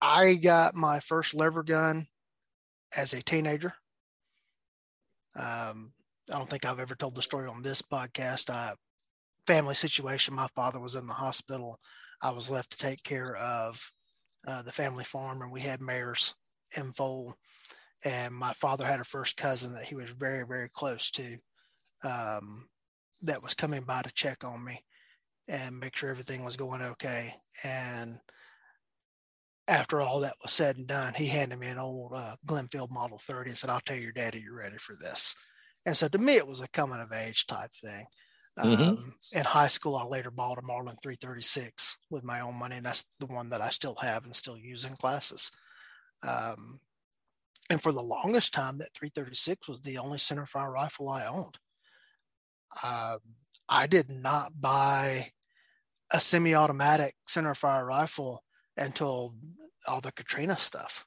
[0.00, 2.06] I got my first lever gun
[2.96, 3.74] as a teenager.
[5.36, 5.92] Um,
[6.32, 8.50] I don't think I've ever told the story on this podcast.
[8.50, 8.74] I,
[9.46, 10.34] family situation.
[10.34, 11.78] My father was in the hospital.
[12.20, 13.92] I was left to take care of
[14.46, 16.34] uh, the family farm, and we had mares
[16.76, 17.34] in foal.
[18.04, 21.36] And my father had a first cousin that he was very, very close to
[22.04, 22.68] um,
[23.22, 24.84] that was coming by to check on me
[25.48, 27.34] and make sure everything was going okay.
[27.64, 28.18] And
[29.66, 33.18] after all that was said and done, he handed me an old uh, Glenfield Model
[33.18, 35.34] 30 and said, I'll tell your daddy you're ready for this.
[35.84, 38.06] And so to me, it was a coming of age type thing.
[38.58, 38.82] Mm-hmm.
[38.82, 42.86] Um, in high school, I later bought a Marlin 336 with my own money, and
[42.86, 45.52] that's the one that I still have and still use in classes.
[46.26, 46.80] Um,
[47.70, 51.58] and for the longest time, that 336 was the only centerfire rifle I owned.
[52.82, 53.18] Um,
[53.68, 55.32] I did not buy
[56.10, 58.42] a semi-automatic centerfire rifle
[58.76, 59.34] until
[59.86, 61.04] all the Katrina stuff.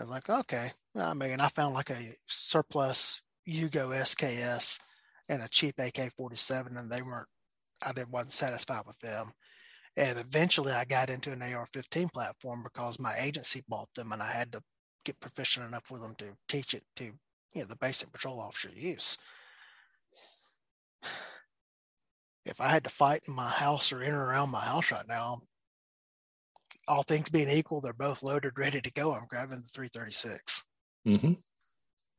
[0.00, 0.72] I'm like, okay.
[0.96, 4.80] I mean, I found like a surplus Yugo SKS
[5.28, 7.28] and a cheap AK-47, and they weren't.
[7.84, 9.30] I didn't wasn't satisfied with them.
[9.96, 14.32] And eventually, I got into an AR-15 platform because my agency bought them, and I
[14.32, 14.62] had to
[15.04, 17.14] get proficient enough with them to teach it to you
[17.56, 19.18] know the basic patrol officer use.
[22.44, 25.06] If I had to fight in my house or in or around my house right
[25.06, 25.38] now,
[26.88, 29.14] all things being equal, they're both loaded, ready to go.
[29.14, 30.64] I'm grabbing the 336.
[31.06, 31.32] Mm-hmm.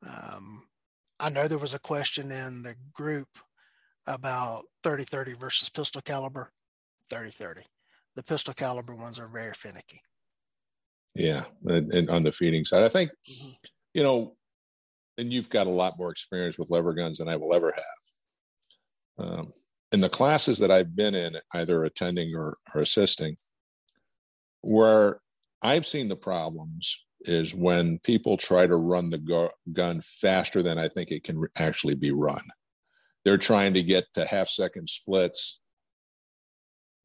[0.08, 0.64] Um,
[1.20, 3.28] I know there was a question in the group
[4.08, 6.52] about 30-30 versus pistol caliber.
[7.12, 7.64] 30-30.
[8.16, 10.02] The pistol caliber ones are very finicky.
[11.16, 13.52] Yeah, and, and on the feeding side, I think mm-hmm.
[13.94, 14.36] you know,
[15.18, 19.28] and you've got a lot more experience with lever guns than I will ever have.
[19.28, 19.52] Um,
[19.92, 23.36] in the classes that I've been in, either attending or, or assisting,
[24.62, 25.20] where
[25.62, 30.80] I've seen the problems is when people try to run the gu- gun faster than
[30.80, 32.44] I think it can actually be run.
[33.24, 35.62] They're trying to get to half second splits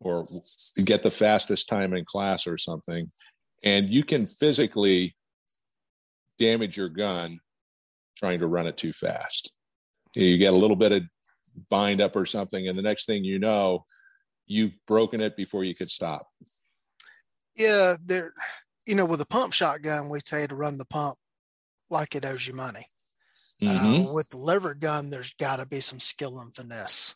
[0.00, 0.26] or
[0.84, 3.10] get the fastest time in class or something.
[3.62, 5.16] And you can physically
[6.38, 7.40] damage your gun
[8.16, 9.52] trying to run it too fast.
[10.14, 11.02] You get a little bit of
[11.68, 13.84] bind up or something, and the next thing you know,
[14.46, 16.26] you've broken it before you could stop.
[17.56, 18.32] Yeah, there
[18.86, 21.18] you know, with a pump shotgun, we tell you to run the pump
[21.90, 22.86] like it owes you money.
[23.62, 24.08] Mm-hmm.
[24.08, 27.14] Uh, with the lever gun, there's got to be some skill and finesse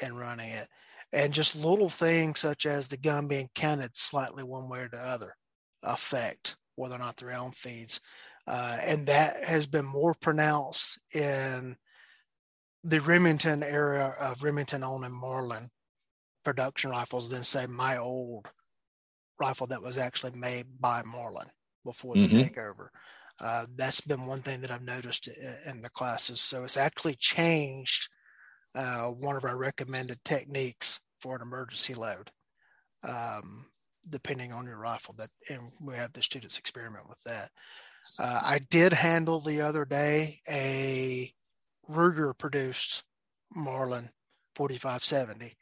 [0.00, 0.68] in running it.
[1.12, 4.98] And just little things such as the gun being counted slightly one way or the
[4.98, 5.34] other
[5.82, 8.00] affect whether or not the round feeds.
[8.46, 11.76] Uh, and that has been more pronounced in
[12.82, 15.68] the Remington area of Remington on and Marlin
[16.44, 18.46] production rifles than say my old
[19.38, 21.48] rifle that was actually made by Marlin
[21.84, 22.38] before the mm-hmm.
[22.38, 22.88] takeover.
[23.40, 25.28] Uh, that's been one thing that I've noticed
[25.66, 26.40] in the classes.
[26.40, 28.08] So it's actually changed
[28.74, 32.30] uh, one of our recommended techniques for an emergency load,
[33.06, 33.66] um,
[34.08, 35.14] depending on your rifle.
[35.18, 37.50] That and we have the students experiment with that.
[38.18, 41.32] Uh, I did handle the other day a
[41.88, 43.04] Ruger produced
[43.54, 44.08] Marlin
[44.54, 45.56] 4570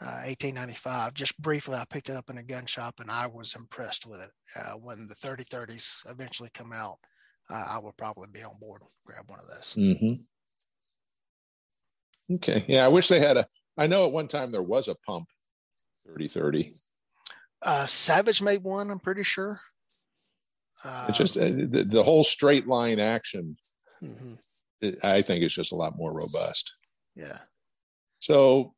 [0.00, 1.14] uh, 1895.
[1.14, 4.20] Just briefly, I picked it up in a gun shop and I was impressed with
[4.20, 4.30] it.
[4.56, 6.98] Uh, when the 3030s eventually come out,
[7.50, 9.74] uh, I will probably be on board and grab one of those.
[9.78, 10.22] Mm-hmm.
[12.34, 12.64] Okay.
[12.66, 13.46] Yeah, I wish they had a.
[13.76, 15.28] I know at one time there was a pump
[16.06, 16.74] 3030.
[17.62, 19.58] Uh, Savage made one, I'm pretty sure.
[21.08, 23.56] it's just uh, the, the, whole straight line action.
[24.02, 24.34] Mm-hmm.
[24.80, 26.72] It, I think it's just a lot more robust.
[27.14, 27.38] Yeah.
[28.18, 28.74] So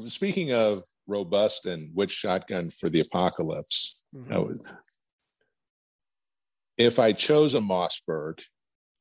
[0.00, 4.60] speaking of robust and which shotgun for the apocalypse, mm-hmm.
[6.76, 8.42] if I chose a Mossberg,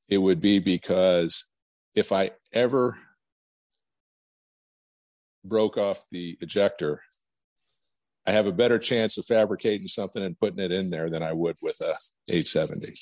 [0.07, 1.47] it would be because
[1.93, 2.97] if I ever
[5.43, 7.01] broke off the ejector,
[8.27, 11.33] I have a better chance of fabricating something and putting it in there than I
[11.33, 11.93] would with a
[12.31, 12.93] 870.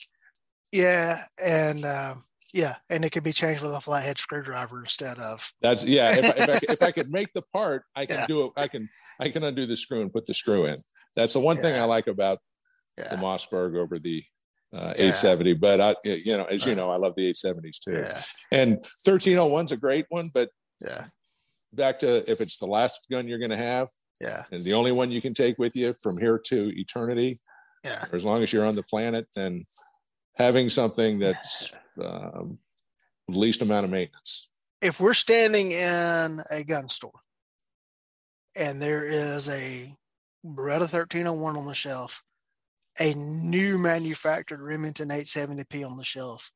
[0.71, 2.15] Yeah, and uh,
[2.53, 5.51] yeah, and it can be changed with a flathead screwdriver instead of.
[5.61, 6.11] That's yeah.
[6.17, 8.27] If I, if I, if I could make the part, I can yeah.
[8.27, 8.51] do it.
[8.57, 8.89] I can
[9.19, 10.77] I can undo the screw and put the screw in.
[11.15, 11.61] That's the one yeah.
[11.61, 12.39] thing I like about
[12.97, 13.09] yeah.
[13.09, 14.23] the Mossberg over the
[14.73, 15.53] uh, 870.
[15.53, 18.05] But I, you know, as you know, I love the 870s too.
[18.51, 18.77] And
[19.07, 20.49] 1301's a great one, but
[20.81, 21.05] yeah.
[21.71, 23.87] Back to if it's the last gun you're going to have,
[24.19, 27.39] yeah, and the only one you can take with you from here to eternity,
[27.83, 29.63] yeah, as long as you're on the planet, then
[30.35, 31.73] having something that's
[32.03, 32.59] um,
[33.27, 34.49] least amount of maintenance.
[34.81, 37.21] If we're standing in a gun store
[38.55, 39.95] and there is a
[40.45, 42.21] Beretta 1301 on the shelf,
[42.99, 46.51] a new manufactured Remington 870P on the shelf,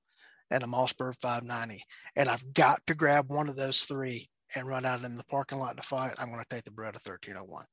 [0.50, 1.84] and a Mossberg 590,
[2.16, 5.60] and I've got to grab one of those three and run out in the parking
[5.60, 7.65] lot to fight, I'm going to take the Beretta 1301.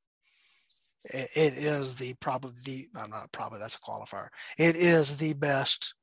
[1.05, 4.29] It, it is the probably the I'm not probably that's a qualifier.
[4.59, 5.95] It is the best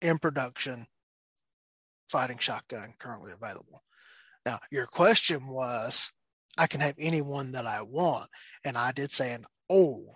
[0.00, 0.86] in production
[2.08, 3.82] fighting shotgun currently available.
[4.46, 6.12] Now, your question was,
[6.56, 8.30] I can have any one that I want,
[8.64, 10.14] and I did say an old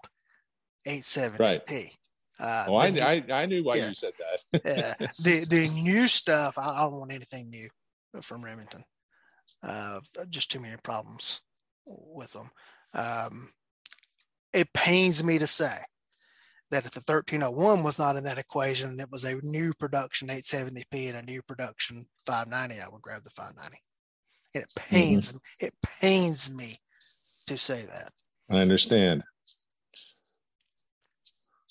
[0.87, 1.39] 870p.
[1.39, 1.97] Right.
[2.39, 4.13] Uh, oh, I, I, I knew why yeah, you said
[4.53, 4.63] that.
[4.65, 7.69] yeah, the the new stuff, I, I, don't want anything new
[8.23, 8.83] from Remington.
[9.63, 10.01] Uh,
[10.31, 11.43] just too many problems
[11.87, 12.51] with them.
[12.95, 13.51] Um,
[14.53, 15.79] it pains me to say
[16.71, 20.29] that if the 1301 was not in that equation, and it was a new production
[20.29, 23.79] 870p and a new production 590, I would grab the 590.
[24.55, 25.67] And it pains mm-hmm.
[25.67, 26.77] it pains me
[27.47, 28.13] to say that.
[28.51, 29.23] I understand.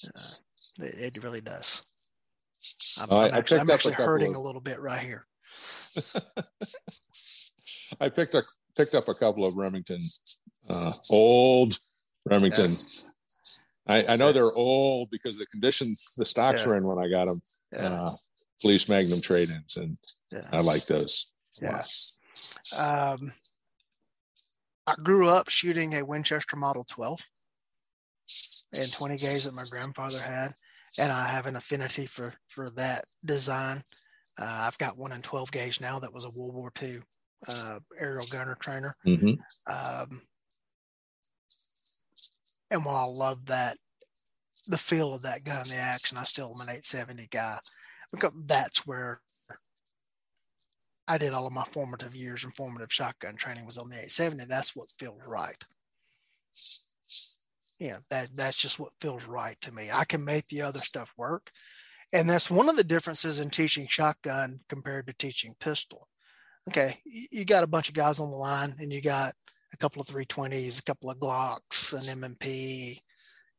[0.06, 0.22] Uh,
[0.80, 1.82] it, it, really does.
[3.02, 4.38] I'm, I'm actually, I'm actually hurting of...
[4.38, 5.26] a little bit right here.
[7.99, 8.45] I picked up
[8.76, 10.02] picked up a couple of Remington,
[10.70, 11.78] uh, old
[12.26, 13.10] Remington yeah.
[13.90, 16.68] I, I know they're old because the conditions the stocks yeah.
[16.68, 17.41] were in when I got them.
[17.74, 18.03] Yeah.
[18.03, 18.11] Uh,
[18.61, 19.98] police Magnum trade-ins, and
[20.32, 20.48] yeah.
[20.52, 21.32] I like those.
[21.60, 21.84] Yeah.
[22.78, 23.32] Um,
[24.86, 27.20] I grew up shooting a Winchester Model 12
[28.76, 30.53] and 20 gauge that my grandfather had,
[30.99, 33.84] and I have an affinity for for that design.
[34.40, 36.99] Uh, I've got one in 12 gauge now that was a World War II
[37.48, 38.95] uh, aerial gunner trainer.
[39.06, 39.34] Mm-hmm.
[39.72, 40.22] Um,
[42.72, 43.78] and while I love that,
[44.68, 47.60] the feel of that gun in the action, I still am an 870 guy
[48.11, 49.22] because that's where
[51.07, 54.45] I did all of my formative years and formative shotgun training was on the 870.
[54.45, 55.64] That's what feels right.
[57.80, 59.90] Yeah, that that's just what feels right to me.
[59.91, 61.52] I can make the other stuff work.
[62.11, 66.07] and that's one of the differences in teaching shotgun compared to teaching pistol.
[66.70, 69.34] Okay, you got a bunch of guys on the line, and you got
[69.74, 73.02] a couple of 320s, a couple of Glocks, an M&P,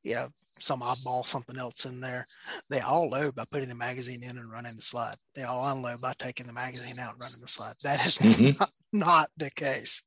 [0.05, 0.29] you know,
[0.61, 2.25] some oddball, something else in there.
[2.69, 5.17] They all load by putting the magazine in and running the slide.
[5.35, 7.75] They all unload by taking the magazine out and running the slide.
[7.83, 8.57] That is mm-hmm.
[8.61, 10.05] not, not the case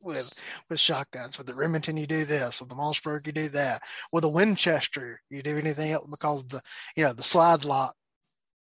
[0.00, 0.40] with
[0.70, 1.36] with shotguns.
[1.36, 2.60] With the Remington, you do this.
[2.60, 3.82] With the Mossberg, you do that.
[4.10, 6.62] With a Winchester, you do anything else because the
[6.96, 7.94] you know the slide lock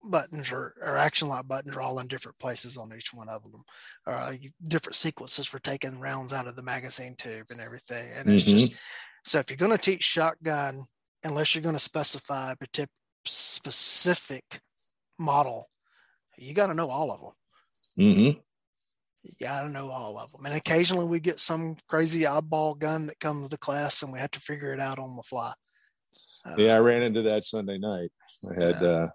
[0.03, 3.43] buttons or, or action lock buttons are all in different places on each one of
[3.43, 3.63] them.
[4.07, 4.33] Uh,
[4.67, 8.11] different sequences for taking rounds out of the magazine tube and everything.
[8.17, 8.59] And it's mm-hmm.
[8.59, 8.81] just
[9.25, 10.85] so if you're going to teach shotgun,
[11.25, 12.87] unless you're going to specify a
[13.25, 14.61] specific
[15.19, 15.69] model,
[16.37, 17.33] you got to know all of them.
[17.99, 18.39] Mm-hmm.
[19.25, 20.47] You got to know all of them.
[20.47, 24.31] And occasionally we get some crazy oddball gun that comes to class and we have
[24.31, 25.53] to figure it out on the fly.
[26.47, 28.11] Uh, yeah, I ran into that Sunday night.
[28.49, 28.89] I had yeah.
[28.89, 29.09] uh,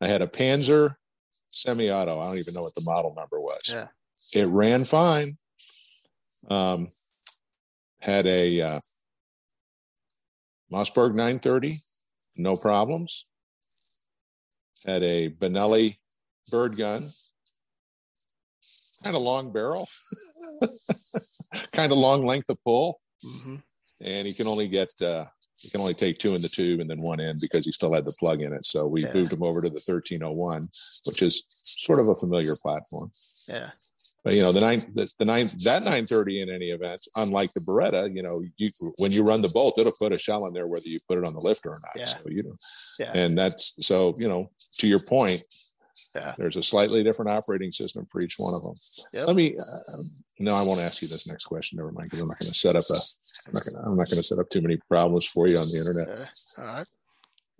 [0.00, 0.96] I had a Panzer
[1.50, 2.20] semi-auto.
[2.20, 3.70] I don't even know what the model number was.
[3.70, 3.88] Yeah.
[4.32, 5.38] It ran fine.
[6.48, 6.88] Um,
[8.00, 8.80] had a uh,
[10.72, 11.78] Mossberg 930,
[12.36, 13.26] no problems.
[14.84, 15.96] Had a Benelli
[16.50, 17.12] bird gun,
[19.02, 19.88] kind of long barrel,
[21.72, 23.56] kind of long length of pull, mm-hmm.
[24.02, 25.24] and he can only get uh,
[25.58, 27.92] he can only take two in the tube and then one in because he still
[27.92, 28.64] had the plug in it.
[28.64, 29.12] So we yeah.
[29.12, 30.68] moved him over to the 1301,
[31.06, 33.10] which is sort of a familiar platform.
[33.48, 33.70] Yeah.
[34.24, 37.60] But you know the nine the, the nine that 930 in any event, unlike the
[37.60, 40.66] Beretta, you know you when you run the bolt, it'll put a shell in there
[40.66, 41.92] whether you put it on the lifter or not.
[41.94, 42.06] Yeah.
[42.06, 42.56] So you know,
[42.98, 43.12] yeah.
[43.12, 45.44] and that's so you know to your point,
[46.14, 46.34] yeah.
[46.38, 48.74] there's a slightly different operating system for each one of them.
[49.12, 49.26] Yep.
[49.26, 49.58] Let me.
[49.58, 50.02] Uh,
[50.38, 51.76] no, I won't ask you this next question.
[51.76, 52.94] Never mind, because I'm not going to set up a.
[53.46, 53.76] I'm not going.
[53.76, 56.08] I'm not going to set up too many problems for you on the internet.
[56.58, 56.86] All right.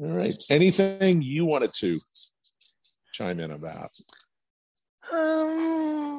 [0.01, 0.43] All right.
[0.51, 2.01] Anything you wanted to
[3.13, 3.91] chime in about?
[5.13, 6.15] Um,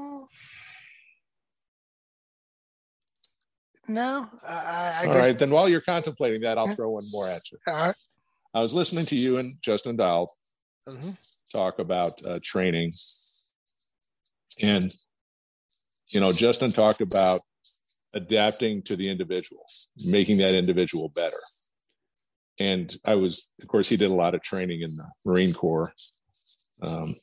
[3.87, 5.21] No, I, I All guess...
[5.21, 7.57] right, then while you're contemplating that, I'll throw one more at you.
[7.67, 7.95] All right.
[8.53, 10.27] I was listening to you and Justin Dyal
[10.87, 11.11] mm-hmm.
[11.51, 12.93] talk about uh, training,
[14.63, 14.93] and
[16.09, 17.41] you know, Justin talked about
[18.13, 19.65] adapting to the individual,
[20.05, 21.41] making that individual better.
[22.59, 25.93] And I was, of course, he did a lot of training in the Marine Corps.
[26.81, 27.15] Um,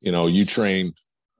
[0.00, 0.94] you know, you train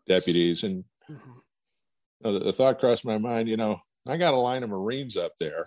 [0.09, 1.31] deputies, and mm-hmm.
[1.31, 3.49] you know, the, the thought crossed my mind.
[3.49, 5.67] You know, I got a line of Marines up there.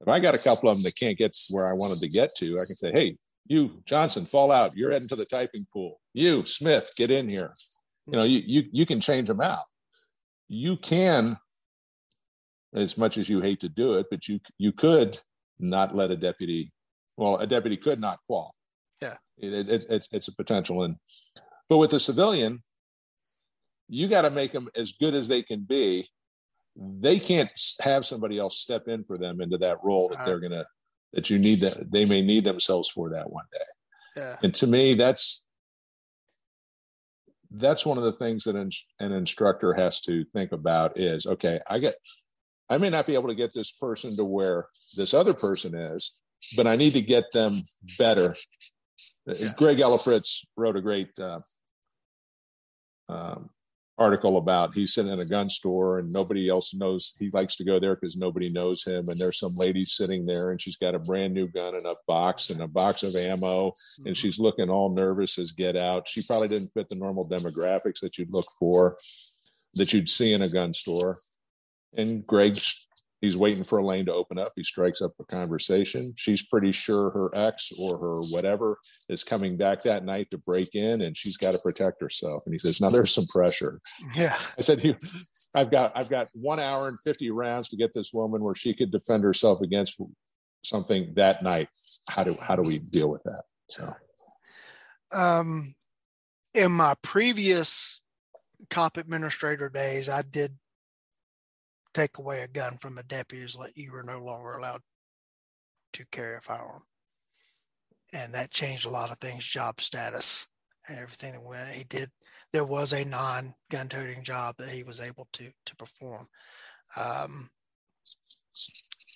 [0.00, 2.34] If I got a couple of them that can't get where I wanted to get
[2.36, 3.16] to, I can say, hey,
[3.46, 4.76] you, Johnson, fall out.
[4.76, 6.00] You're heading to the typing pool.
[6.14, 7.52] You, Smith, get in here.
[8.06, 9.64] You know, you, you, you can change them out.
[10.52, 11.38] You can,
[12.74, 15.18] as much as you hate to do it, but you, you could
[15.58, 16.72] not let a deputy,
[17.16, 18.52] well, a deputy could not qual.
[19.00, 19.16] Yeah.
[19.38, 20.82] It, it, it's, it's a potential.
[20.82, 20.96] And,
[21.68, 22.62] but with a civilian,
[23.88, 26.08] you got to make them as good as they can be
[26.76, 27.50] they can't
[27.80, 30.64] have somebody else step in for them into that role that they're gonna
[31.12, 34.20] that you need that they may need themselves for that one day.
[34.22, 34.36] Yeah.
[34.42, 35.44] And to me, that's
[37.50, 38.70] that's one of the things that an,
[39.00, 41.94] an instructor has to think about is okay, I get
[42.68, 46.14] I may not be able to get this person to where this other person is,
[46.56, 47.62] but I need to get them
[47.98, 48.36] better.
[49.26, 49.52] Yeah.
[49.56, 51.40] Greg Ellifritz wrote a great uh,
[53.08, 53.50] um,
[54.00, 57.64] article about he's sitting in a gun store and nobody else knows he likes to
[57.64, 59.10] go there because nobody knows him.
[59.10, 61.94] And there's some lady sitting there and she's got a brand new gun and a
[62.08, 63.66] box and a box of ammo.
[63.66, 64.12] And mm-hmm.
[64.14, 66.08] she's looking all nervous as get out.
[66.08, 68.96] She probably didn't fit the normal demographics that you'd look for
[69.74, 71.18] that you'd see in a gun store.
[71.94, 72.58] And greg
[73.20, 74.52] he's waiting for a lane to open up.
[74.56, 76.12] He strikes up a conversation.
[76.16, 78.78] She's pretty sure her ex or her whatever
[79.08, 82.44] is coming back that night to break in, and she's got to protect herself.
[82.46, 83.80] And he says, "Now there's some pressure."
[84.14, 84.96] Yeah, I said, "You,
[85.54, 88.74] "I've got I've got one hour and fifty rounds to get this woman where she
[88.74, 90.00] could defend herself against
[90.62, 91.68] something that night.
[92.08, 93.94] How do how do we deal with that?" So,
[95.12, 95.74] um,
[96.54, 98.00] in my previous
[98.68, 100.56] cop administrator days, I did
[101.94, 104.82] take away a gun from a deputy that you were no longer allowed
[105.92, 106.82] to carry a firearm.
[108.12, 110.48] And that changed a lot of things, job status
[110.88, 111.70] and everything that went.
[111.70, 112.10] He did,
[112.52, 116.26] there was a non gun toting job that he was able to, to perform.
[116.96, 117.50] Um,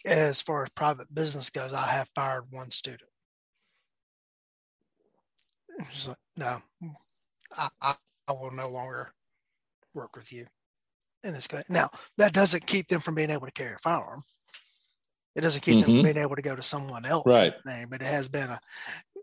[0.07, 3.11] as far as private business goes, I have fired one student.
[6.07, 6.59] Like, no,
[7.57, 7.95] I, I,
[8.29, 9.13] I will no longer
[9.93, 10.47] work with you
[11.25, 11.65] in this case.
[11.69, 14.23] Now, that doesn't keep them from being able to carry a firearm.
[15.35, 15.81] It doesn't keep mm-hmm.
[15.81, 17.25] them from being able to go to someone else.
[17.27, 17.55] Right.
[17.67, 18.61] Thing, but it has been a,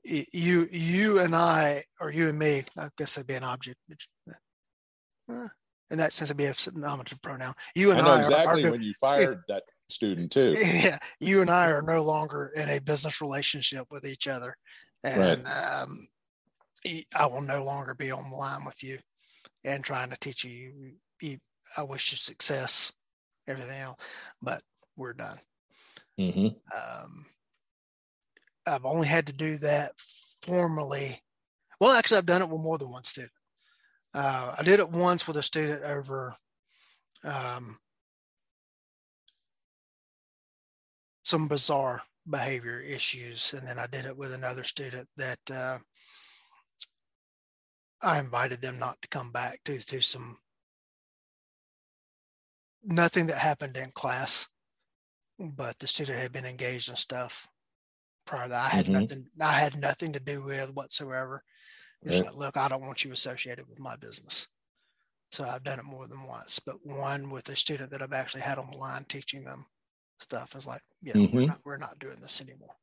[0.03, 3.77] you you and I or you and me, I guess that'd be an object.
[5.31, 5.47] Uh,
[5.89, 7.53] in that sense, it'd be a nominative pronoun.
[7.75, 10.55] You and I, know I exactly are, are, when you fired that student too.
[10.59, 14.55] Yeah, you and I are no longer in a business relationship with each other,
[15.03, 15.81] and right.
[15.81, 16.07] um,
[17.15, 18.97] I will no longer be on the line with you
[19.63, 20.51] and trying to teach you.
[20.51, 21.37] you, you
[21.77, 22.93] I wish you success,
[23.47, 23.97] everything else,
[24.41, 24.61] but
[24.95, 25.39] we're done.
[26.19, 26.47] Mm-hmm.
[26.47, 27.25] Um,
[28.65, 29.93] I've only had to do that
[30.41, 31.21] formally.
[31.79, 33.31] Well, actually, I've done it with more than one student.
[34.13, 36.35] Uh, I did it once with a student over
[37.23, 37.77] um,
[41.23, 45.77] some bizarre behavior issues, and then I did it with another student that uh,
[48.01, 50.37] I invited them not to come back to some
[52.83, 54.47] nothing that happened in class,
[55.39, 57.47] but the student had been engaged in stuff
[58.25, 58.65] prior that.
[58.65, 58.93] I had mm-hmm.
[58.93, 61.43] nothing I had nothing to do with whatsoever.
[62.03, 62.25] Right.
[62.25, 64.47] Like, look, I don't want you associated with my business.
[65.31, 68.41] So I've done it more than once, but one with a student that I've actually
[68.41, 69.65] had on the line teaching them
[70.19, 71.35] stuff is like, yeah, mm-hmm.
[71.35, 72.75] we're, not, we're not doing this anymore.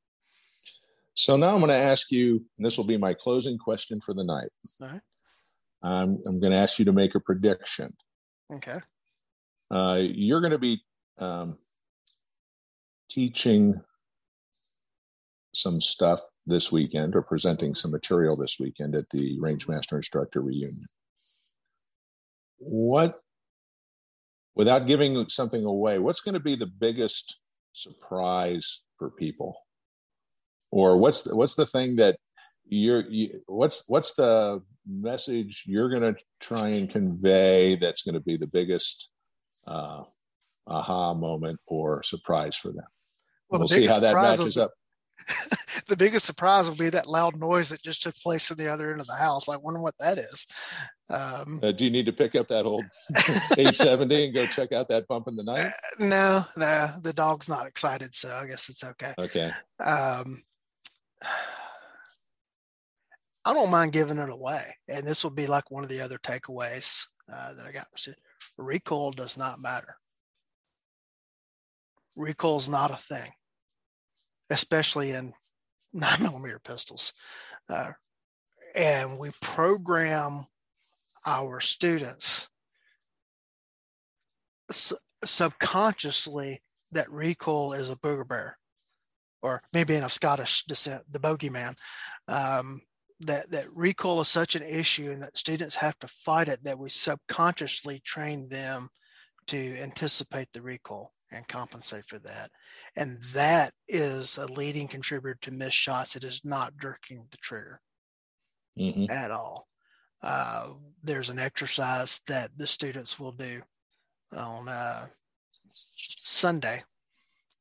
[1.14, 4.14] So now I'm going to ask you, and this will be my closing question for
[4.14, 4.48] the night.
[4.80, 5.00] All right.
[5.82, 7.92] I'm, I'm going to ask you to make a prediction.
[8.54, 8.78] Okay.
[9.70, 10.82] Uh, you're going to be
[11.18, 11.58] um,
[13.10, 13.80] teaching
[15.52, 20.86] some stuff this weekend or presenting some material this weekend at the Rangemaster Instructor reunion.
[22.58, 23.20] What,
[24.54, 27.40] without giving something away, what's going to be the biggest
[27.72, 29.56] surprise for people?
[30.70, 32.16] Or what's the, what's the thing that
[32.70, 38.20] you're you, what's what's the message you're going to try and convey that's going to
[38.20, 39.10] be the biggest
[39.68, 40.02] uh,
[40.66, 42.86] aha moment or surprise for them
[43.50, 44.72] well, we'll see how that matches will, up
[45.88, 48.90] the biggest surprise will be that loud noise that just took place at the other
[48.90, 49.48] end of the house.
[49.48, 50.46] I wonder what that is.
[51.10, 52.84] Um, uh, do you need to pick up that old
[53.58, 55.66] 870 and go check out that bump in the night?
[55.66, 59.14] Uh, no, no, the dog's not excited, so I guess it's okay.
[59.18, 59.50] Okay.
[59.80, 60.42] Um,
[63.44, 66.18] I don't mind giving it away, and this will be like one of the other
[66.18, 67.86] takeaways uh, that I got.
[68.58, 69.96] Recoil does not matter.
[72.16, 73.30] Recoil is not a thing
[74.50, 75.32] especially in
[75.92, 77.12] nine millimeter pistols.
[77.68, 77.92] Uh,
[78.74, 80.46] and we program
[81.26, 82.48] our students
[84.70, 86.62] su- subconsciously
[86.92, 88.56] that recoil is a booger bear,
[89.42, 91.74] or maybe in of Scottish descent, the bogeyman.
[92.28, 92.82] Um,
[93.20, 96.62] that that recoil is such an issue, and that students have to fight it.
[96.64, 98.88] That we subconsciously train them
[99.48, 102.50] to anticipate the recall and compensate for that.
[102.96, 106.16] And that is a leading contributor to missed shots.
[106.16, 107.80] It is not jerking the trigger
[108.78, 109.10] mm-hmm.
[109.10, 109.66] at all.
[110.22, 110.68] Uh,
[111.02, 113.60] there's an exercise that the students will do
[114.32, 115.06] on uh,
[115.70, 116.82] Sunday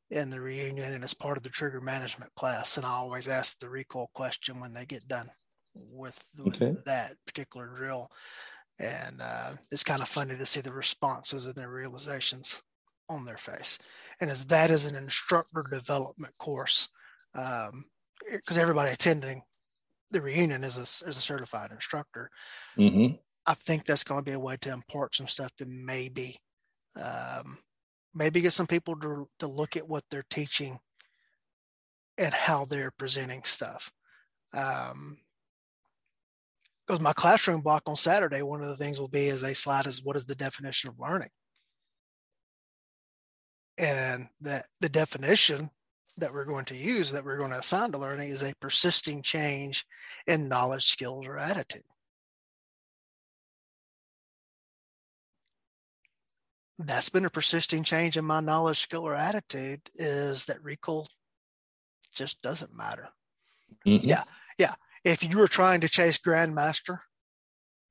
[0.10, 2.78] in the reunion, and it's part of the trigger management class.
[2.78, 5.28] And I always ask the recall question when they get done
[5.92, 6.72] with, okay.
[6.72, 8.10] with that particular drill.
[8.80, 12.62] And uh, it's kind of funny to see the responses and their realizations
[13.10, 13.80] on their face.
[14.22, 16.90] And as that is an instructor development course,
[17.34, 19.42] because um, everybody attending
[20.12, 22.30] the reunion is a, is a certified instructor.
[22.78, 23.16] Mm-hmm.
[23.46, 26.38] I think that's going to be a way to impart some stuff that maybe,
[27.02, 27.60] um,
[28.14, 30.78] maybe get some people to, to look at what they're teaching
[32.18, 33.92] and how they're presenting stuff.
[34.54, 35.18] Um,
[36.88, 39.88] because my classroom block on Saturday, one of the things will be as a slide
[39.88, 41.30] is what is the definition of learning?
[43.78, 45.70] And that the definition
[46.18, 49.22] that we're going to use, that we're going to assign to learning, is a persisting
[49.22, 49.86] change
[50.26, 51.84] in knowledge, skills, or attitude.
[56.80, 61.08] That's been a persisting change in my knowledge, skill, or attitude is that recoil
[62.16, 63.10] just doesn't matter.
[63.86, 64.08] Mm-hmm.
[64.08, 64.24] Yeah.
[64.58, 64.76] Yeah.
[65.04, 67.00] If you were trying to chase grandmaster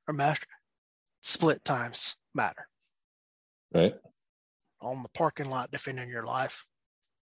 [0.07, 0.47] or master,
[1.21, 2.69] split times matter.
[3.73, 3.95] Right
[4.81, 6.65] on the parking lot defending your life,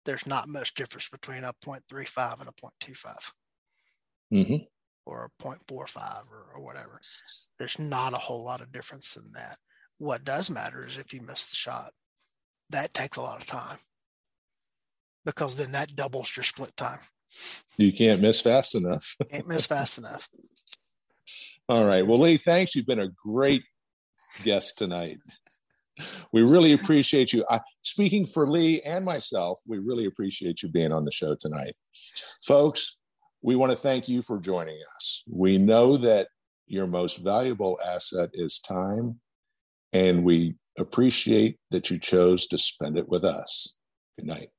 [0.05, 3.31] there's not much difference between a 0.35 and a 0.25
[4.33, 4.57] mm-hmm.
[5.07, 7.01] or a 0.45 or, or whatever.
[7.59, 9.57] There's not a whole lot of difference in that.
[9.99, 11.93] What does matter is if you miss the shot.
[12.71, 13.79] That takes a lot of time
[15.25, 16.99] because then that doubles your split time.
[17.77, 19.17] You can't miss fast enough.
[19.31, 20.29] can't miss fast enough.
[21.69, 22.07] All right.
[22.07, 22.75] Well, Lee, thanks.
[22.75, 23.63] You've been a great
[24.45, 25.19] guest tonight
[26.33, 27.45] we really appreciate you.
[27.49, 31.75] I, speaking for Lee and myself, we really appreciate you being on the show tonight.
[32.45, 32.97] Folks,
[33.43, 35.23] we want to thank you for joining us.
[35.29, 36.29] We know that
[36.67, 39.21] your most valuable asset is time,
[39.93, 43.75] and we appreciate that you chose to spend it with us.
[44.17, 44.51] Good night.